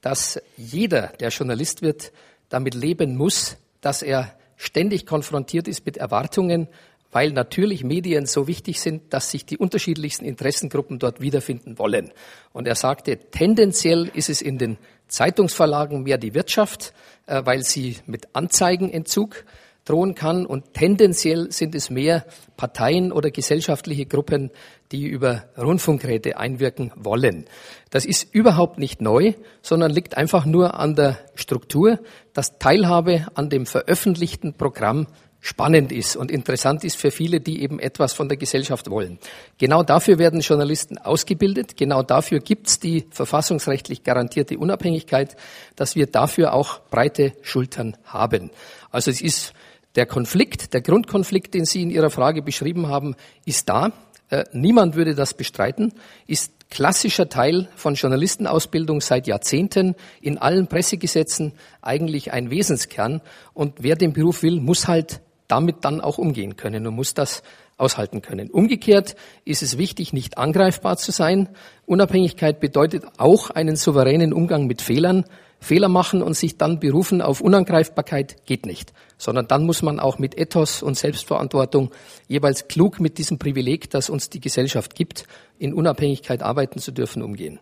dass 0.00 0.40
jeder, 0.56 1.08
der 1.20 1.28
Journalist 1.28 1.82
wird, 1.82 2.12
damit 2.48 2.74
leben 2.74 3.16
muss, 3.16 3.58
dass 3.80 4.02
er 4.02 4.34
ständig 4.56 5.04
konfrontiert 5.04 5.68
ist 5.68 5.84
mit 5.84 5.96
Erwartungen, 5.96 6.68
weil 7.12 7.32
natürlich 7.32 7.82
Medien 7.82 8.26
so 8.26 8.46
wichtig 8.46 8.80
sind, 8.80 9.12
dass 9.12 9.30
sich 9.30 9.44
die 9.44 9.58
unterschiedlichsten 9.58 10.24
Interessengruppen 10.24 10.98
dort 10.98 11.20
wiederfinden 11.20 11.78
wollen. 11.78 12.12
Und 12.52 12.68
er 12.68 12.76
sagte, 12.76 13.18
tendenziell 13.18 14.10
ist 14.14 14.30
es 14.30 14.40
in 14.42 14.58
den 14.58 14.78
Zeitungsverlagen 15.08 16.04
mehr 16.04 16.18
die 16.18 16.34
Wirtschaft, 16.34 16.94
äh, 17.26 17.42
weil 17.44 17.62
sie 17.62 17.96
mit 18.06 18.28
Anzeigenentzug 18.34 19.44
drohen 19.84 20.14
kann. 20.14 20.46
Und 20.46 20.74
tendenziell 20.74 21.50
sind 21.52 21.74
es 21.74 21.90
mehr 21.90 22.24
Parteien 22.56 23.12
oder 23.12 23.30
gesellschaftliche 23.30 24.06
Gruppen, 24.06 24.50
die 24.92 25.06
über 25.06 25.44
Rundfunkräte 25.56 26.36
einwirken 26.36 26.92
wollen. 26.96 27.46
Das 27.90 28.04
ist 28.04 28.34
überhaupt 28.34 28.78
nicht 28.78 29.00
neu, 29.00 29.34
sondern 29.62 29.90
liegt 29.90 30.16
einfach 30.16 30.44
nur 30.44 30.74
an 30.74 30.94
der 30.94 31.18
Struktur, 31.34 31.98
dass 32.32 32.58
Teilhabe 32.58 33.26
an 33.34 33.50
dem 33.50 33.66
veröffentlichten 33.66 34.54
Programm 34.54 35.06
spannend 35.40 35.90
ist 35.90 36.16
und 36.16 36.30
interessant 36.30 36.84
ist 36.84 36.96
für 36.96 37.10
viele, 37.10 37.40
die 37.40 37.62
eben 37.62 37.80
etwas 37.80 38.12
von 38.12 38.28
der 38.28 38.36
Gesellschaft 38.36 38.90
wollen. 38.90 39.18
Genau 39.58 39.82
dafür 39.82 40.18
werden 40.18 40.40
Journalisten 40.40 40.98
ausgebildet. 40.98 41.76
Genau 41.76 42.02
dafür 42.02 42.40
gibt's 42.40 42.78
die 42.78 43.06
verfassungsrechtlich 43.10 44.04
garantierte 44.04 44.58
Unabhängigkeit, 44.58 45.36
dass 45.76 45.96
wir 45.96 46.06
dafür 46.06 46.52
auch 46.52 46.80
breite 46.90 47.32
Schultern 47.40 47.96
haben. 48.04 48.50
Also 48.90 49.10
es 49.10 49.22
ist 49.22 49.54
der 49.96 50.06
Konflikt, 50.06 50.72
der 50.72 50.80
Grundkonflikt, 50.80 51.54
den 51.54 51.64
Sie 51.64 51.82
in 51.82 51.90
Ihrer 51.90 52.10
Frage 52.10 52.42
beschrieben 52.42 52.88
haben, 52.88 53.16
ist 53.44 53.68
da. 53.68 53.92
Äh, 54.28 54.44
niemand 54.52 54.94
würde 54.94 55.14
das 55.14 55.34
bestreiten, 55.34 55.92
ist 56.26 56.52
klassischer 56.70 57.28
Teil 57.28 57.68
von 57.74 57.94
Journalistenausbildung 57.94 59.00
seit 59.00 59.26
Jahrzehnten 59.26 59.96
in 60.20 60.38
allen 60.38 60.68
Pressegesetzen 60.68 61.52
eigentlich 61.82 62.32
ein 62.32 62.50
Wesenskern. 62.50 63.20
Und 63.54 63.82
wer 63.82 63.96
den 63.96 64.12
Beruf 64.12 64.42
will, 64.42 64.60
muss 64.60 64.86
halt 64.86 65.20
damit 65.48 65.84
dann 65.84 66.00
auch 66.00 66.18
umgehen 66.18 66.56
können 66.56 66.86
und 66.86 66.94
muss 66.94 67.12
das 67.12 67.42
aushalten 67.76 68.22
können. 68.22 68.50
Umgekehrt 68.50 69.16
ist 69.44 69.62
es 69.62 69.78
wichtig, 69.78 70.12
nicht 70.12 70.38
angreifbar 70.38 70.96
zu 70.96 71.10
sein. 71.10 71.48
Unabhängigkeit 71.86 72.60
bedeutet 72.60 73.04
auch 73.16 73.50
einen 73.50 73.74
souveränen 73.74 74.32
Umgang 74.32 74.66
mit 74.66 74.80
Fehlern. 74.82 75.24
Fehler 75.60 75.88
machen 75.88 76.22
und 76.22 76.34
sich 76.34 76.56
dann 76.56 76.80
berufen 76.80 77.20
auf 77.20 77.40
Unangreifbarkeit 77.40 78.46
geht 78.46 78.66
nicht, 78.66 78.92
sondern 79.18 79.46
dann 79.46 79.64
muss 79.64 79.82
man 79.82 80.00
auch 80.00 80.18
mit 80.18 80.36
Ethos 80.38 80.82
und 80.82 80.96
Selbstverantwortung 80.96 81.90
jeweils 82.28 82.66
klug 82.66 82.98
mit 82.98 83.18
diesem 83.18 83.38
Privileg, 83.38 83.90
das 83.90 84.10
uns 84.10 84.30
die 84.30 84.40
Gesellschaft 84.40 84.94
gibt, 84.94 85.26
in 85.58 85.74
Unabhängigkeit 85.74 86.42
arbeiten 86.42 86.78
zu 86.80 86.92
dürfen, 86.92 87.22
umgehen. 87.22 87.60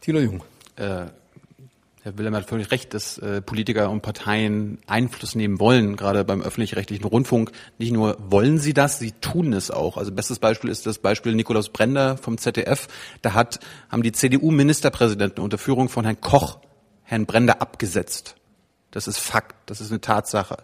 Thilo 0.00 0.20
Jung. 0.20 0.42
Äh, 0.76 1.06
Herr 2.02 2.16
Wilhelm 2.16 2.36
hat 2.36 2.48
völlig 2.48 2.70
recht, 2.70 2.94
dass 2.94 3.18
äh, 3.18 3.42
Politiker 3.42 3.90
und 3.90 4.00
Parteien 4.00 4.78
Einfluss 4.86 5.34
nehmen 5.34 5.60
wollen, 5.60 5.96
gerade 5.96 6.24
beim 6.24 6.40
öffentlich-rechtlichen 6.40 7.04
Rundfunk. 7.04 7.50
Nicht 7.76 7.92
nur 7.92 8.16
wollen 8.30 8.58
sie 8.58 8.72
das, 8.72 8.98
sie 8.98 9.12
tun 9.12 9.52
es 9.52 9.70
auch. 9.70 9.98
Also 9.98 10.12
bestes 10.12 10.38
Beispiel 10.38 10.70
ist 10.70 10.86
das 10.86 10.98
Beispiel 10.98 11.34
Nikolaus 11.34 11.68
Brender 11.68 12.16
vom 12.16 12.38
ZDF. 12.38 12.88
Da 13.20 13.34
hat, 13.34 13.60
haben 13.90 14.02
die 14.02 14.12
CDU-Ministerpräsidenten 14.12 15.42
unter 15.42 15.58
Führung 15.58 15.88
von 15.88 16.04
Herrn 16.04 16.20
Koch 16.20 16.60
Herrn 17.08 17.26
Brender 17.26 17.62
abgesetzt. 17.62 18.36
Das 18.90 19.08
ist 19.08 19.18
Fakt, 19.18 19.54
das 19.66 19.80
ist 19.80 19.90
eine 19.90 20.00
Tatsache. 20.00 20.58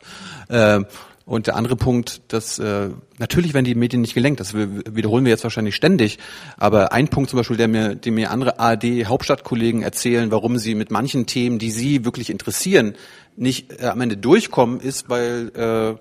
Äh, 0.48 0.80
und 1.26 1.46
der 1.46 1.56
andere 1.56 1.74
Punkt, 1.74 2.20
dass 2.28 2.58
äh, 2.58 2.90
natürlich 3.16 3.54
werden 3.54 3.64
die 3.64 3.74
Medien 3.74 4.02
nicht 4.02 4.12
gelenkt, 4.12 4.40
das 4.40 4.52
wiederholen 4.54 5.24
wir 5.24 5.30
jetzt 5.30 5.42
wahrscheinlich 5.42 5.74
ständig, 5.74 6.18
aber 6.58 6.92
ein 6.92 7.08
Punkt 7.08 7.30
zum 7.30 7.38
Beispiel, 7.38 7.56
der 7.56 7.68
mir, 7.68 7.94
dem 7.94 8.16
mir 8.16 8.30
andere 8.30 8.58
ARD-Hauptstadtkollegen 8.58 9.80
erzählen, 9.82 10.30
warum 10.30 10.58
sie 10.58 10.74
mit 10.74 10.90
manchen 10.90 11.24
Themen, 11.24 11.58
die 11.58 11.70
sie 11.70 12.04
wirklich 12.04 12.28
interessieren, 12.28 12.94
nicht 13.36 13.80
äh, 13.80 13.86
am 13.86 14.02
Ende 14.02 14.18
durchkommen, 14.18 14.80
ist, 14.80 15.08
weil 15.08 15.50
äh, 15.54 15.98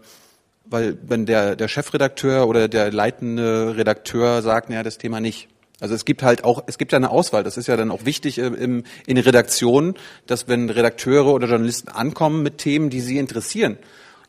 weil 0.66 0.98
wenn 1.06 1.26
der, 1.26 1.56
der 1.56 1.68
Chefredakteur 1.68 2.48
oder 2.48 2.68
der 2.68 2.92
leitende 2.92 3.76
Redakteur 3.78 4.42
sagt, 4.42 4.70
naja, 4.70 4.84
das 4.84 4.98
Thema 4.98 5.20
nicht. 5.20 5.50
Also 5.84 5.96
es 5.96 6.06
gibt 6.06 6.24
halt 6.24 6.46
auch, 6.46 6.64
es 6.66 6.78
gibt 6.78 6.94
ja 6.94 6.96
eine 6.96 7.10
Auswahl. 7.10 7.44
Das 7.44 7.58
ist 7.58 7.68
ja 7.68 7.76
dann 7.76 7.92
auch 7.92 8.06
wichtig 8.06 8.38
äh, 8.38 8.48
im, 8.48 8.86
in 9.06 9.18
Redaktionen, 9.18 9.96
dass 10.28 10.48
wenn 10.48 10.70
Redakteure 10.70 11.34
oder 11.34 11.50
Journalisten 11.50 11.90
ankommen 11.90 12.42
mit 12.42 12.58
Themen, 12.60 12.90
die 12.90 13.02
sie 13.02 13.18
interessieren, 13.18 13.78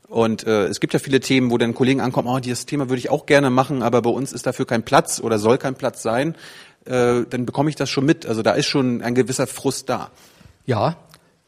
und 0.08 0.44
äh, 0.48 0.66
es 0.66 0.80
gibt 0.80 0.94
ja 0.94 0.98
viele 0.98 1.20
Themen, 1.20 1.52
wo 1.52 1.58
dann 1.58 1.72
Kollegen 1.72 2.00
ankommen, 2.00 2.26
oh, 2.26 2.40
dieses 2.40 2.66
Thema 2.66 2.88
würde 2.88 2.98
ich 2.98 3.08
auch 3.08 3.26
gerne 3.26 3.50
machen, 3.50 3.84
aber 3.84 4.02
bei 4.02 4.10
uns 4.10 4.32
ist 4.32 4.46
dafür 4.46 4.66
kein 4.66 4.82
Platz 4.82 5.20
oder 5.20 5.38
soll 5.38 5.56
kein 5.58 5.76
Platz 5.76 6.02
sein. 6.02 6.34
Äh, 6.86 7.22
dann 7.30 7.46
bekomme 7.46 7.70
ich 7.70 7.76
das 7.76 7.88
schon 7.88 8.04
mit. 8.04 8.26
Also 8.26 8.42
da 8.42 8.52
ist 8.54 8.66
schon 8.66 9.00
ein 9.00 9.14
gewisser 9.14 9.46
Frust 9.46 9.88
da. 9.88 10.10
Ja, 10.66 10.96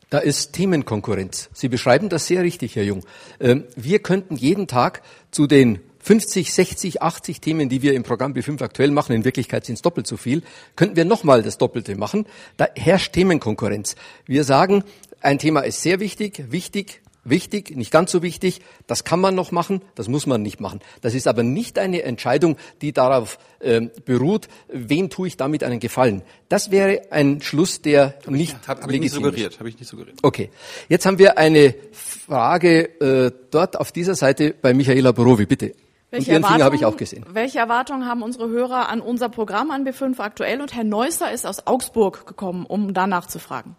da 0.09 0.19
ist 0.19 0.53
Themenkonkurrenz. 0.53 1.51
Sie 1.53 1.69
beschreiben 1.69 2.11
das 2.11 2.29
sehr 2.29 2.45
richtig, 2.45 2.77
Herr 2.77 2.85
Jung. 2.85 3.05
Ähm, 3.41 3.65
wir 3.75 3.99
könnten 3.99 4.37
jeden 4.37 4.69
Tag 4.69 5.03
zu 5.33 5.49
den 5.49 5.81
50, 6.07 6.55
60, 6.55 7.03
80 7.03 7.41
Themen, 7.41 7.69
die 7.69 7.83
wir 7.83 7.93
im 7.93 8.05
Programm 8.05 8.33
B5 8.33 8.63
aktuell 8.63 8.93
machen, 8.93 9.13
in 9.13 9.25
Wirklichkeit 9.25 9.67
sind 9.67 9.75
es 9.75 9.83
doppelt 9.83 10.07
so 10.07 10.17
viel, 10.17 10.45
könnten 10.77 10.95
wir 10.95 11.05
nochmal 11.05 11.43
das 11.43 11.59
Doppelte 11.59 11.97
machen. 11.97 12.27
Da 12.57 12.69
herrscht 12.77 13.13
Themenkonkurrenz. 13.13 13.97
Wir 14.25 14.45
sagen, 14.45 14.85
ein 15.21 15.41
Thema 15.41 15.63
ist 15.63 15.83
sehr 15.83 15.99
wichtig, 15.99 16.45
wichtig, 16.53 17.03
wichtig, 17.25 17.75
nicht 17.75 17.91
ganz 17.91 18.13
so 18.13 18.23
wichtig, 18.23 18.61
das 18.87 19.03
kann 19.03 19.19
man 19.19 19.35
noch 19.35 19.51
machen, 19.51 19.83
das 19.97 20.07
muss 20.07 20.29
man 20.29 20.43
nicht 20.43 20.61
machen. 20.61 20.79
Das 21.01 21.13
ist 21.13 21.27
aber 21.27 21.43
nicht 21.43 21.77
eine 21.77 22.05
Entscheidung, 22.05 22.57
die 22.83 22.93
darauf 22.93 23.41
ähm, 23.61 23.91
beruht, 24.05 24.47
wem 24.69 25.11
tue 25.11 25.27
ich 25.27 25.37
damit 25.37 25.65
einen 25.65 25.81
Gefallen. 25.81 26.23
Das 26.49 26.71
wäre 26.71 27.03
ein 27.11 27.43
Schluss, 27.43 27.83
der 27.83 28.15
hab 28.25 28.29
nicht 28.29 28.57
ich, 28.63 28.69
hab, 28.69 28.81
hab 28.81 28.93
ich 28.93 29.01
nicht 29.01 29.13
suggeriert, 29.13 29.59
habe 29.59 29.69
ich 29.71 29.77
nicht 29.81 29.89
suggeriert. 29.89 30.21
Okay, 30.23 30.51
jetzt 30.89 31.05
haben 31.05 31.19
wir 31.19 31.37
eine 31.37 31.75
Frage 31.91 33.01
äh, 33.01 33.33
dort 33.51 33.77
auf 33.77 33.91
dieser 33.91 34.15
Seite 34.15 34.55
bei 34.63 34.73
Michaela 34.73 35.11
Borowi, 35.11 35.47
bitte. 35.47 35.75
Welche 36.11 36.31
und 36.31 36.43
Ihren 36.43 36.45
Finger 36.45 36.65
habe 36.65 36.77
ich 36.77 36.85
auch 36.85 36.97
gesehen. 36.97 37.25
Welche 37.31 37.59
Erwartungen 37.59 38.07
haben 38.07 38.23
unsere 38.23 38.49
Hörer 38.49 38.89
an 38.89 39.01
unser 39.01 39.29
Programm 39.29 39.71
an 39.71 39.87
B5 39.87 40.19
aktuell? 40.21 40.61
Und 40.61 40.75
Herr 40.75 40.85
Neusser 40.85 41.33
ist 41.33 41.47
aus 41.47 41.67
Augsburg 41.67 42.27
gekommen, 42.27 42.65
um 42.65 42.95
danach 42.95 43.27
zu 43.27 43.39
fragen. 43.39 43.77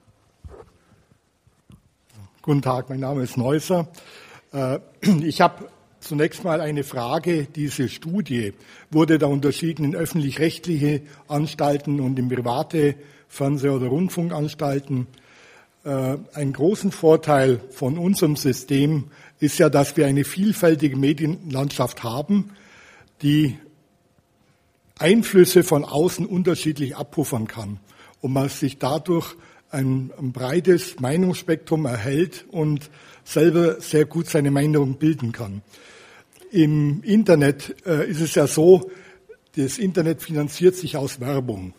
Guten 2.41 2.61
Tag, 2.61 2.89
mein 2.89 2.99
Name 2.99 3.23
ist 3.23 3.37
Neusser. 3.37 3.87
Äh, 4.53 4.79
ich 5.01 5.41
habe 5.41 5.69
zunächst 5.99 6.43
mal 6.43 6.61
eine 6.61 6.83
Frage. 6.83 7.45
Diese 7.45 7.89
Studie 7.89 8.53
wurde 8.91 9.17
da 9.17 9.27
unterschieden 9.27 9.83
in 9.83 9.95
öffentlich-rechtliche 9.95 11.01
Anstalten 11.27 11.99
und 11.99 12.19
in 12.19 12.29
private 12.29 12.95
Fernseh- 13.27 13.69
oder 13.69 13.87
Rundfunkanstalten. 13.87 15.07
Äh, 15.87 16.17
einen 16.33 16.51
großen 16.51 16.91
Vorteil 16.91 17.61
von 17.69 17.97
unserem 17.97 18.35
System 18.35 19.05
ist 19.39 19.57
ja, 19.57 19.69
dass 19.69 19.95
wir 19.95 20.05
eine 20.05 20.25
vielfältige 20.25 20.97
Medienlandschaft 20.97 22.03
haben, 22.03 22.49
die 23.21 23.57
Einflüsse 24.99 25.63
von 25.63 25.85
außen 25.85 26.25
unterschiedlich 26.25 26.97
abpuffern 26.97 27.47
kann 27.47 27.79
und 28.19 28.33
man 28.33 28.49
sich 28.49 28.79
dadurch 28.79 29.35
ein, 29.69 30.11
ein 30.19 30.33
breites 30.33 30.99
Meinungsspektrum 30.99 31.85
erhält 31.85 32.43
und 32.51 32.89
selber 33.23 33.79
sehr 33.79 34.03
gut 34.03 34.27
seine 34.27 34.51
Meinung 34.51 34.97
bilden 34.97 35.31
kann. 35.31 35.61
Im 36.51 37.01
Internet 37.01 37.77
äh, 37.85 38.09
ist 38.09 38.19
es 38.19 38.35
ja 38.35 38.45
so, 38.47 38.91
das 39.55 39.77
Internet 39.77 40.21
finanziert 40.21 40.75
sich 40.75 40.97
aus 40.97 41.21
Werbung. 41.21 41.73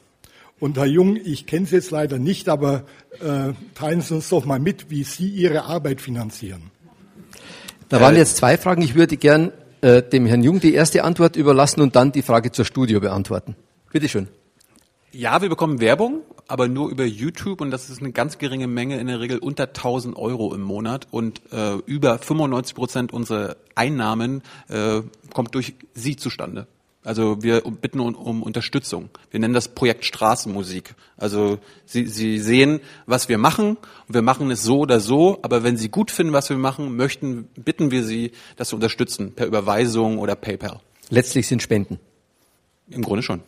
Und 0.60 0.76
Herr 0.76 0.86
Jung, 0.86 1.16
ich 1.16 1.46
kenne 1.46 1.66
Sie 1.66 1.76
jetzt 1.76 1.90
leider 1.90 2.18
nicht, 2.18 2.48
aber 2.48 2.84
äh, 3.20 3.52
teilen 3.74 4.00
Sie 4.00 4.14
uns 4.14 4.28
doch 4.28 4.44
mal 4.44 4.58
mit, 4.58 4.90
wie 4.90 5.04
Sie 5.04 5.28
Ihre 5.28 5.64
Arbeit 5.64 6.00
finanzieren. 6.00 6.70
Da 7.88 8.00
waren 8.00 8.16
jetzt 8.16 8.36
zwei 8.36 8.58
Fragen. 8.58 8.82
Ich 8.82 8.94
würde 8.94 9.16
gern 9.16 9.52
äh, 9.80 10.02
dem 10.02 10.26
Herrn 10.26 10.42
Jung 10.42 10.60
die 10.60 10.74
erste 10.74 11.04
Antwort 11.04 11.36
überlassen 11.36 11.80
und 11.80 11.96
dann 11.96 12.12
die 12.12 12.22
Frage 12.22 12.50
zur 12.50 12.64
Studio 12.64 13.00
beantworten. 13.00 13.54
Bitte 13.92 14.08
schön. 14.08 14.28
Ja, 15.12 15.40
wir 15.40 15.48
bekommen 15.48 15.80
Werbung, 15.80 16.20
aber 16.48 16.68
nur 16.68 16.90
über 16.90 17.04
YouTube 17.04 17.62
und 17.62 17.70
das 17.70 17.88
ist 17.88 18.00
eine 18.00 18.12
ganz 18.12 18.36
geringe 18.36 18.66
Menge, 18.66 18.98
in 18.98 19.06
der 19.06 19.20
Regel 19.20 19.38
unter 19.38 19.68
1000 19.68 20.16
Euro 20.16 20.54
im 20.54 20.60
Monat 20.60 21.06
und 21.10 21.40
äh, 21.50 21.76
über 21.86 22.18
95 22.18 22.74
Prozent 22.74 23.12
unserer 23.12 23.56
Einnahmen 23.74 24.42
äh, 24.68 25.00
kommt 25.32 25.54
durch 25.54 25.74
Sie 25.94 26.16
zustande. 26.16 26.66
Also 27.08 27.42
wir 27.42 27.62
bitten 27.62 28.00
um, 28.00 28.14
um, 28.14 28.42
Unterstützung. 28.42 29.08
Wir 29.30 29.40
nennen 29.40 29.54
das 29.54 29.68
Projekt 29.68 30.04
Straßenmusik. 30.04 30.94
Also 31.16 31.58
Sie, 31.86 32.06
Sie 32.06 32.38
sehen, 32.38 32.80
was 33.06 33.30
wir 33.30 33.38
machen 33.38 33.78
wir 34.08 34.22
machen 34.22 34.50
es 34.50 34.62
so 34.62 34.80
oder 34.80 35.00
so, 35.00 35.38
aber 35.40 35.62
wenn 35.62 35.76
Sie 35.76 35.88
gut 35.88 36.10
finden, 36.10 36.32
was 36.32 36.50
wir 36.50 36.58
machen, 36.58 36.96
möchten, 36.96 37.44
bitten 37.56 37.90
wir 37.90 38.04
Sie, 38.04 38.32
das 38.56 38.68
zu 38.68 38.76
unterstützen 38.76 39.32
per 39.32 39.46
Überweisung 39.46 40.18
oder 40.18 40.34
PayPal. 40.34 40.80
Letztlich 41.08 41.46
sind 41.46 41.62
Spenden. 41.62 41.98
Im 42.90 43.02
Grunde 43.02 43.22
schon. 43.22 43.40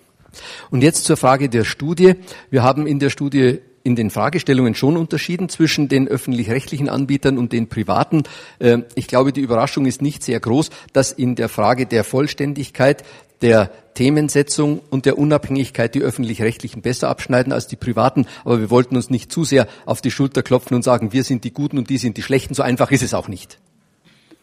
Und 0.71 0.83
jetzt 0.83 1.05
zur 1.05 1.19
Frage 1.19 1.49
der 1.51 1.65
Studie. 1.65 2.15
Wir 2.51 2.63
haben 2.63 2.87
in 2.87 2.99
der 2.99 3.11
Studie 3.11 3.61
in 3.83 3.97
den 3.97 4.11
Fragestellungen 4.11 4.75
schon 4.75 4.97
unterschieden 4.97 5.49
zwischen 5.49 5.89
den 5.89 6.07
öffentlich-rechtlichen 6.07 6.89
Anbietern 6.89 7.39
und 7.39 7.53
den 7.53 7.69
privaten. 7.69 8.25
Ähm, 8.61 8.85
ich 8.95 9.07
glaube, 9.07 9.33
die 9.33 9.41
Überraschung 9.41 9.87
ist 9.87 10.03
nicht 10.03 10.23
sehr 10.23 10.39
groß, 10.39 10.71
dass 10.93 11.13
in 11.13 11.35
der 11.35 11.49
Frage 11.49 11.87
der 11.87 12.05
Vollständigkeit, 12.05 13.05
der 13.43 13.71
Themensetzung 13.95 14.81
und 14.91 15.07
der 15.07 15.19
Unabhängigkeit 15.19 15.95
die 15.95 16.03
öffentlich-rechtlichen 16.03 16.83
besser 16.83 17.09
abschneiden 17.09 17.53
als 17.53 17.67
die 17.67 17.77
privaten. 17.77 18.27
Aber 18.45 18.61
wir 18.61 18.71
wollten 18.71 18.97
uns 18.97 19.11
nicht 19.11 19.33
zu 19.33 19.45
sehr 19.45 19.67
auf 19.87 20.01
die 20.01 20.11
Schulter 20.11 20.43
klopfen 20.43 20.75
und 20.75 20.83
sagen, 20.83 21.13
wir 21.13 21.25
sind 21.25 21.45
die 21.45 21.53
Guten 21.53 21.79
und 21.79 21.91
die 21.91 21.99
sind 21.99 22.17
die 22.17 22.23
Schlechten. 22.23 22.55
So 22.55 22.63
einfach 22.63 22.91
ist 22.91 23.03
es 23.03 23.15
auch 23.15 23.29
nicht. 23.29 23.59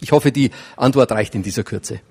Ich 0.01 0.11
hoffe, 0.11 0.31
die 0.31 0.51
Antwort 0.75 1.11
reicht 1.11 1.33
in 1.35 1.43
dieser 1.43 1.63
Kürze. 1.63 2.01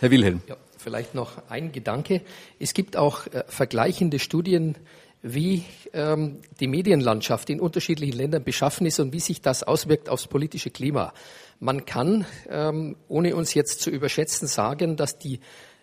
Herr 0.00 0.10
Wilhelm. 0.10 0.42
Ja. 0.46 0.56
Vielleicht 0.82 1.14
noch 1.14 1.32
ein 1.50 1.72
Gedanke. 1.72 2.22
Es 2.58 2.72
gibt 2.72 2.96
auch 2.96 3.26
äh, 3.26 3.44
vergleichende 3.48 4.18
Studien, 4.18 4.76
wie 5.22 5.64
ähm, 5.92 6.38
die 6.58 6.68
Medienlandschaft 6.68 7.50
in 7.50 7.60
unterschiedlichen 7.60 8.16
Ländern 8.16 8.42
beschaffen 8.42 8.86
ist 8.86 8.98
und 8.98 9.12
wie 9.12 9.20
sich 9.20 9.42
das 9.42 9.62
auswirkt 9.62 10.08
aufs 10.08 10.26
politische 10.26 10.70
Klima. 10.70 11.12
Man 11.58 11.84
kann, 11.84 12.24
ähm, 12.48 12.96
ohne 13.08 13.36
uns 13.36 13.52
jetzt 13.52 13.82
zu 13.82 13.90
überschätzen, 13.90 14.48
sagen, 14.48 14.96
dass 14.96 15.18
die 15.18 15.40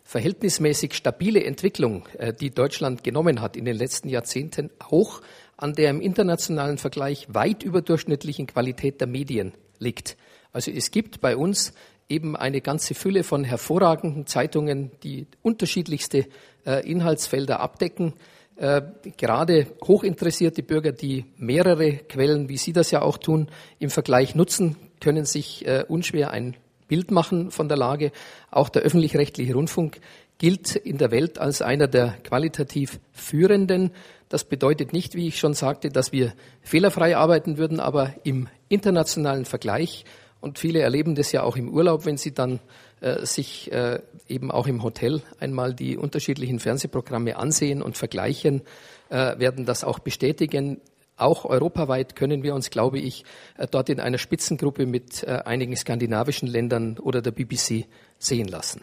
verhältnismäßig 0.08 0.94
stabile 0.94 1.44
Entwicklung, 1.44 2.08
äh, 2.18 2.34
die 2.34 2.50
Deutschland 2.50 3.04
genommen 3.04 3.42
hat 3.42 3.58
in 3.58 3.66
den 3.66 3.76
letzten 3.76 4.08
Jahrzehnten, 4.08 4.70
auch 4.80 5.22
an 5.58 5.74
der 5.74 5.90
im 5.90 6.00
internationalen 6.00 6.78
Vergleich 6.78 7.28
weit 7.30 7.62
überdurchschnittlichen 7.62 8.48
Qualität 8.48 9.02
der 9.02 9.08
Medien 9.08 9.52
liegt. 9.80 10.16
Also 10.54 10.72
es 10.72 10.92
gibt 10.92 11.20
bei 11.20 11.36
uns 11.36 11.74
eben 12.08 12.38
eine 12.38 12.62
ganze 12.62 12.94
Fülle 12.94 13.24
von 13.24 13.44
hervorragenden 13.44 14.26
Zeitungen, 14.28 14.92
die 15.04 15.28
unterschiedlichste 15.42 16.28
äh, 16.66 16.90
Inhaltsfelder 16.90 17.60
abdecken. 17.60 18.14
Äh, 18.56 18.84
gerade 19.18 19.68
hochinteressierte 19.84 20.64
Bürger, 20.64 20.94
die 20.94 21.26
mehrere 21.36 21.92
Quellen, 21.98 22.48
wie 22.48 22.58
Sie 22.58 22.72
das 22.72 22.92
ja 22.92 23.02
auch 23.02 23.18
tun, 23.18 23.50
im 23.78 23.90
Vergleich 23.90 24.36
nutzen, 24.36 24.78
können 25.02 25.26
sich 25.26 25.64
unschwer 25.90 26.32
ein 26.32 26.56
Bild 26.88 27.12
machen 27.12 27.52
von 27.52 27.68
der 27.68 27.78
Lage. 27.78 28.12
Auch 28.52 28.70
der 28.70 28.84
öffentlich-rechtliche 28.84 29.54
Rundfunk 29.54 30.00
gilt 30.38 30.76
in 30.76 30.98
der 30.98 31.12
Welt 31.12 31.40
als 31.40 31.62
einer 31.62 31.88
der 31.88 32.16
qualitativ 32.24 33.00
führenden. 33.12 33.92
Das 34.30 34.44
bedeutet 34.44 34.94
nicht, 34.94 35.16
wie 35.16 35.28
ich 35.28 35.40
schon 35.40 35.54
sagte, 35.54 35.90
dass 35.90 36.12
wir 36.12 36.34
fehlerfrei 36.62 37.18
arbeiten 37.18 37.58
würden, 37.58 37.80
aber 37.80 38.14
im 38.24 38.48
internationalen 38.70 39.46
Vergleich 39.46 40.06
und 40.40 40.60
viele 40.60 40.80
erleben 40.82 41.16
das 41.16 41.32
ja 41.32 41.44
auch 41.44 41.58
im 41.58 41.70
Urlaub, 41.70 42.06
wenn 42.06 42.18
sie 42.18 42.34
dann 42.34 42.60
äh, 43.02 43.26
sich 43.26 43.72
äh, 43.72 44.00
eben 44.28 44.52
auch 44.52 44.68
im 44.68 44.84
Hotel 44.84 45.22
einmal 45.40 45.74
die 45.74 45.98
unterschiedlichen 45.98 46.60
Fernsehprogramme 46.60 47.38
ansehen 47.38 47.82
und 47.82 47.98
vergleichen, 47.98 48.62
äh, 49.10 49.38
werden 49.40 49.66
das 49.66 49.84
auch 49.84 50.00
bestätigen. 50.00 50.80
Auch 51.18 51.46
europaweit 51.46 52.16
können 52.16 52.44
wir 52.44 52.54
uns, 52.54 52.70
glaube 52.70 53.00
ich, 53.00 53.26
äh, 53.58 53.68
dort 53.70 53.90
in 53.90 54.00
einer 54.00 54.20
Spitzengruppe 54.20 54.86
mit 54.86 55.24
äh, 55.24 55.42
einigen 55.46 55.76
skandinavischen 55.76 56.48
Ländern 56.48 57.00
oder 57.00 57.22
der 57.22 57.32
BBC 57.32 57.86
sehen 58.20 58.48
lassen. 58.48 58.82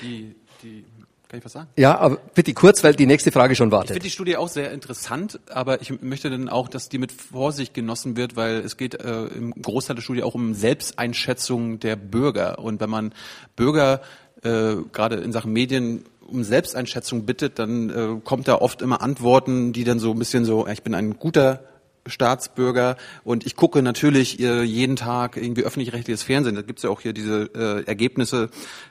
Die, 0.00 0.34
die 0.62 0.84
Kann 1.28 1.40
ich 1.40 1.44
was 1.44 1.52
sagen? 1.52 1.68
Ja, 1.76 1.98
aber 1.98 2.16
bitte 2.34 2.54
kurz, 2.54 2.84
weil 2.84 2.94
die 2.94 3.06
nächste 3.06 3.32
Frage 3.32 3.56
schon 3.56 3.72
wartet. 3.72 3.90
Ich 3.90 3.94
finde 3.94 4.04
die 4.04 4.10
Studie 4.10 4.36
auch 4.36 4.48
sehr 4.48 4.70
interessant, 4.70 5.40
aber 5.50 5.82
ich 5.82 6.00
möchte 6.00 6.30
dann 6.30 6.48
auch, 6.48 6.68
dass 6.68 6.88
die 6.88 6.98
mit 6.98 7.10
Vorsicht 7.10 7.74
genossen 7.74 8.16
wird, 8.16 8.36
weil 8.36 8.58
es 8.60 8.76
geht 8.76 8.94
äh, 8.94 9.26
im 9.26 9.50
Großteil 9.50 9.96
der 9.96 10.02
Studie 10.02 10.22
auch 10.22 10.36
um 10.36 10.54
Selbsteinschätzung 10.54 11.80
der 11.80 11.96
Bürger. 11.96 12.60
Und 12.60 12.80
wenn 12.80 12.90
man 12.90 13.12
Bürger 13.56 14.02
äh, 14.42 14.76
gerade 14.92 15.16
in 15.16 15.32
Sachen 15.32 15.52
Medien 15.52 16.04
um 16.26 16.44
Selbsteinschätzung 16.44 17.24
bittet, 17.26 17.58
dann 17.58 17.90
äh, 17.90 18.20
kommt 18.24 18.48
da 18.48 18.56
oft 18.56 18.82
immer 18.82 19.02
Antworten, 19.02 19.72
die 19.72 19.84
dann 19.84 19.98
so 19.98 20.12
ein 20.12 20.18
bisschen 20.18 20.44
so, 20.44 20.66
ich 20.66 20.82
bin 20.82 20.94
ein 20.94 21.18
guter 21.18 21.60
Staatsbürger 22.06 22.96
und 23.24 23.46
ich 23.46 23.56
gucke 23.56 23.82
natürlich 23.82 24.40
äh, 24.40 24.62
jeden 24.62 24.96
Tag 24.96 25.36
irgendwie 25.36 25.64
öffentlich-rechtliches 25.64 26.22
Fernsehen. 26.22 26.54
Da 26.54 26.62
gibt's 26.62 26.82
ja 26.82 26.90
auch 26.90 27.00
hier 27.00 27.12
diese 27.12 27.50
äh, 27.54 27.84
Ergebnisse, 27.84 28.50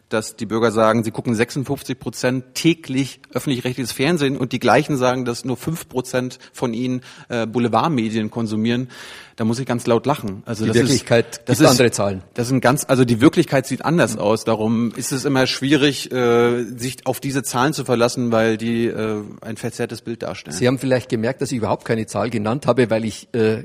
dass 0.10 0.36
die 0.36 0.46
Bürger 0.46 0.72
sagen, 0.72 1.04
sie 1.04 1.12
gucken 1.12 1.34
56 1.34 2.00
Prozent 2.00 2.54
täglich 2.54 3.20
öffentlich-rechtliches 3.34 3.92
Fernsehen 3.92 4.38
und 4.38 4.52
die 4.52 4.60
gleichen 4.60 4.98
sagen, 4.98 5.26
dass 5.26 5.46
nur 5.46 5.58
fünf 5.58 5.90
Prozent 5.90 6.38
von 6.54 6.74
ihnen 6.74 7.02
äh, 7.30 7.48
Boulevardmedien 7.48 8.30
konsumieren. 8.30 8.90
Da 9.36 9.44
muss 9.44 9.60
ich 9.60 9.66
ganz 9.66 9.86
laut 9.88 10.06
lachen. 10.06 10.44
Also 10.46 10.64
die 10.64 10.70
das 10.70 10.78
Wirklichkeit 10.78 11.38
ist, 11.40 11.50
das 11.50 11.60
ist 11.60 11.68
andere 11.68 11.92
Zahlen. 11.92 12.24
Das 12.36 12.48
sind 12.48 12.62
ganz, 12.62 12.86
also 12.88 13.04
die 13.04 13.20
Wirklichkeit 13.20 13.66
sieht 13.66 13.84
anders 13.84 14.18
aus. 14.18 14.46
Darum 14.46 14.92
ist 14.96 15.12
es 15.12 15.26
immer 15.26 15.48
schwierig, 15.48 16.12
äh, 16.12 16.64
sich 16.64 17.06
auf 17.06 17.20
diese 17.20 17.44
Zahlen 17.44 17.74
zu 17.74 17.84
verlassen, 17.84 18.32
weil 18.32 18.58
die 18.58 18.86
äh, 18.86 19.24
ein 19.42 19.58
verzerrtes 19.58 20.02
Bild 20.02 20.24
darstellen. 20.24 20.56
Sie 20.56 20.68
haben 20.68 20.80
vielleicht 20.80 21.10
gemerkt, 21.10 21.42
dass 21.42 21.52
ich 21.52 21.58
überhaupt 21.58 21.84
keine 21.84 22.06
Zahl 22.06 22.30
genannt 22.30 22.68
habe, 22.68 22.90
weil 22.90 23.04
ich 23.04 23.28
äh, 23.34 23.64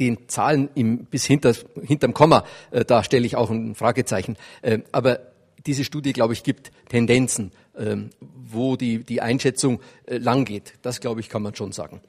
den 0.00 0.28
Zahlen 0.28 0.68
im, 0.74 1.04
bis 1.04 1.24
hinter, 1.24 1.54
hinterm 1.82 2.14
Komma, 2.14 2.44
äh, 2.70 2.84
da 2.84 3.04
stelle 3.04 3.26
ich 3.26 3.36
auch 3.36 3.50
ein 3.50 3.74
Fragezeichen. 3.74 4.36
Äh, 4.62 4.80
aber 4.90 5.20
diese 5.66 5.84
Studie, 5.84 6.12
glaube 6.12 6.32
ich, 6.32 6.42
gibt 6.42 6.72
Tendenzen, 6.88 7.52
ähm, 7.76 8.10
wo 8.20 8.76
die, 8.76 9.04
die 9.04 9.20
Einschätzung 9.20 9.80
äh, 10.06 10.18
lang 10.18 10.44
geht. 10.44 10.74
Das, 10.82 11.00
glaube 11.00 11.20
ich, 11.20 11.28
kann 11.28 11.42
man 11.42 11.54
schon 11.54 11.72
sagen. 11.72 12.00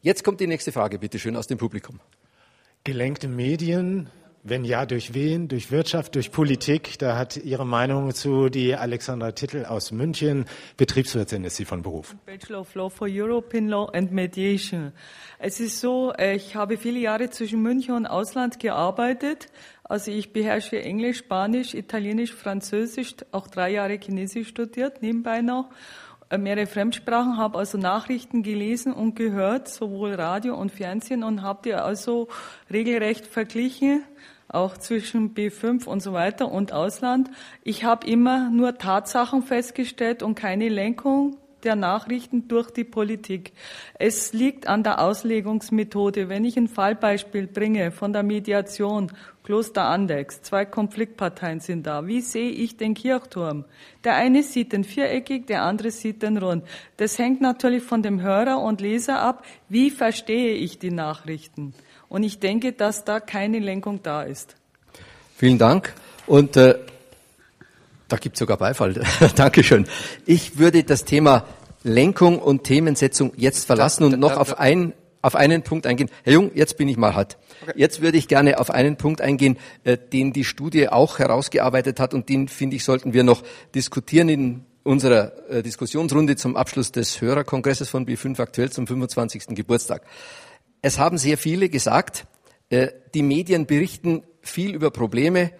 Jetzt 0.00 0.24
kommt 0.24 0.40
die 0.40 0.46
nächste 0.46 0.72
Frage, 0.72 0.98
bitte 0.98 1.18
schön, 1.18 1.36
aus 1.36 1.46
dem 1.46 1.58
Publikum. 1.58 2.00
Gelenkte 2.84 3.28
Medien, 3.28 4.10
wenn 4.44 4.64
ja, 4.64 4.86
durch 4.86 5.14
wen? 5.14 5.46
Durch 5.46 5.70
Wirtschaft, 5.70 6.16
durch 6.16 6.32
Politik? 6.32 6.98
Da 6.98 7.16
hat 7.16 7.36
Ihre 7.36 7.64
Meinung 7.64 8.12
zu 8.12 8.48
die 8.48 8.74
Alexandra 8.74 9.30
Tittel 9.30 9.64
aus 9.64 9.92
München. 9.92 10.46
Betriebswirtin 10.76 11.44
ist 11.44 11.54
sie 11.54 11.64
von 11.64 11.82
Beruf. 11.82 12.16
Bachelor 12.26 12.62
of 12.62 12.74
Law 12.74 12.88
for 12.90 13.06
European 13.08 13.68
Law 13.68 13.88
and 13.92 14.10
Mediation. 14.10 14.92
Es 15.38 15.60
ist 15.60 15.80
so, 15.80 16.12
äh, 16.18 16.34
ich 16.34 16.56
habe 16.56 16.76
viele 16.76 16.98
Jahre 16.98 17.30
zwischen 17.30 17.62
München 17.62 17.94
und 17.94 18.06
Ausland 18.06 18.58
gearbeitet. 18.58 19.46
Also 19.92 20.10
ich 20.10 20.32
beherrsche 20.32 20.82
Englisch, 20.82 21.18
Spanisch, 21.18 21.74
Italienisch, 21.74 22.32
Französisch, 22.32 23.14
auch 23.30 23.46
drei 23.46 23.72
Jahre 23.72 23.98
Chinesisch 24.02 24.48
studiert, 24.48 25.02
nebenbei 25.02 25.42
noch 25.42 25.68
äh, 26.30 26.38
mehrere 26.38 26.66
Fremdsprachen, 26.66 27.36
habe 27.36 27.58
also 27.58 27.76
Nachrichten 27.76 28.42
gelesen 28.42 28.94
und 28.94 29.16
gehört, 29.16 29.68
sowohl 29.68 30.14
Radio 30.14 30.56
und 30.56 30.72
Fernsehen 30.72 31.22
und 31.22 31.42
habe 31.42 31.60
die 31.66 31.74
also 31.74 32.28
regelrecht 32.72 33.26
verglichen 33.26 34.02
auch 34.48 34.78
zwischen 34.78 35.34
B5 35.34 35.84
und 35.84 36.00
so 36.00 36.14
weiter 36.14 36.50
und 36.50 36.72
Ausland. 36.72 37.30
Ich 37.62 37.84
habe 37.84 38.06
immer 38.06 38.48
nur 38.48 38.78
Tatsachen 38.78 39.42
festgestellt 39.42 40.22
und 40.22 40.36
keine 40.36 40.70
Lenkung 40.70 41.36
der 41.64 41.76
Nachrichten 41.76 42.48
durch 42.48 42.70
die 42.70 42.84
Politik. 42.84 43.52
Es 43.98 44.32
liegt 44.32 44.66
an 44.66 44.82
der 44.82 45.00
Auslegungsmethode. 45.00 46.28
Wenn 46.28 46.44
ich 46.44 46.56
ein 46.56 46.68
Fallbeispiel 46.68 47.46
bringe 47.46 47.90
von 47.90 48.12
der 48.12 48.22
Mediation, 48.22 49.12
Kloster 49.44 49.86
Andex, 49.86 50.42
zwei 50.42 50.64
Konfliktparteien 50.64 51.58
sind 51.58 51.86
da. 51.86 52.06
Wie 52.06 52.20
sehe 52.20 52.50
ich 52.50 52.76
den 52.76 52.94
Kirchturm? 52.94 53.64
Der 54.04 54.14
eine 54.14 54.42
sieht 54.44 54.72
den 54.72 54.84
viereckig, 54.84 55.46
der 55.46 55.62
andere 55.62 55.90
sieht 55.90 56.22
den 56.22 56.38
rund. 56.38 56.64
Das 56.96 57.18
hängt 57.18 57.40
natürlich 57.40 57.82
von 57.82 58.02
dem 58.02 58.22
Hörer 58.22 58.60
und 58.60 58.80
Leser 58.80 59.20
ab. 59.20 59.44
Wie 59.68 59.90
verstehe 59.90 60.54
ich 60.54 60.78
die 60.78 60.92
Nachrichten? 60.92 61.74
Und 62.08 62.22
ich 62.22 62.38
denke, 62.38 62.72
dass 62.72 63.04
da 63.04 63.18
keine 63.18 63.58
Lenkung 63.58 64.00
da 64.02 64.22
ist. 64.22 64.54
Vielen 65.36 65.58
Dank. 65.58 65.92
Und 66.26 66.56
äh, 66.56 66.78
da 68.12 68.18
gibt 68.18 68.36
es 68.36 68.40
sogar 68.40 68.58
Beifall. 68.58 68.92
Dankeschön. 69.36 69.86
Ich 70.26 70.58
würde 70.58 70.84
das 70.84 71.06
Thema 71.06 71.46
Lenkung 71.82 72.38
und 72.38 72.64
Themensetzung 72.64 73.32
jetzt 73.36 73.64
verlassen 73.64 74.04
und 74.04 74.20
noch 74.20 74.36
auf, 74.36 74.60
ein, 74.60 74.92
auf 75.22 75.34
einen 75.34 75.62
Punkt 75.62 75.86
eingehen. 75.86 76.10
Herr 76.22 76.34
Jung, 76.34 76.50
jetzt 76.54 76.76
bin 76.76 76.88
ich 76.88 76.98
mal 76.98 77.14
hart. 77.14 77.38
Jetzt 77.74 78.02
würde 78.02 78.18
ich 78.18 78.28
gerne 78.28 78.60
auf 78.60 78.70
einen 78.70 78.96
Punkt 78.96 79.22
eingehen, 79.22 79.56
äh, 79.84 79.96
den 79.96 80.34
die 80.34 80.44
Studie 80.44 80.90
auch 80.90 81.20
herausgearbeitet 81.20 81.98
hat 82.00 82.12
und 82.12 82.28
den, 82.28 82.48
finde 82.48 82.76
ich, 82.76 82.84
sollten 82.84 83.14
wir 83.14 83.24
noch 83.24 83.42
diskutieren 83.74 84.28
in 84.28 84.64
unserer 84.82 85.32
äh, 85.48 85.62
Diskussionsrunde 85.62 86.36
zum 86.36 86.54
Abschluss 86.54 86.92
des 86.92 87.18
Hörerkongresses 87.22 87.88
von 87.88 88.04
B5 88.04 88.38
aktuell 88.40 88.70
zum 88.70 88.86
25. 88.86 89.46
Geburtstag. 89.54 90.02
Es 90.82 90.98
haben 90.98 91.16
sehr 91.16 91.38
viele 91.38 91.70
gesagt, 91.70 92.26
äh, 92.68 92.88
die 93.14 93.22
Medien 93.22 93.64
berichten 93.64 94.22
viel 94.42 94.74
über 94.74 94.90
Probleme, 94.90 95.52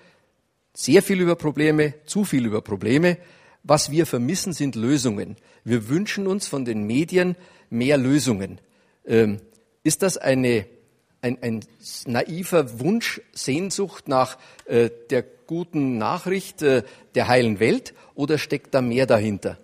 sehr 0.75 1.03
viel 1.03 1.21
über 1.21 1.37
Probleme, 1.37 1.95
zu 2.07 2.25
viel 2.25 2.47
über 2.47 2.63
Probleme. 2.63 3.19
Was 3.63 3.91
wir 3.91 4.07
vermissen, 4.07 4.53
sind 4.53 4.75
Lösungen. 4.75 5.37
Wir 5.65 5.89
wünschen 5.89 6.27
uns 6.27 6.49
von 6.49 6.65
den 6.65 6.87
Medien 6.87 7.37
mehr 7.71 7.97
Lösungen. 7.97 8.61
Ähm, 9.07 9.41
ist 9.85 10.03
das 10.03 10.17
eine, 10.17 10.67
ein, 11.21 11.39
ein 11.43 11.65
naiver 12.07 12.81
Wunsch, 12.81 13.21
Sehnsucht 13.33 14.09
nach 14.09 14.39
äh, 14.65 14.91
der 15.11 15.25
guten 15.47 15.99
Nachricht 15.99 16.63
äh, 16.63 16.83
der 17.15 17.29
heilen 17.29 17.61
Welt 17.61 17.95
oder 18.15 18.39
steckt 18.39 18.75
da 18.75 18.81
mehr 18.81 19.07
dahinter? 19.07 19.59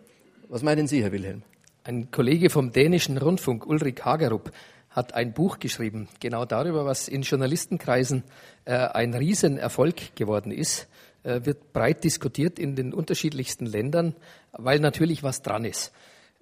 Was 0.49 0.63
meinen 0.63 0.87
Sie, 0.87 1.03
Herr 1.03 1.13
Wilhelm? 1.13 1.43
Ein 1.85 2.11
Kollege 2.11 2.51
vom 2.51 2.73
dänischen 2.73 3.19
Rundfunk, 3.19 3.67
Ulrich 3.67 4.05
Hagerup, 4.05 4.53
hat 4.91 5.15
ein 5.15 5.33
Buch 5.33 5.59
geschrieben, 5.59 6.09
genau 6.21 6.45
darüber, 6.45 6.85
was 6.85 7.09
in 7.09 7.23
Journalistenkreisen 7.23 8.25
äh, 8.65 8.75
ein 8.75 9.15
Riesenerfolg 9.15 10.17
geworden 10.17 10.51
ist, 10.51 10.89
äh, 11.23 11.45
wird 11.45 11.73
breit 11.73 12.05
diskutiert 12.05 12.59
in 12.59 12.75
den 12.75 12.95
unterschiedlichsten 12.95 13.67
Ländern, 13.67 14.15
weil 14.53 14.81
natürlich 14.81 15.23
was 15.23 15.43
dran 15.43 15.65
ist. 15.65 15.93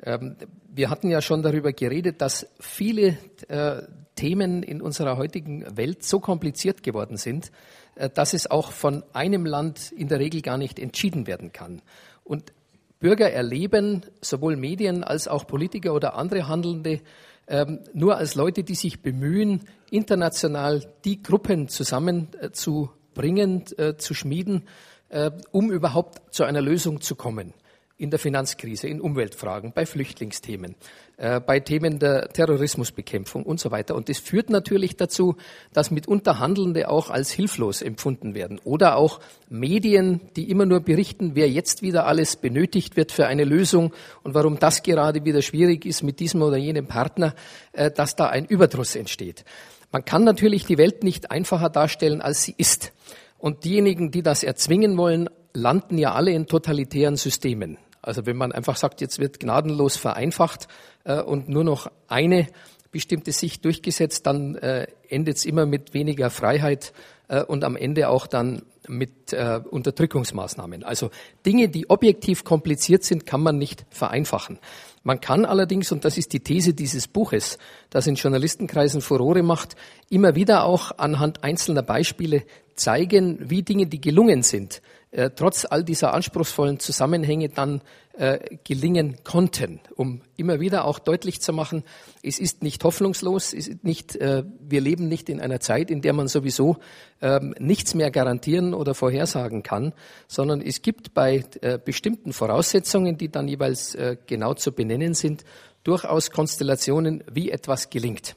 Ähm, 0.02 0.36
wir 0.68 0.90
hatten 0.90 1.08
ja 1.08 1.22
schon 1.22 1.42
darüber 1.42 1.72
geredet, 1.72 2.20
dass 2.20 2.46
viele 2.60 3.16
äh, 3.48 3.82
Themen 4.14 4.62
in 4.62 4.82
unserer 4.82 5.16
heutigen 5.16 5.76
Welt 5.76 6.04
so 6.04 6.20
kompliziert 6.20 6.82
geworden 6.82 7.16
sind, 7.16 7.50
äh, 7.94 8.10
dass 8.10 8.34
es 8.34 8.50
auch 8.50 8.72
von 8.72 9.02
einem 9.12 9.46
Land 9.46 9.92
in 9.92 10.08
der 10.08 10.18
Regel 10.18 10.42
gar 10.42 10.58
nicht 10.58 10.78
entschieden 10.78 11.26
werden 11.26 11.52
kann. 11.52 11.82
Und 12.24 12.52
Bürger 12.98 13.30
erleben 13.30 14.02
sowohl 14.20 14.56
Medien 14.56 15.04
als 15.04 15.28
auch 15.28 15.46
Politiker 15.46 15.94
oder 15.94 16.14
andere 16.14 16.48
Handelnde 16.48 17.00
ähm, 17.46 17.80
nur 17.92 18.16
als 18.16 18.34
Leute, 18.34 18.64
die 18.64 18.74
sich 18.74 19.02
bemühen, 19.02 19.60
international 19.90 20.84
die 21.04 21.22
Gruppen 21.22 21.68
zusammenzubringen, 21.68 23.64
äh, 23.78 23.88
äh, 23.88 23.96
zu 23.96 24.14
schmieden, 24.14 24.64
äh, 25.08 25.30
um 25.52 25.70
überhaupt 25.70 26.34
zu 26.34 26.44
einer 26.44 26.60
Lösung 26.60 27.00
zu 27.00 27.14
kommen 27.14 27.54
in 27.98 28.10
der 28.10 28.18
Finanzkrise, 28.18 28.88
in 28.88 29.00
Umweltfragen, 29.00 29.72
bei 29.72 29.86
Flüchtlingsthemen, 29.86 30.74
äh, 31.16 31.40
bei 31.40 31.60
Themen 31.60 31.98
der 31.98 32.28
Terrorismusbekämpfung 32.28 33.42
und 33.44 33.58
so 33.58 33.70
weiter. 33.70 33.94
Und 33.94 34.10
das 34.10 34.18
führt 34.18 34.50
natürlich 34.50 34.96
dazu, 34.96 35.36
dass 35.72 35.90
mitunter 35.90 36.38
Handelnde 36.38 36.90
auch 36.90 37.08
als 37.08 37.30
hilflos 37.30 37.80
empfunden 37.80 38.34
werden. 38.34 38.60
Oder 38.64 38.96
auch 38.96 39.20
Medien, 39.48 40.20
die 40.36 40.50
immer 40.50 40.66
nur 40.66 40.80
berichten, 40.80 41.30
wer 41.34 41.48
jetzt 41.48 41.80
wieder 41.80 42.06
alles 42.06 42.36
benötigt 42.36 42.96
wird 42.96 43.12
für 43.12 43.26
eine 43.26 43.44
Lösung 43.44 43.94
und 44.22 44.34
warum 44.34 44.58
das 44.58 44.82
gerade 44.82 45.24
wieder 45.24 45.40
schwierig 45.40 45.86
ist 45.86 46.02
mit 46.02 46.20
diesem 46.20 46.42
oder 46.42 46.58
jenem 46.58 46.86
Partner, 46.86 47.34
äh, 47.72 47.90
dass 47.90 48.14
da 48.14 48.28
ein 48.28 48.44
Überdruss 48.44 48.94
entsteht. 48.94 49.44
Man 49.90 50.04
kann 50.04 50.24
natürlich 50.24 50.66
die 50.66 50.76
Welt 50.76 51.02
nicht 51.02 51.30
einfacher 51.30 51.70
darstellen, 51.70 52.20
als 52.20 52.42
sie 52.42 52.54
ist. 52.58 52.92
Und 53.38 53.64
diejenigen, 53.64 54.10
die 54.10 54.22
das 54.22 54.42
erzwingen 54.42 54.98
wollen, 54.98 55.30
landen 55.54 55.96
ja 55.96 56.12
alle 56.12 56.32
in 56.32 56.46
totalitären 56.46 57.16
Systemen. 57.16 57.78
Also 58.06 58.26
wenn 58.26 58.36
man 58.36 58.52
einfach 58.52 58.76
sagt, 58.76 59.00
jetzt 59.00 59.18
wird 59.18 59.40
gnadenlos 59.40 59.96
vereinfacht 59.96 60.68
äh, 61.04 61.20
und 61.20 61.48
nur 61.48 61.64
noch 61.64 61.90
eine 62.08 62.46
bestimmte 62.92 63.32
Sicht 63.32 63.64
durchgesetzt, 63.64 64.26
dann 64.26 64.54
äh, 64.56 64.86
endet 65.08 65.38
es 65.38 65.44
immer 65.44 65.66
mit 65.66 65.92
weniger 65.92 66.30
Freiheit 66.30 66.92
äh, 67.28 67.42
und 67.42 67.64
am 67.64 67.76
Ende 67.76 68.08
auch 68.08 68.26
dann 68.26 68.62
mit 68.88 69.32
äh, 69.32 69.60
Unterdrückungsmaßnahmen. 69.70 70.84
Also 70.84 71.10
Dinge, 71.44 71.68
die 71.68 71.90
objektiv 71.90 72.44
kompliziert 72.44 73.02
sind, 73.02 73.26
kann 73.26 73.42
man 73.42 73.58
nicht 73.58 73.84
vereinfachen. 73.90 74.60
Man 75.02 75.20
kann 75.20 75.44
allerdings, 75.44 75.92
und 75.92 76.04
das 76.04 76.18
ist 76.18 76.32
die 76.32 76.40
These 76.40 76.74
dieses 76.74 77.08
Buches, 77.08 77.58
das 77.90 78.06
in 78.06 78.14
Journalistenkreisen 78.14 79.00
Furore 79.00 79.42
macht, 79.42 79.76
immer 80.08 80.34
wieder 80.34 80.64
auch 80.64 80.98
anhand 80.98 81.44
einzelner 81.44 81.82
Beispiele 81.82 82.44
zeigen, 82.74 83.50
wie 83.50 83.62
Dinge, 83.62 83.86
die 83.86 84.00
gelungen 84.00 84.42
sind, 84.42 84.82
äh, 85.10 85.30
trotz 85.34 85.66
all 85.68 85.84
dieser 85.84 86.14
anspruchsvollen 86.14 86.78
Zusammenhänge 86.80 87.48
dann 87.48 87.80
äh, 88.18 88.56
gelingen 88.64 89.16
konnten, 89.24 89.80
um 89.94 90.22
immer 90.36 90.58
wieder 90.58 90.84
auch 90.84 90.98
deutlich 90.98 91.40
zu 91.40 91.52
machen, 91.52 91.84
es 92.22 92.38
ist 92.38 92.62
nicht 92.62 92.82
hoffnungslos, 92.82 93.52
es 93.52 93.68
ist 93.68 93.84
nicht, 93.84 94.16
äh, 94.16 94.42
wir 94.60 94.80
leben 94.80 95.08
nicht 95.08 95.28
in 95.28 95.40
einer 95.40 95.60
Zeit, 95.60 95.90
in 95.90 96.00
der 96.00 96.12
man 96.12 96.28
sowieso 96.28 96.78
ähm, 97.20 97.54
nichts 97.58 97.94
mehr 97.94 98.10
garantieren 98.10 98.74
oder 98.74 98.94
vorhersagen 98.94 99.62
kann, 99.62 99.92
sondern 100.28 100.60
es 100.60 100.82
gibt 100.82 101.14
bei 101.14 101.44
äh, 101.60 101.78
bestimmten 101.82 102.32
Voraussetzungen, 102.32 103.16
die 103.18 103.28
dann 103.30 103.48
jeweils 103.48 103.94
äh, 103.94 104.16
genau 104.26 104.54
zu 104.54 104.72
benennen 104.72 105.14
sind, 105.14 105.44
durchaus 105.84 106.30
Konstellationen, 106.30 107.22
wie 107.30 107.50
etwas 107.50 107.90
gelingt. 107.90 108.34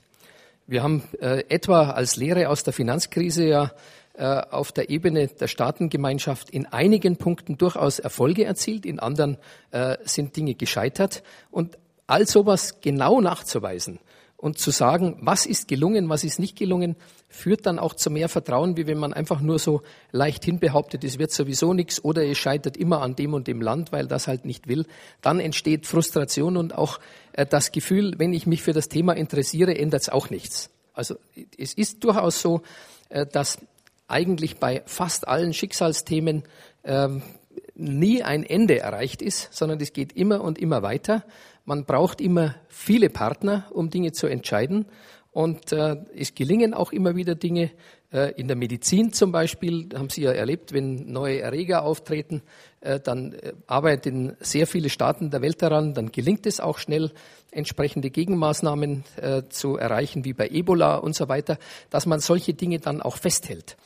Wir 0.67 0.83
haben 0.83 1.01
äh, 1.19 1.45
etwa 1.49 1.89
als 1.89 2.15
Lehre 2.15 2.49
aus 2.49 2.63
der 2.63 2.73
Finanzkrise 2.73 3.43
ja 3.43 3.71
auf 4.23 4.71
der 4.71 4.89
Ebene 4.89 5.27
der 5.27 5.47
Staatengemeinschaft 5.47 6.49
in 6.49 6.65
einigen 6.65 7.17
Punkten 7.17 7.57
durchaus 7.57 7.99
Erfolge 7.99 8.45
erzielt, 8.45 8.85
in 8.85 8.99
anderen 8.99 9.37
äh, 9.71 9.97
sind 10.03 10.35
Dinge 10.35 10.55
gescheitert. 10.55 11.23
Und 11.51 11.77
all 12.07 12.27
sowas 12.27 12.81
genau 12.81 13.21
nachzuweisen 13.21 13.99
und 14.35 14.57
zu 14.57 14.71
sagen, 14.71 15.17
was 15.21 15.45
ist 15.45 15.67
gelungen, 15.67 16.09
was 16.09 16.23
ist 16.23 16.39
nicht 16.39 16.57
gelungen, 16.57 16.95
führt 17.27 17.65
dann 17.65 17.77
auch 17.77 17.93
zu 17.93 18.09
mehr 18.09 18.29
Vertrauen, 18.29 18.77
wie 18.77 18.87
wenn 18.87 18.97
man 18.97 19.13
einfach 19.13 19.41
nur 19.41 19.59
so 19.59 19.81
leichthin 20.11 20.59
behauptet, 20.59 21.03
es 21.03 21.19
wird 21.19 21.31
sowieso 21.31 21.73
nichts 21.73 22.03
oder 22.03 22.25
es 22.25 22.37
scheitert 22.37 22.77
immer 22.77 23.01
an 23.01 23.15
dem 23.15 23.33
und 23.33 23.47
dem 23.47 23.61
Land, 23.61 23.91
weil 23.91 24.07
das 24.07 24.27
halt 24.27 24.45
nicht 24.45 24.67
will. 24.67 24.85
Dann 25.21 25.39
entsteht 25.39 25.85
Frustration 25.85 26.57
und 26.57 26.73
auch 26.73 26.99
äh, 27.33 27.45
das 27.45 27.71
Gefühl, 27.71 28.15
wenn 28.17 28.33
ich 28.33 28.47
mich 28.47 28.63
für 28.63 28.73
das 28.73 28.89
Thema 28.89 29.13
interessiere, 29.13 29.77
ändert 29.77 30.01
es 30.01 30.09
auch 30.09 30.29
nichts. 30.29 30.69
Also 30.93 31.15
es 31.57 31.73
ist 31.73 32.03
durchaus 32.03 32.41
so, 32.41 32.61
dass 33.31 33.57
eigentlich 34.09 34.57
bei 34.57 34.83
fast 34.85 35.27
allen 35.27 35.53
Schicksalsthemen 35.53 36.43
ähm, 36.83 37.21
nie 37.75 38.23
ein 38.23 38.43
Ende 38.43 38.79
erreicht 38.79 39.21
ist, 39.21 39.53
sondern 39.53 39.79
es 39.79 39.93
geht 39.93 40.13
immer 40.13 40.41
und 40.41 40.57
immer 40.57 40.81
weiter. 40.83 41.23
Man 41.65 41.85
braucht 41.85 42.19
immer 42.19 42.55
viele 42.67 43.09
Partner, 43.09 43.65
um 43.71 43.89
Dinge 43.89 44.11
zu 44.11 44.27
entscheiden. 44.27 44.85
Und 45.31 45.71
äh, 45.71 45.97
es 46.17 46.33
gelingen 46.33 46.73
auch 46.73 46.91
immer 46.91 47.15
wieder 47.15 47.35
Dinge. 47.35 47.71
Äh, 48.11 48.33
in 48.33 48.47
der 48.47 48.57
Medizin 48.57 49.13
zum 49.13 49.31
Beispiel 49.31 49.89
haben 49.93 50.09
Sie 50.09 50.23
ja 50.23 50.31
erlebt, 50.31 50.73
wenn 50.73 51.11
neue 51.11 51.41
Erreger 51.41 51.83
auftreten, 51.83 52.41
äh, 52.81 52.99
dann 52.99 53.33
äh, 53.33 53.53
arbeiten 53.67 54.35
sehr 54.39 54.65
viele 54.65 54.89
Staaten 54.89 55.29
der 55.29 55.41
Welt 55.41 55.61
daran. 55.61 55.93
Dann 55.93 56.11
gelingt 56.11 56.47
es 56.47 56.59
auch 56.59 56.79
schnell, 56.79 57.11
entsprechende 57.51 58.09
Gegenmaßnahmen 58.09 59.03
äh, 59.21 59.43
zu 59.49 59.77
erreichen, 59.77 60.25
wie 60.25 60.33
bei 60.33 60.49
Ebola 60.49 60.95
und 60.95 61.15
so 61.15 61.29
weiter, 61.29 61.57
dass 61.89 62.05
man 62.05 62.19
solche 62.19 62.53
Dinge 62.53 62.79
dann 62.79 63.01
auch 63.01 63.17
festhält. 63.17 63.77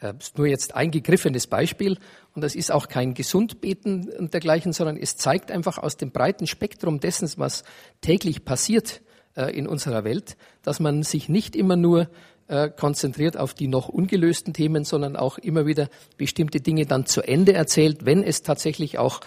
Äh, 0.00 0.12
ist 0.18 0.36
nur 0.36 0.46
jetzt 0.46 0.74
ein 0.74 0.90
gegriffenes 0.90 1.46
Beispiel 1.46 1.98
und 2.34 2.42
das 2.42 2.54
ist 2.54 2.70
auch 2.70 2.88
kein 2.88 3.14
Gesundbeten 3.14 4.10
und 4.18 4.34
dergleichen, 4.34 4.72
sondern 4.72 4.96
es 4.96 5.16
zeigt 5.16 5.50
einfach 5.50 5.78
aus 5.78 5.96
dem 5.96 6.10
breiten 6.10 6.46
Spektrum 6.46 7.00
dessen, 7.00 7.30
was 7.36 7.64
täglich 8.02 8.44
passiert 8.44 9.00
äh, 9.36 9.56
in 9.56 9.66
unserer 9.66 10.04
Welt, 10.04 10.36
dass 10.62 10.80
man 10.80 11.02
sich 11.02 11.30
nicht 11.30 11.56
immer 11.56 11.76
nur 11.76 12.10
äh, 12.48 12.68
konzentriert 12.68 13.38
auf 13.38 13.54
die 13.54 13.68
noch 13.68 13.88
ungelösten 13.88 14.52
Themen, 14.52 14.84
sondern 14.84 15.16
auch 15.16 15.38
immer 15.38 15.64
wieder 15.64 15.88
bestimmte 16.18 16.60
Dinge 16.60 16.84
dann 16.84 17.06
zu 17.06 17.22
Ende 17.22 17.54
erzählt, 17.54 18.04
wenn 18.04 18.22
es 18.22 18.42
tatsächlich 18.42 18.98
auch 18.98 19.20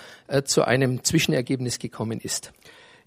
zu 0.45 0.63
einem 0.63 1.03
Zwischenergebnis 1.03 1.80
gekommen 1.80 2.20
ist. 2.20 2.53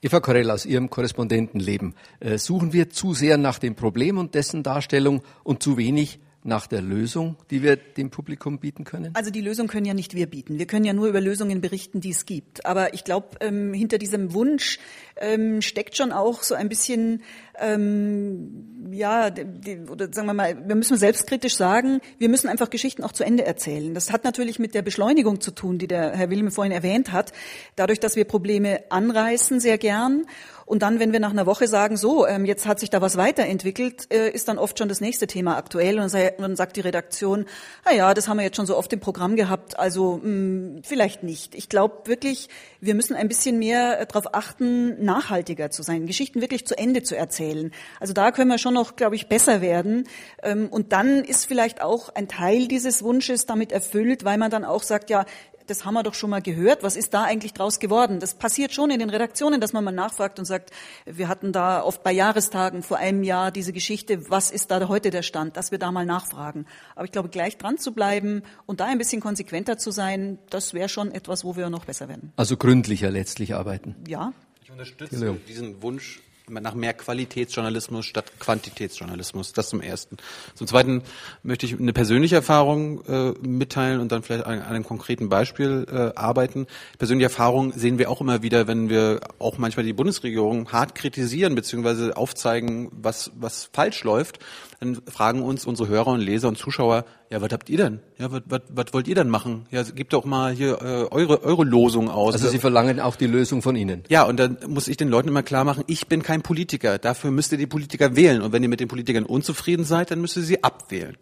Eva 0.03 0.19
Korell, 0.19 0.51
aus 0.51 0.67
Ihrem 0.67 0.91
Korrespondentenleben, 0.91 1.95
suchen 2.35 2.73
wir 2.73 2.91
zu 2.91 3.15
sehr 3.15 3.39
nach 3.39 3.61
dem 3.61 3.77
Problem 3.77 4.19
und 4.19 4.35
dessen 4.35 4.65
Darstellung 4.65 5.23
und 5.45 5.63
zu 5.63 5.77
wenig 5.77 6.19
nach 6.45 6.67
der 6.67 6.83
Lösung, 6.83 7.37
die 7.51 7.63
wir 7.63 7.77
dem 7.77 8.11
Publikum 8.11 8.59
bieten 8.59 8.85
können? 8.85 9.11
Also 9.15 9.31
die 9.31 9.41
Lösung 9.41 9.69
können 9.69 9.87
ja 9.87 9.95
nicht 9.95 10.15
wir 10.15 10.27
bieten. 10.27 10.59
Wir 10.59 10.67
können 10.67 10.85
ja 10.85 10.93
nur 10.93 11.07
über 11.09 11.21
Lösungen 11.21 11.61
berichten, 11.61 12.01
die 12.01 12.11
es 12.11 12.27
gibt. 12.27 12.67
Aber 12.67 12.95
ich 12.95 13.05
glaube, 13.05 13.29
ähm, 13.41 13.73
hinter 13.73 13.99
diesem 13.99 14.35
Wunsch 14.35 14.79
ähm, 15.17 15.63
steckt 15.63 15.97
schon 15.97 16.11
auch 16.13 16.43
so 16.43 16.55
ein 16.55 16.69
bisschen, 16.69 17.23
ähm, 17.61 18.91
ja, 18.91 19.31
die, 19.31 19.79
oder 19.89 20.13
sagen 20.13 20.27
wir 20.27 20.35
mal, 20.35 20.67
wir 20.67 20.75
müssen 20.75 20.97
selbstkritisch 20.97 21.57
sagen, 21.57 22.01
wir 22.19 22.29
müssen 22.29 22.49
einfach 22.49 22.71
Geschichten 22.71 23.05
auch 23.05 23.13
zu 23.13 23.25
Ende 23.25 23.45
erzählen. 23.45 23.95
Das 23.95 24.11
hat 24.11 24.25
natürlich 24.25 24.59
mit 24.59 24.75
der 24.75 24.83
Beschleunigung 24.83 25.41
zu 25.41 25.53
tun, 25.53 25.79
die 25.79 25.87
der 25.87 26.17
Herr 26.17 26.31
Wilhelm 26.31 26.51
vorhin 26.51 26.73
erwähnt 26.73 27.13
hat. 27.13 27.33
Dadurch, 27.77 28.01
dass 28.01 28.17
wir 28.17 28.25
Probleme 28.25 28.83
anreißen 28.91 29.61
sehr 29.61 29.79
gern 29.79 30.25
und 30.73 30.79
dann, 30.79 31.01
wenn 31.01 31.13
wir 31.13 31.21
nach 31.21 31.33
einer 31.33 31.45
Woche 31.45 31.69
sagen, 31.69 31.99
so, 31.99 32.27
ähm, 32.27 32.47
jetzt 32.47 32.65
hat 32.65 32.81
sich 32.81 32.89
da 32.89 33.03
was 33.03 33.19
weiterentwickelt, 33.19 34.11
äh, 34.11 34.31
ist 34.31 34.49
dann 34.49 34.57
oft 34.57 34.79
schon 34.79 34.89
das 34.89 35.03
nächste 35.03 35.27
Thema 35.27 35.59
aktuell. 35.59 36.01
Und 36.01 36.15
dann 36.15 36.57
sagt 36.57 36.77
die 36.77 36.81
Redaktion, 36.81 37.45
na 37.85 37.93
ja, 37.93 38.15
das 38.15 38.27
haben 38.27 38.39
wir 38.39 38.45
jetzt 38.45 38.57
schon 38.57 38.65
so 38.65 38.79
oft 38.79 38.91
im 38.95 38.99
Programm 38.99 39.37
gehabt, 39.37 39.79
also 39.79 40.17
mh, 40.17 40.23
hm, 40.23 40.81
vielleicht 40.83 41.25
nicht. 41.25 41.55
Ich 41.55 41.69
glaube 41.69 42.07
wirklich, 42.07 42.49
wir 42.81 42.95
müssen 42.95 43.15
ein 43.15 43.29
bisschen 43.29 43.59
mehr 43.59 44.01
äh, 44.01 44.07
darauf 44.07 44.35
achten, 44.35 45.05
nachhaltiger 45.05 45.71
zu 45.71 45.83
sein, 45.83 46.07
Geschichten 46.07 46.41
wirklich 46.41 46.67
zu 46.67 46.79
Ende 46.79 47.03
zu 47.03 47.19
erzählen. 47.19 47.71
Also 48.01 48.15
da 48.15 48.31
können 48.31 48.51
wir 48.51 48.57
schon 48.57 48.73
noch, 48.73 48.97
glaube 48.97 49.15
ich, 49.15 49.29
besser 49.29 49.61
werden. 49.61 50.09
Ähm, 50.43 50.69
und 50.71 50.95
dann 50.95 51.23
ist 51.23 51.45
vielleicht 51.45 51.83
auch 51.83 52.09
ein 52.09 52.29
Teil 52.29 52.67
dieses 52.67 53.03
Wunsches 53.03 53.45
damit 53.45 53.73
erfüllt, 53.73 54.25
weil 54.25 54.39
man 54.39 54.51
dann 54.51 54.65
auch 54.65 54.85
sagt, 54.85 55.11
ja, 55.11 55.27
das 55.67 55.85
haben 55.85 55.95
wir 55.95 56.03
doch 56.03 56.15
schon 56.15 56.31
mal 56.31 56.43
gehört. 56.43 56.83
Was 56.83 56.97
ist 56.97 57.15
da 57.15 57.25
eigentlich 57.25 57.53
draus 57.53 57.79
geworden? 57.79 58.21
Das 58.21 58.35
passiert 58.35 58.73
schon 58.73 58.91
in 58.91 58.99
den 58.99 59.11
Redaktionen, 59.11 59.61
dass 59.61 59.73
man 59.73 59.85
mal 59.85 59.93
nachfragt 59.93 60.39
und 60.39 60.45
sagt, 60.45 60.71
wir 61.05 61.29
hatten 61.29 61.53
da 61.53 61.83
oft 61.83 62.03
bei 62.03 62.13
Jahrestagen 62.13 62.83
vor 62.83 62.99
einem 62.99 63.23
Jahr 63.23 63.51
diese 63.51 63.73
Geschichte, 63.73 64.31
was 64.31 64.51
ist 64.51 64.71
da 64.71 64.89
heute 64.89 65.11
der 65.11 65.23
Stand, 65.23 65.57
dass 65.57 65.71
wir 65.71 65.79
da 65.79 65.93
mal 65.93 66.07
nachfragen. 66.07 66.67
Aber 66.95 67.05
ich 67.05 67.13
glaube, 67.13 67.29
gleich 67.29 67.59
dran 67.59 67.79
zu 67.79 67.93
bleiben 67.93 68.43
und 68.67 68.81
da 68.81 68.87
ein 68.87 68.99
bisschen 68.99 69.21
konsequenter 69.21 69.79
zu 69.79 69.91
sein, 69.91 70.39
das 70.51 70.75
wäre 70.75 70.89
schon 70.89 71.13
etwas, 71.13 71.45
wo 71.45 71.57
wir 71.57 71.71
noch 71.71 71.85
besser 71.85 72.09
werden. 72.09 72.33
Also 72.37 72.57
gründlicher 72.57 73.11
letztlich 73.11 73.55
arbeiten. 73.55 73.97
Ja. 74.07 74.33
Ich 74.63 74.71
unterstütze 74.71 75.39
diesen 75.47 75.83
Wunsch 75.83 76.21
nach 76.49 76.75
mehr 76.75 76.95
Qualitätsjournalismus 76.95 78.07
statt 78.07 78.33
Quantitätsjournalismus. 78.39 79.53
Das 79.53 79.69
zum 79.69 79.81
Ersten. 79.81 80.17
Zum 80.55 80.67
Zweiten 80.67 81.03
möchte 81.43 81.67
ich 81.67 81.79
eine 81.79 81.93
persönliche 81.93 82.37
Erfahrung 82.37 83.05
äh, 83.07 83.33
mitteilen 83.41 84.01
und 84.01 84.13
dann 84.13 84.23
vielleicht 84.23 84.45
an, 84.45 84.61
an 84.61 84.75
einem 84.75 84.85
konkreten 84.85 85.29
Beispiel 85.29 85.87
äh, 85.91 86.19
arbeiten. 86.19 86.67
Persönliche 86.99 87.27
Erfahrung 87.27 87.73
sehen 87.73 87.99
wir 87.99 88.11
auch 88.11 88.21
immer 88.21 88.43
wieder, 88.43 88.67
wenn 88.67 88.89
wir 88.89 89.21
auch 89.39 89.59
manchmal 89.59 89.85
die 89.87 89.93
Bundesregierung 89.93 90.73
hart 90.73 90.95
kritisieren 90.95 91.55
bzw. 91.55 92.13
aufzeigen, 92.13 92.91
was, 92.93 93.31
was 93.35 93.71
falsch 93.73 94.05
läuft 94.05 94.39
dann 94.83 95.01
fragen 95.07 95.43
uns 95.43 95.65
unsere 95.65 95.89
Hörer 95.89 96.09
und 96.09 96.21
Leser 96.21 96.49
und 96.49 96.59
Zuschauer, 96.59 97.05
ja, 97.31 97.41
was 97.41 97.53
habt 97.53 97.71
ihr 97.71 97.77
denn? 97.79 98.01
Ja, 98.19 98.33
was, 98.33 98.93
wollt 98.93 99.07
ihr 99.07 99.15
denn 99.15 99.29
machen? 99.29 99.67
Ja, 99.71 99.85
gebt 99.85 100.13
doch 100.13 100.25
mal 100.25 100.53
hier 100.53 100.83
äh, 100.83 101.15
eure, 101.15 101.45
eure 101.45 101.63
Losung 101.63 102.11
aus. 102.11 102.35
Also 102.35 102.49
Sie 102.49 102.59
verlangen 102.59 102.99
auch 102.99 103.15
die 103.15 103.29
Lösung 103.29 103.63
von 103.63 103.77
Ihnen. 103.77 104.03
Ja, 104.09 104.25
und 104.25 104.39
dann 104.39 104.59
muss 104.67 104.89
ich 104.89 104.97
den 104.97 105.09
Leuten 105.09 105.29
immer 105.29 105.45
klar 105.45 105.63
machen, 105.63 105.85
ich 105.87 106.09
bin 106.09 106.25
kein 106.25 106.43
Politiker. 106.43 106.99
Dafür 106.99 107.31
müsst 107.31 107.53
ihr 107.53 107.59
die 107.59 107.69
Politiker 107.69 108.17
wählen. 108.17 108.43
Und 108.43 108.53
wenn 108.53 108.65
ihr 108.65 108.69
mit 108.69 108.81
den 108.81 108.89
Politikern 108.89 109.25
unzufrieden 109.25 109.85
seid, 109.85 110.11
dann 110.11 110.21
müsst 110.21 110.37
ihr 110.37 110.43
sie 110.43 110.65
abwählen. 110.65 111.17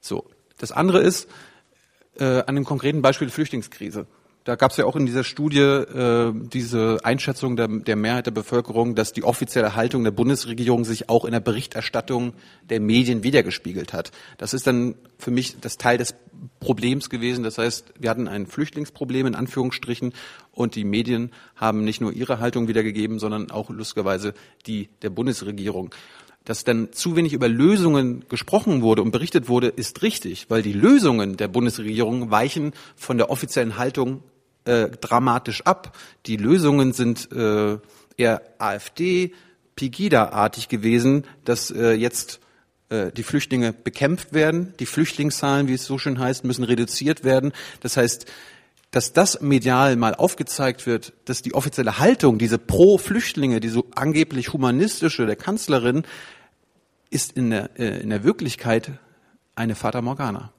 So. 0.00 0.26
Das 0.58 0.70
andere 0.70 1.00
ist, 1.00 1.28
äh, 2.20 2.44
an 2.46 2.54
dem 2.54 2.64
konkreten 2.64 3.02
Beispiel 3.02 3.30
Flüchtlingskrise. 3.30 4.06
Da 4.44 4.56
gab 4.56 4.72
es 4.72 4.76
ja 4.76 4.86
auch 4.86 4.96
in 4.96 5.06
dieser 5.06 5.22
Studie 5.22 5.60
äh, 5.60 6.32
diese 6.34 6.98
Einschätzung 7.04 7.54
der, 7.56 7.68
der 7.68 7.94
Mehrheit 7.94 8.26
der 8.26 8.32
Bevölkerung, 8.32 8.96
dass 8.96 9.12
die 9.12 9.22
offizielle 9.22 9.76
Haltung 9.76 10.02
der 10.02 10.10
Bundesregierung 10.10 10.84
sich 10.84 11.08
auch 11.08 11.24
in 11.24 11.30
der 11.30 11.40
Berichterstattung 11.40 12.32
der 12.68 12.80
Medien 12.80 13.22
wiedergespiegelt 13.22 13.92
hat. 13.92 14.10
Das 14.38 14.52
ist 14.52 14.66
dann 14.66 14.96
für 15.16 15.30
mich 15.30 15.60
das 15.60 15.78
Teil 15.78 15.96
des 15.96 16.16
Problems 16.58 17.08
gewesen. 17.08 17.44
Das 17.44 17.58
heißt, 17.58 17.94
wir 18.00 18.10
hatten 18.10 18.26
ein 18.26 18.46
Flüchtlingsproblem 18.46 19.28
in 19.28 19.34
Anführungsstrichen 19.36 20.12
und 20.50 20.74
die 20.74 20.84
Medien 20.84 21.30
haben 21.54 21.84
nicht 21.84 22.00
nur 22.00 22.12
ihre 22.12 22.40
Haltung 22.40 22.66
wiedergegeben, 22.66 23.20
sondern 23.20 23.52
auch 23.52 23.70
lustigerweise 23.70 24.34
die 24.66 24.88
der 25.02 25.10
Bundesregierung. 25.10 25.94
Dass 26.44 26.64
dann 26.64 26.92
zu 26.92 27.14
wenig 27.14 27.32
über 27.32 27.46
Lösungen 27.46 28.24
gesprochen 28.28 28.82
wurde 28.82 29.02
und 29.02 29.12
berichtet 29.12 29.48
wurde, 29.48 29.68
ist 29.68 30.02
richtig, 30.02 30.46
weil 30.48 30.62
die 30.62 30.72
Lösungen 30.72 31.36
der 31.36 31.46
Bundesregierung 31.46 32.32
weichen 32.32 32.72
von 32.96 33.16
der 33.16 33.30
offiziellen 33.30 33.78
Haltung 33.78 34.24
äh, 34.64 34.88
dramatisch 34.88 35.62
ab. 35.62 35.96
Die 36.26 36.36
Lösungen 36.36 36.92
sind 36.92 37.30
äh, 37.32 37.78
eher 38.16 38.42
AfD, 38.58 39.32
Pegida-artig 39.74 40.68
gewesen, 40.68 41.24
dass 41.44 41.70
äh, 41.70 41.92
jetzt 41.92 42.40
äh, 42.90 43.10
die 43.10 43.22
Flüchtlinge 43.22 43.72
bekämpft 43.72 44.32
werden. 44.32 44.74
Die 44.78 44.86
Flüchtlingszahlen, 44.86 45.66
wie 45.68 45.74
es 45.74 45.86
so 45.86 45.98
schön 45.98 46.18
heißt, 46.18 46.44
müssen 46.44 46.64
reduziert 46.64 47.24
werden. 47.24 47.52
Das 47.80 47.96
heißt, 47.96 48.26
dass 48.90 49.14
das 49.14 49.40
medial 49.40 49.96
mal 49.96 50.14
aufgezeigt 50.14 50.86
wird, 50.86 51.14
dass 51.24 51.40
die 51.40 51.54
offizielle 51.54 51.98
Haltung, 51.98 52.36
diese 52.36 52.58
Pro-Flüchtlinge, 52.58 53.58
diese 53.58 53.82
angeblich 53.94 54.52
humanistische 54.52 55.24
der 55.24 55.36
Kanzlerin, 55.36 56.02
ist 57.08 57.32
in 57.32 57.50
der, 57.50 57.70
äh, 57.78 58.00
in 58.00 58.10
der 58.10 58.24
Wirklichkeit 58.24 58.92
eine 59.54 59.74
Fata 59.74 60.02
Morgana. 60.02 60.52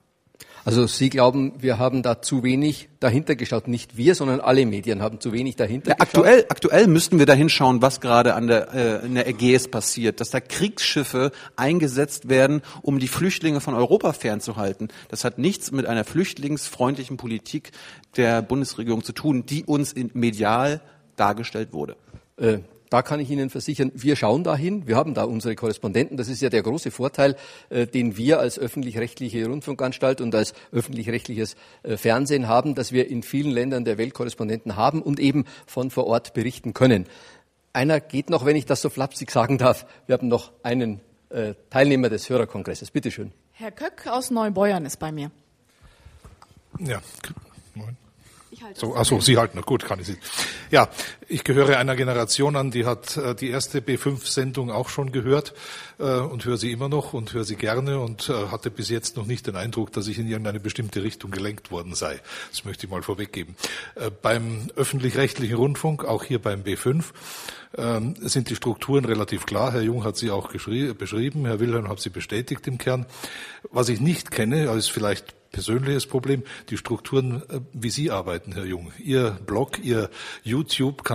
Also 0.65 0.87
Sie 0.87 1.09
glauben, 1.09 1.53
wir 1.59 1.77
haben 1.77 2.03
da 2.03 2.21
zu 2.21 2.41
wenig 2.41 2.87
dahinter 2.99 3.35
geschaut. 3.35 3.67
Nicht 3.67 3.97
wir, 3.97 4.15
sondern 4.15 4.39
alle 4.39 4.65
Medien 4.65 5.01
haben 5.01 5.19
zu 5.19 5.33
wenig 5.33 5.57
dahinter 5.57 5.89
ja, 5.89 5.95
geschaut. 5.95 6.07
Aktuell, 6.07 6.45
aktuell 6.47 6.87
müssten 6.87 7.19
wir 7.19 7.25
da 7.25 7.33
hinschauen, 7.33 7.81
was 7.81 7.99
gerade 7.99 8.33
an 8.33 8.47
der, 8.47 8.73
äh, 8.73 9.05
in 9.05 9.15
der 9.15 9.27
Ägäis 9.27 9.67
passiert, 9.67 10.21
dass 10.21 10.29
da 10.29 10.39
Kriegsschiffe 10.39 11.31
eingesetzt 11.57 12.29
werden, 12.29 12.61
um 12.81 12.99
die 12.99 13.09
Flüchtlinge 13.09 13.59
von 13.59 13.73
Europa 13.73 14.13
fernzuhalten. 14.13 14.87
Das 15.09 15.25
hat 15.25 15.37
nichts 15.37 15.71
mit 15.71 15.85
einer 15.85 16.05
flüchtlingsfreundlichen 16.05 17.17
Politik 17.17 17.71
der 18.15 18.41
Bundesregierung 18.41 19.03
zu 19.03 19.11
tun, 19.11 19.45
die 19.45 19.65
uns 19.65 19.91
in 19.91 20.11
medial 20.13 20.81
dargestellt 21.17 21.73
wurde. 21.73 21.97
Äh, 22.37 22.59
da 22.93 23.01
kann 23.01 23.19
ich 23.19 23.31
Ihnen 23.31 23.49
versichern, 23.49 23.91
wir 23.95 24.15
schauen 24.15 24.43
dahin. 24.43 24.85
Wir 24.85 24.97
haben 24.97 25.15
da 25.15 25.23
unsere 25.23 25.55
Korrespondenten. 25.55 26.15
Das 26.15 26.27
ist 26.27 26.43
ja 26.43 26.49
der 26.51 26.61
große 26.61 26.91
Vorteil, 26.91 27.35
äh, 27.71 27.87
den 27.87 28.17
wir 28.17 28.39
als 28.39 28.59
öffentlich-rechtliche 28.59 29.47
Rundfunkanstalt 29.47 30.21
und 30.21 30.35
als 30.35 30.53
öffentlich-rechtliches 30.71 31.55
äh, 31.81 31.97
Fernsehen 31.97 32.47
haben, 32.47 32.75
dass 32.75 32.91
wir 32.91 33.09
in 33.09 33.23
vielen 33.23 33.49
Ländern 33.49 33.83
der 33.83 33.97
Welt 33.97 34.13
Korrespondenten 34.13 34.75
haben 34.75 35.01
und 35.01 35.19
eben 35.19 35.45
von 35.65 35.89
vor 35.89 36.05
Ort 36.05 36.35
berichten 36.35 36.75
können. 36.75 37.07
Einer 37.73 37.99
geht 37.99 38.29
noch, 38.29 38.45
wenn 38.45 38.55
ich 38.55 38.67
das 38.67 38.83
so 38.83 38.91
flapsig 38.91 39.31
sagen 39.31 39.57
darf. 39.57 39.87
Wir 40.05 40.13
haben 40.13 40.27
noch 40.27 40.51
einen 40.61 41.01
äh, 41.29 41.55
Teilnehmer 41.71 42.09
des 42.09 42.29
Hörerkongresses. 42.29 42.91
Bitte 42.91 43.09
schön. 43.09 43.31
Herr 43.53 43.71
Köck 43.71 44.05
aus 44.05 44.29
Neubeuern 44.29 44.85
ist 44.85 44.97
bei 44.97 45.11
mir. 45.11 45.31
Ja, 46.77 47.01
moin. 47.73 47.97
So, 48.75 48.95
achso, 48.95 49.19
Sie 49.19 49.37
halten 49.37 49.57
noch 49.57 49.65
gut, 49.65 49.83
kann 49.83 49.99
ich 49.99 50.07
Sie. 50.07 50.17
Ja, 50.69 50.89
ich 51.27 51.43
gehöre 51.43 51.77
einer 51.77 51.95
Generation 51.95 52.55
an, 52.55 52.71
die 52.71 52.85
hat 52.85 53.17
äh, 53.17 53.35
die 53.35 53.49
erste 53.49 53.79
B5-Sendung 53.79 54.71
auch 54.71 54.89
schon 54.89 55.11
gehört 55.11 55.53
äh, 55.99 56.03
und 56.03 56.45
höre 56.45 56.57
sie 56.57 56.71
immer 56.71 56.89
noch 56.89 57.13
und 57.13 57.33
höre 57.33 57.43
sie 57.43 57.55
gerne 57.55 57.99
und 57.99 58.29
äh, 58.29 58.47
hatte 58.47 58.71
bis 58.71 58.89
jetzt 58.89 59.17
noch 59.17 59.25
nicht 59.25 59.47
den 59.47 59.55
Eindruck, 59.55 59.91
dass 59.91 60.07
ich 60.07 60.19
in 60.19 60.27
irgendeine 60.27 60.59
bestimmte 60.59 61.03
Richtung 61.03 61.31
gelenkt 61.31 61.71
worden 61.71 61.95
sei. 61.95 62.19
Das 62.51 62.65
möchte 62.65 62.85
ich 62.85 62.91
mal 62.91 63.01
vorweggeben. 63.01 63.55
Beim 64.21 64.69
öffentlich-rechtlichen 64.75 65.55
Rundfunk, 65.55 66.05
auch 66.05 66.23
hier 66.23 66.39
beim 66.39 66.63
B5, 66.63 67.03
ähm, 67.77 68.15
sind 68.19 68.49
die 68.49 68.55
Strukturen 68.55 69.05
relativ 69.05 69.45
klar. 69.45 69.73
Herr 69.73 69.81
Jung 69.81 70.03
hat 70.03 70.17
sie 70.17 70.31
auch 70.31 70.49
beschrieben, 70.51 71.45
Herr 71.45 71.59
Wilhelm 71.59 71.89
hat 71.89 71.99
sie 71.99 72.09
bestätigt 72.09 72.67
im 72.67 72.77
Kern. 72.77 73.05
Was 73.71 73.89
ich 73.89 73.99
nicht 73.99 74.31
kenne, 74.31 74.65
ist 74.71 74.91
vielleicht 74.91 75.33
persönliches 75.53 76.07
Problem, 76.07 76.43
die 76.69 76.77
Strukturen, 76.77 77.43
wie 77.71 77.91
Sie 77.91 78.11
arbeiten, 78.11 78.51
Herr 78.53 78.65
Jung. 78.65 78.91
Ihr 78.97 79.37
Blog, 79.45 79.79
Ihr 79.81 80.09
YouTube-Kanal, 80.43 81.12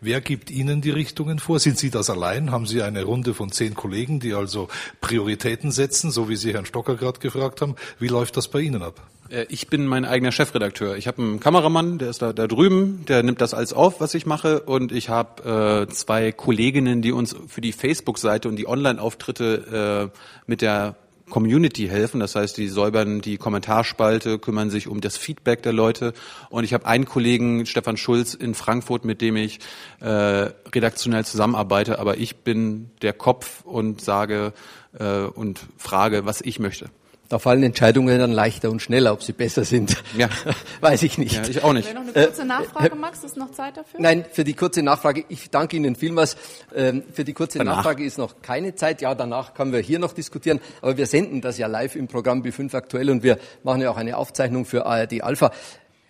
wer 0.00 0.20
gibt 0.20 0.50
Ihnen 0.50 0.80
die 0.80 0.90
Richtungen 0.90 1.38
vor? 1.38 1.58
Sind 1.58 1.78
Sie 1.78 1.90
das 1.90 2.10
allein? 2.10 2.50
Haben 2.50 2.66
Sie 2.66 2.82
eine 2.82 3.04
Runde 3.04 3.34
von 3.34 3.52
zehn 3.52 3.74
Kollegen, 3.74 4.20
die 4.20 4.34
also 4.34 4.68
Prioritäten 5.00 5.70
setzen, 5.70 6.10
so 6.10 6.28
wie 6.28 6.36
Sie 6.36 6.52
Herrn 6.52 6.66
Stocker 6.66 6.96
gerade 6.96 7.20
gefragt 7.20 7.60
haben? 7.60 7.76
Wie 7.98 8.08
läuft 8.08 8.36
das 8.36 8.48
bei 8.48 8.60
Ihnen 8.60 8.82
ab? 8.82 9.00
Äh, 9.30 9.46
ich 9.48 9.68
bin 9.68 9.86
mein 9.86 10.04
eigener 10.04 10.32
Chefredakteur. 10.32 10.96
Ich 10.96 11.06
habe 11.06 11.22
einen 11.22 11.40
Kameramann, 11.40 11.98
der 11.98 12.10
ist 12.10 12.22
da, 12.22 12.32
da 12.32 12.46
drüben, 12.46 13.04
der 13.06 13.22
nimmt 13.22 13.40
das 13.40 13.54
alles 13.54 13.72
auf, 13.72 14.00
was 14.00 14.14
ich 14.14 14.26
mache. 14.26 14.60
Und 14.60 14.92
ich 14.92 15.08
habe 15.08 15.86
äh, 15.88 15.92
zwei 15.92 16.32
Kolleginnen, 16.32 17.02
die 17.02 17.12
uns 17.12 17.36
für 17.46 17.60
die 17.60 17.72
Facebook-Seite 17.72 18.48
und 18.48 18.56
die 18.56 18.66
Online-Auftritte 18.68 20.10
äh, 20.12 20.18
mit 20.46 20.62
der 20.62 20.96
Community 21.30 21.88
helfen. 21.88 22.20
Das 22.20 22.34
heißt, 22.34 22.56
die 22.56 22.68
säubern 22.68 23.20
die 23.20 23.36
Kommentarspalte, 23.36 24.38
kümmern 24.38 24.70
sich 24.70 24.88
um 24.88 25.00
das 25.00 25.16
Feedback 25.16 25.62
der 25.62 25.72
Leute. 25.72 26.12
Und 26.50 26.64
ich 26.64 26.74
habe 26.74 26.86
einen 26.86 27.04
Kollegen, 27.04 27.66
Stefan 27.66 27.96
Schulz 27.96 28.34
in 28.34 28.54
Frankfurt, 28.54 29.04
mit 29.04 29.20
dem 29.20 29.36
ich 29.36 29.60
äh, 30.00 30.06
redaktionell 30.06 31.24
zusammenarbeite. 31.24 31.98
Aber 31.98 32.18
ich 32.18 32.36
bin 32.36 32.90
der 33.02 33.12
Kopf 33.12 33.62
und 33.64 34.00
sage 34.00 34.52
äh, 34.98 35.22
und 35.22 35.60
frage, 35.76 36.24
was 36.24 36.40
ich 36.40 36.58
möchte. 36.58 36.90
Da 37.28 37.38
fallen 37.38 37.62
Entscheidungen 37.62 38.18
dann 38.18 38.32
leichter 38.32 38.70
und 38.70 38.80
schneller, 38.80 39.12
ob 39.12 39.22
sie 39.22 39.34
besser 39.34 39.64
sind. 39.64 40.02
Ja. 40.16 40.30
Weiß 40.80 41.02
ich 41.02 41.18
nicht. 41.18 41.36
Ja, 41.36 41.42
ich 41.46 41.62
auch 41.62 41.74
nicht. 41.74 41.86
Wäre 41.86 42.02
noch 42.02 42.14
eine 42.14 42.26
kurze 42.26 42.42
äh, 42.42 42.44
Nachfrage, 42.46 42.94
Max? 42.94 43.22
Ist 43.22 43.36
noch 43.36 43.50
Zeit 43.50 43.76
dafür? 43.76 44.00
Nein, 44.00 44.24
für 44.32 44.44
die 44.44 44.54
kurze 44.54 44.82
Nachfrage. 44.82 45.26
Ich 45.28 45.50
danke 45.50 45.76
Ihnen 45.76 45.94
vielmals. 45.94 46.38
Ähm, 46.74 47.02
für 47.12 47.24
die 47.24 47.34
kurze 47.34 47.58
danach. 47.58 47.76
Nachfrage 47.76 48.02
ist 48.02 48.16
noch 48.16 48.40
keine 48.40 48.74
Zeit. 48.76 49.02
Ja, 49.02 49.14
danach 49.14 49.52
können 49.52 49.72
wir 49.72 49.80
hier 49.80 49.98
noch 49.98 50.14
diskutieren. 50.14 50.58
Aber 50.80 50.96
wir 50.96 51.04
senden 51.04 51.42
das 51.42 51.58
ja 51.58 51.66
live 51.66 51.96
im 51.96 52.08
Programm 52.08 52.42
B5 52.42 52.74
aktuell 52.74 53.10
und 53.10 53.22
wir 53.22 53.38
machen 53.62 53.82
ja 53.82 53.90
auch 53.90 53.98
eine 53.98 54.16
Aufzeichnung 54.16 54.64
für 54.64 54.86
ARD 54.86 55.22
Alpha. 55.22 55.52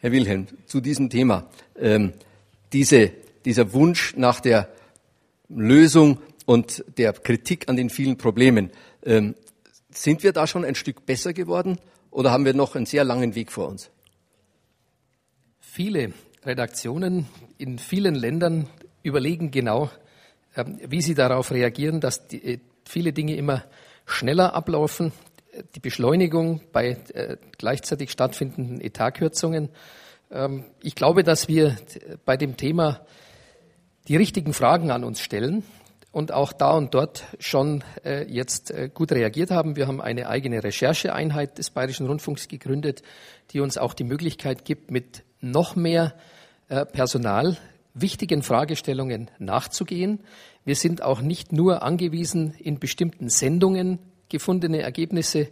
Herr 0.00 0.12
Wilhelm, 0.12 0.46
zu 0.66 0.80
diesem 0.80 1.10
Thema. 1.10 1.46
Ähm, 1.76 2.12
diese, 2.72 3.10
dieser 3.44 3.72
Wunsch 3.72 4.14
nach 4.16 4.38
der 4.38 4.68
Lösung 5.48 6.18
und 6.46 6.84
der 6.96 7.12
Kritik 7.12 7.68
an 7.68 7.76
den 7.76 7.90
vielen 7.90 8.18
Problemen. 8.18 8.70
Sind 9.98 10.22
wir 10.22 10.32
da 10.32 10.46
schon 10.46 10.64
ein 10.64 10.76
Stück 10.76 11.06
besser 11.06 11.32
geworden 11.32 11.80
oder 12.12 12.30
haben 12.30 12.44
wir 12.44 12.54
noch 12.54 12.76
einen 12.76 12.86
sehr 12.86 13.02
langen 13.02 13.34
Weg 13.34 13.50
vor 13.50 13.66
uns? 13.66 13.90
Viele 15.58 16.12
Redaktionen 16.44 17.26
in 17.58 17.80
vielen 17.80 18.14
Ländern 18.14 18.68
überlegen 19.02 19.50
genau, 19.50 19.90
ähm, 20.54 20.78
wie 20.86 21.02
sie 21.02 21.16
darauf 21.16 21.50
reagieren, 21.50 22.00
dass 22.00 22.28
die, 22.28 22.44
äh, 22.44 22.58
viele 22.84 23.12
Dinge 23.12 23.34
immer 23.34 23.64
schneller 24.06 24.54
ablaufen. 24.54 25.10
Die 25.74 25.80
Beschleunigung 25.80 26.60
bei 26.70 26.96
äh, 27.12 27.36
gleichzeitig 27.58 28.12
stattfindenden 28.12 28.80
Etatkürzungen. 28.80 29.68
Ähm, 30.30 30.64
ich 30.80 30.94
glaube, 30.94 31.24
dass 31.24 31.48
wir 31.48 31.76
bei 32.24 32.36
dem 32.36 32.56
Thema 32.56 33.04
die 34.06 34.16
richtigen 34.16 34.52
Fragen 34.52 34.92
an 34.92 35.02
uns 35.02 35.20
stellen 35.20 35.64
und 36.10 36.32
auch 36.32 36.52
da 36.52 36.72
und 36.72 36.94
dort 36.94 37.24
schon 37.38 37.84
äh, 38.04 38.24
jetzt 38.24 38.70
äh, 38.70 38.88
gut 38.92 39.12
reagiert 39.12 39.50
haben. 39.50 39.76
Wir 39.76 39.86
haben 39.86 40.00
eine 40.00 40.28
eigene 40.28 40.64
Rechercheeinheit 40.64 41.58
des 41.58 41.70
Bayerischen 41.70 42.06
Rundfunks 42.06 42.48
gegründet, 42.48 43.02
die 43.50 43.60
uns 43.60 43.78
auch 43.78 43.94
die 43.94 44.04
Möglichkeit 44.04 44.64
gibt, 44.64 44.90
mit 44.90 45.22
noch 45.40 45.76
mehr 45.76 46.14
äh, 46.68 46.84
Personal 46.86 47.56
wichtigen 47.94 48.42
Fragestellungen 48.42 49.30
nachzugehen. 49.38 50.20
Wir 50.64 50.76
sind 50.76 51.02
auch 51.02 51.20
nicht 51.20 51.52
nur 51.52 51.82
angewiesen, 51.82 52.54
in 52.58 52.78
bestimmten 52.78 53.28
Sendungen 53.28 53.98
gefundene 54.28 54.82
Ergebnisse 54.82 55.48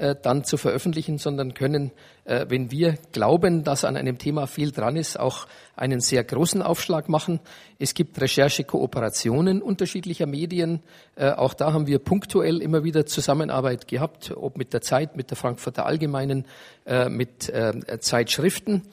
äh, 0.00 0.16
dann 0.20 0.44
zu 0.44 0.56
veröffentlichen, 0.56 1.18
sondern 1.18 1.52
können, 1.52 1.92
äh, 2.24 2.46
wenn 2.48 2.70
wir 2.70 2.94
glauben, 3.12 3.64
dass 3.64 3.84
an 3.84 3.98
einem 3.98 4.16
Thema 4.16 4.46
viel 4.46 4.72
dran 4.72 4.96
ist, 4.96 5.20
auch 5.20 5.46
einen 5.76 6.00
sehr 6.00 6.24
großen 6.24 6.62
Aufschlag 6.62 7.10
machen. 7.10 7.38
Es 7.78 7.92
gibt 7.92 8.18
Recherchekooperationen 8.18 9.60
unterschiedlicher 9.60 10.24
Medien. 10.24 10.80
Äh, 11.16 11.32
auch 11.32 11.52
da 11.52 11.74
haben 11.74 11.86
wir 11.86 11.98
punktuell 11.98 12.62
immer 12.62 12.82
wieder 12.82 13.04
Zusammenarbeit 13.04 13.88
gehabt, 13.88 14.34
ob 14.34 14.56
mit 14.56 14.72
der 14.72 14.80
Zeit, 14.80 15.16
mit 15.16 15.28
der 15.28 15.36
Frankfurter 15.36 15.84
Allgemeinen, 15.84 16.46
äh, 16.86 17.10
mit 17.10 17.50
äh, 17.50 17.98
Zeitschriften. 18.00 18.84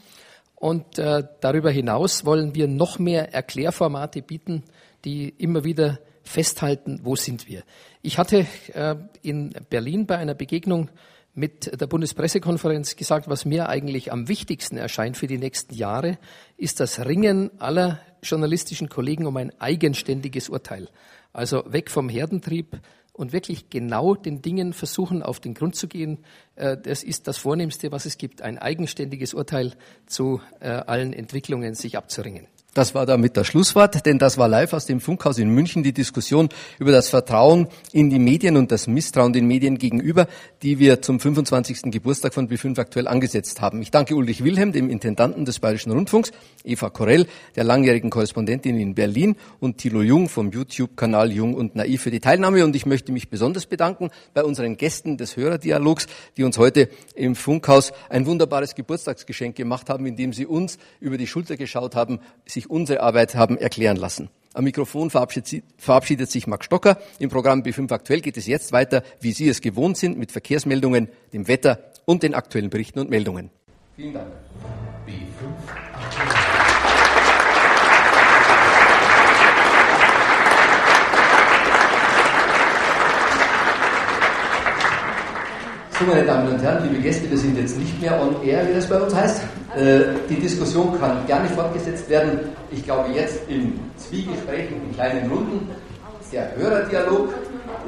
Und 0.56 0.98
darüber 0.98 1.70
hinaus 1.70 2.26
wollen 2.26 2.56
wir 2.56 2.68
noch 2.68 2.98
mehr 2.98 3.32
Erklärformate 3.32 4.24
bieten, 4.24 4.64
die 5.06 5.30
immer 5.30 5.64
wieder 5.64 6.00
festhalten, 6.28 7.00
wo 7.04 7.16
sind 7.16 7.48
wir. 7.48 7.64
Ich 8.02 8.18
hatte 8.18 8.46
äh, 8.74 8.96
in 9.22 9.54
Berlin 9.70 10.06
bei 10.06 10.18
einer 10.18 10.36
Begegnung 10.36 10.90
mit 11.34 11.80
der 11.80 11.86
Bundespressekonferenz 11.86 12.96
gesagt, 12.96 13.30
was 13.30 13.46
mir 13.46 13.70
eigentlich 13.70 14.12
am 14.12 14.28
wichtigsten 14.28 14.78
erscheint 14.78 15.18
für 15.18 15.28
die 15.28 15.38
nächsten 15.38 15.76
Jahre, 15.76 16.18
ist 16.58 16.80
das 16.80 17.06
Ringen 17.06 17.52
aller 17.60 18.00
journalistischen 18.24 18.90
Kollegen 18.90 19.28
um 19.28 19.38
ein 19.38 19.52
eigenständiges 19.60 20.50
Urteil. 20.50 20.90
Also 21.34 21.64
weg 21.68 21.92
vom 21.92 22.10
Herdentrieb 22.10 22.80
und 23.14 23.34
wirklich 23.34 23.70
genau 23.70 24.16
den 24.16 24.42
Dingen 24.42 24.74
versuchen, 24.74 25.22
auf 25.22 25.40
den 25.40 25.54
Grund 25.54 25.76
zu 25.76 25.88
gehen. 25.88 26.20
Äh, 26.56 26.78
das 26.78 27.04
ist 27.04 27.28
das 27.28 27.38
Vornehmste, 27.38 27.92
was 27.92 28.06
es 28.06 28.18
gibt, 28.18 28.42
ein 28.42 28.58
eigenständiges 28.58 29.34
Urteil 29.34 29.74
zu 30.06 30.42
äh, 30.60 30.70
allen 30.70 31.14
Entwicklungen 31.14 31.76
sich 31.76 31.98
abzuringen. 31.98 32.48
Das 32.78 32.94
war 32.94 33.08
damit 33.08 33.36
das 33.38 33.48
Schlusswort, 33.48 34.06
denn 34.06 34.20
das 34.20 34.38
war 34.38 34.48
live 34.48 34.72
aus 34.74 34.86
dem 34.86 35.00
Funkhaus 35.00 35.40
in 35.40 35.50
München 35.50 35.82
die 35.82 35.94
Diskussion 35.94 36.48
über 36.78 36.92
das 36.92 37.10
Vertrauen 37.10 37.70
in 37.92 38.12
die 38.12 38.20
Medien 38.20 38.56
und 38.56 38.72
das 38.72 38.86
Misstrauen 38.86 39.34
den 39.34 39.48
Medien 39.48 39.80
gegenüber, 39.80 40.28
die 40.62 40.78
wir 40.78 41.02
zum 41.02 41.20
25. 41.20 41.92
Geburtstag 41.92 42.36
von 42.36 42.48
B5 42.48 42.78
aktuell 42.78 43.08
angesetzt 43.08 43.62
haben. 43.62 43.82
Ich 43.82 43.90
danke 43.90 44.14
Ulrich 44.14 44.44
Wilhelm, 44.44 44.74
dem 44.74 44.92
Intendanten 44.92 45.44
des 45.44 45.58
Bayerischen 45.58 45.92
Rundfunks, 45.92 46.30
Eva 46.64 46.92
Korell, 46.92 47.26
der 47.56 47.64
langjährigen 47.64 48.12
Korrespondentin 48.12 48.78
in 48.78 48.94
Berlin 48.94 49.38
und 49.60 49.80
Thilo 49.80 50.04
Jung 50.04 50.30
vom 50.30 50.52
YouTube-Kanal 50.52 51.32
Jung 51.32 51.56
und 51.56 51.76
Naiv 51.76 52.04
für 52.04 52.12
die 52.12 52.20
Teilnahme. 52.20 52.64
Und 52.64 52.76
ich 52.76 52.86
möchte 52.86 53.12
mich 53.12 53.32
besonders 53.32 53.66
bedanken 53.66 54.12
bei 54.36 54.44
unseren 54.44 54.78
Gästen 54.78 55.18
des 55.18 55.36
Hörerdialogs, 55.36 56.06
die 56.38 56.44
uns 56.44 56.60
heute 56.60 56.90
im 57.16 57.36
Funkhaus 57.36 57.92
ein 58.10 58.28
wunderbares 58.28 58.76
Geburtstagsgeschenk 58.76 59.56
gemacht 59.56 59.90
haben, 59.90 60.06
indem 60.06 60.32
sie 60.32 60.46
uns 60.46 60.78
über 61.00 61.18
die 61.18 61.26
Schulter 61.26 61.58
geschaut 61.58 61.96
haben, 61.96 62.20
sich 62.46 62.67
unsere 62.68 63.02
Arbeit 63.02 63.36
haben 63.36 63.58
erklären 63.58 63.98
lassen. 63.98 64.30
Am 64.54 64.64
Mikrofon 64.64 65.12
verabschiedet 65.12 66.32
sich 66.32 66.48
Max 66.48 66.66
Stocker. 66.66 66.98
Im 67.20 67.30
Programm 67.30 67.62
B5 67.62 67.92
Aktuell 67.92 68.22
geht 68.22 68.38
es 68.38 68.48
jetzt 68.48 68.72
weiter, 68.72 69.04
wie 69.20 69.32
Sie 69.32 69.48
es 69.48 69.62
gewohnt 69.62 69.98
sind, 69.98 70.18
mit 70.18 70.32
Verkehrsmeldungen, 70.32 71.10
dem 71.32 71.48
Wetter 71.48 71.80
und 72.06 72.24
den 72.24 72.34
aktuellen 72.34 72.72
Berichten 72.72 73.00
und 73.00 73.10
Meldungen. 73.10 73.52
Vielen 73.96 74.14
Dank. 74.14 74.32
So, 86.00 86.06
meine 86.06 86.24
Damen 86.26 86.54
und 86.54 86.62
Herren, 86.62 86.88
liebe 86.88 87.02
Gäste, 87.02 87.28
wir 87.28 87.38
sind 87.40 87.58
jetzt 87.58 87.76
nicht 87.76 88.00
mehr 88.00 88.22
on 88.22 88.36
air, 88.44 88.68
wie 88.70 88.74
das 88.76 88.88
bei 88.88 89.02
uns 89.02 89.16
heißt. 89.16 89.42
Äh, 89.76 90.02
die 90.30 90.36
Diskussion 90.36 91.00
kann 91.00 91.26
gerne 91.26 91.50
fortgesetzt 91.50 92.08
werden. 92.08 92.40
Ich 92.70 92.84
glaube, 92.84 93.12
jetzt 93.14 93.40
im 93.48 93.80
Zwiegespräch 93.98 94.70
in 94.70 94.94
kleinen 94.94 95.28
Runden. 95.32 95.68
Der 96.32 96.56
Hörerdialog, 96.56 97.34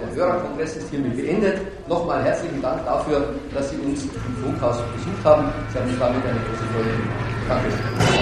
der 0.01 0.15
Hörerkongress 0.15 0.77
ist 0.77 0.89
hiermit 0.89 1.17
beendet. 1.17 1.59
Nochmal 1.87 2.23
herzlichen 2.23 2.59
Dank 2.63 2.83
dafür, 2.83 3.35
dass 3.53 3.69
Sie 3.69 3.77
uns 3.77 4.01
im 4.01 4.43
Funkhaus 4.43 4.77
besucht 4.95 5.23
haben. 5.23 5.45
Sie 5.71 5.77
haben 5.77 5.95
damit 5.99 6.25
eine 6.25 6.39
große 6.39 6.65
Freude 6.73 6.89
gemacht. 6.89 7.29
Danke. 7.47 8.18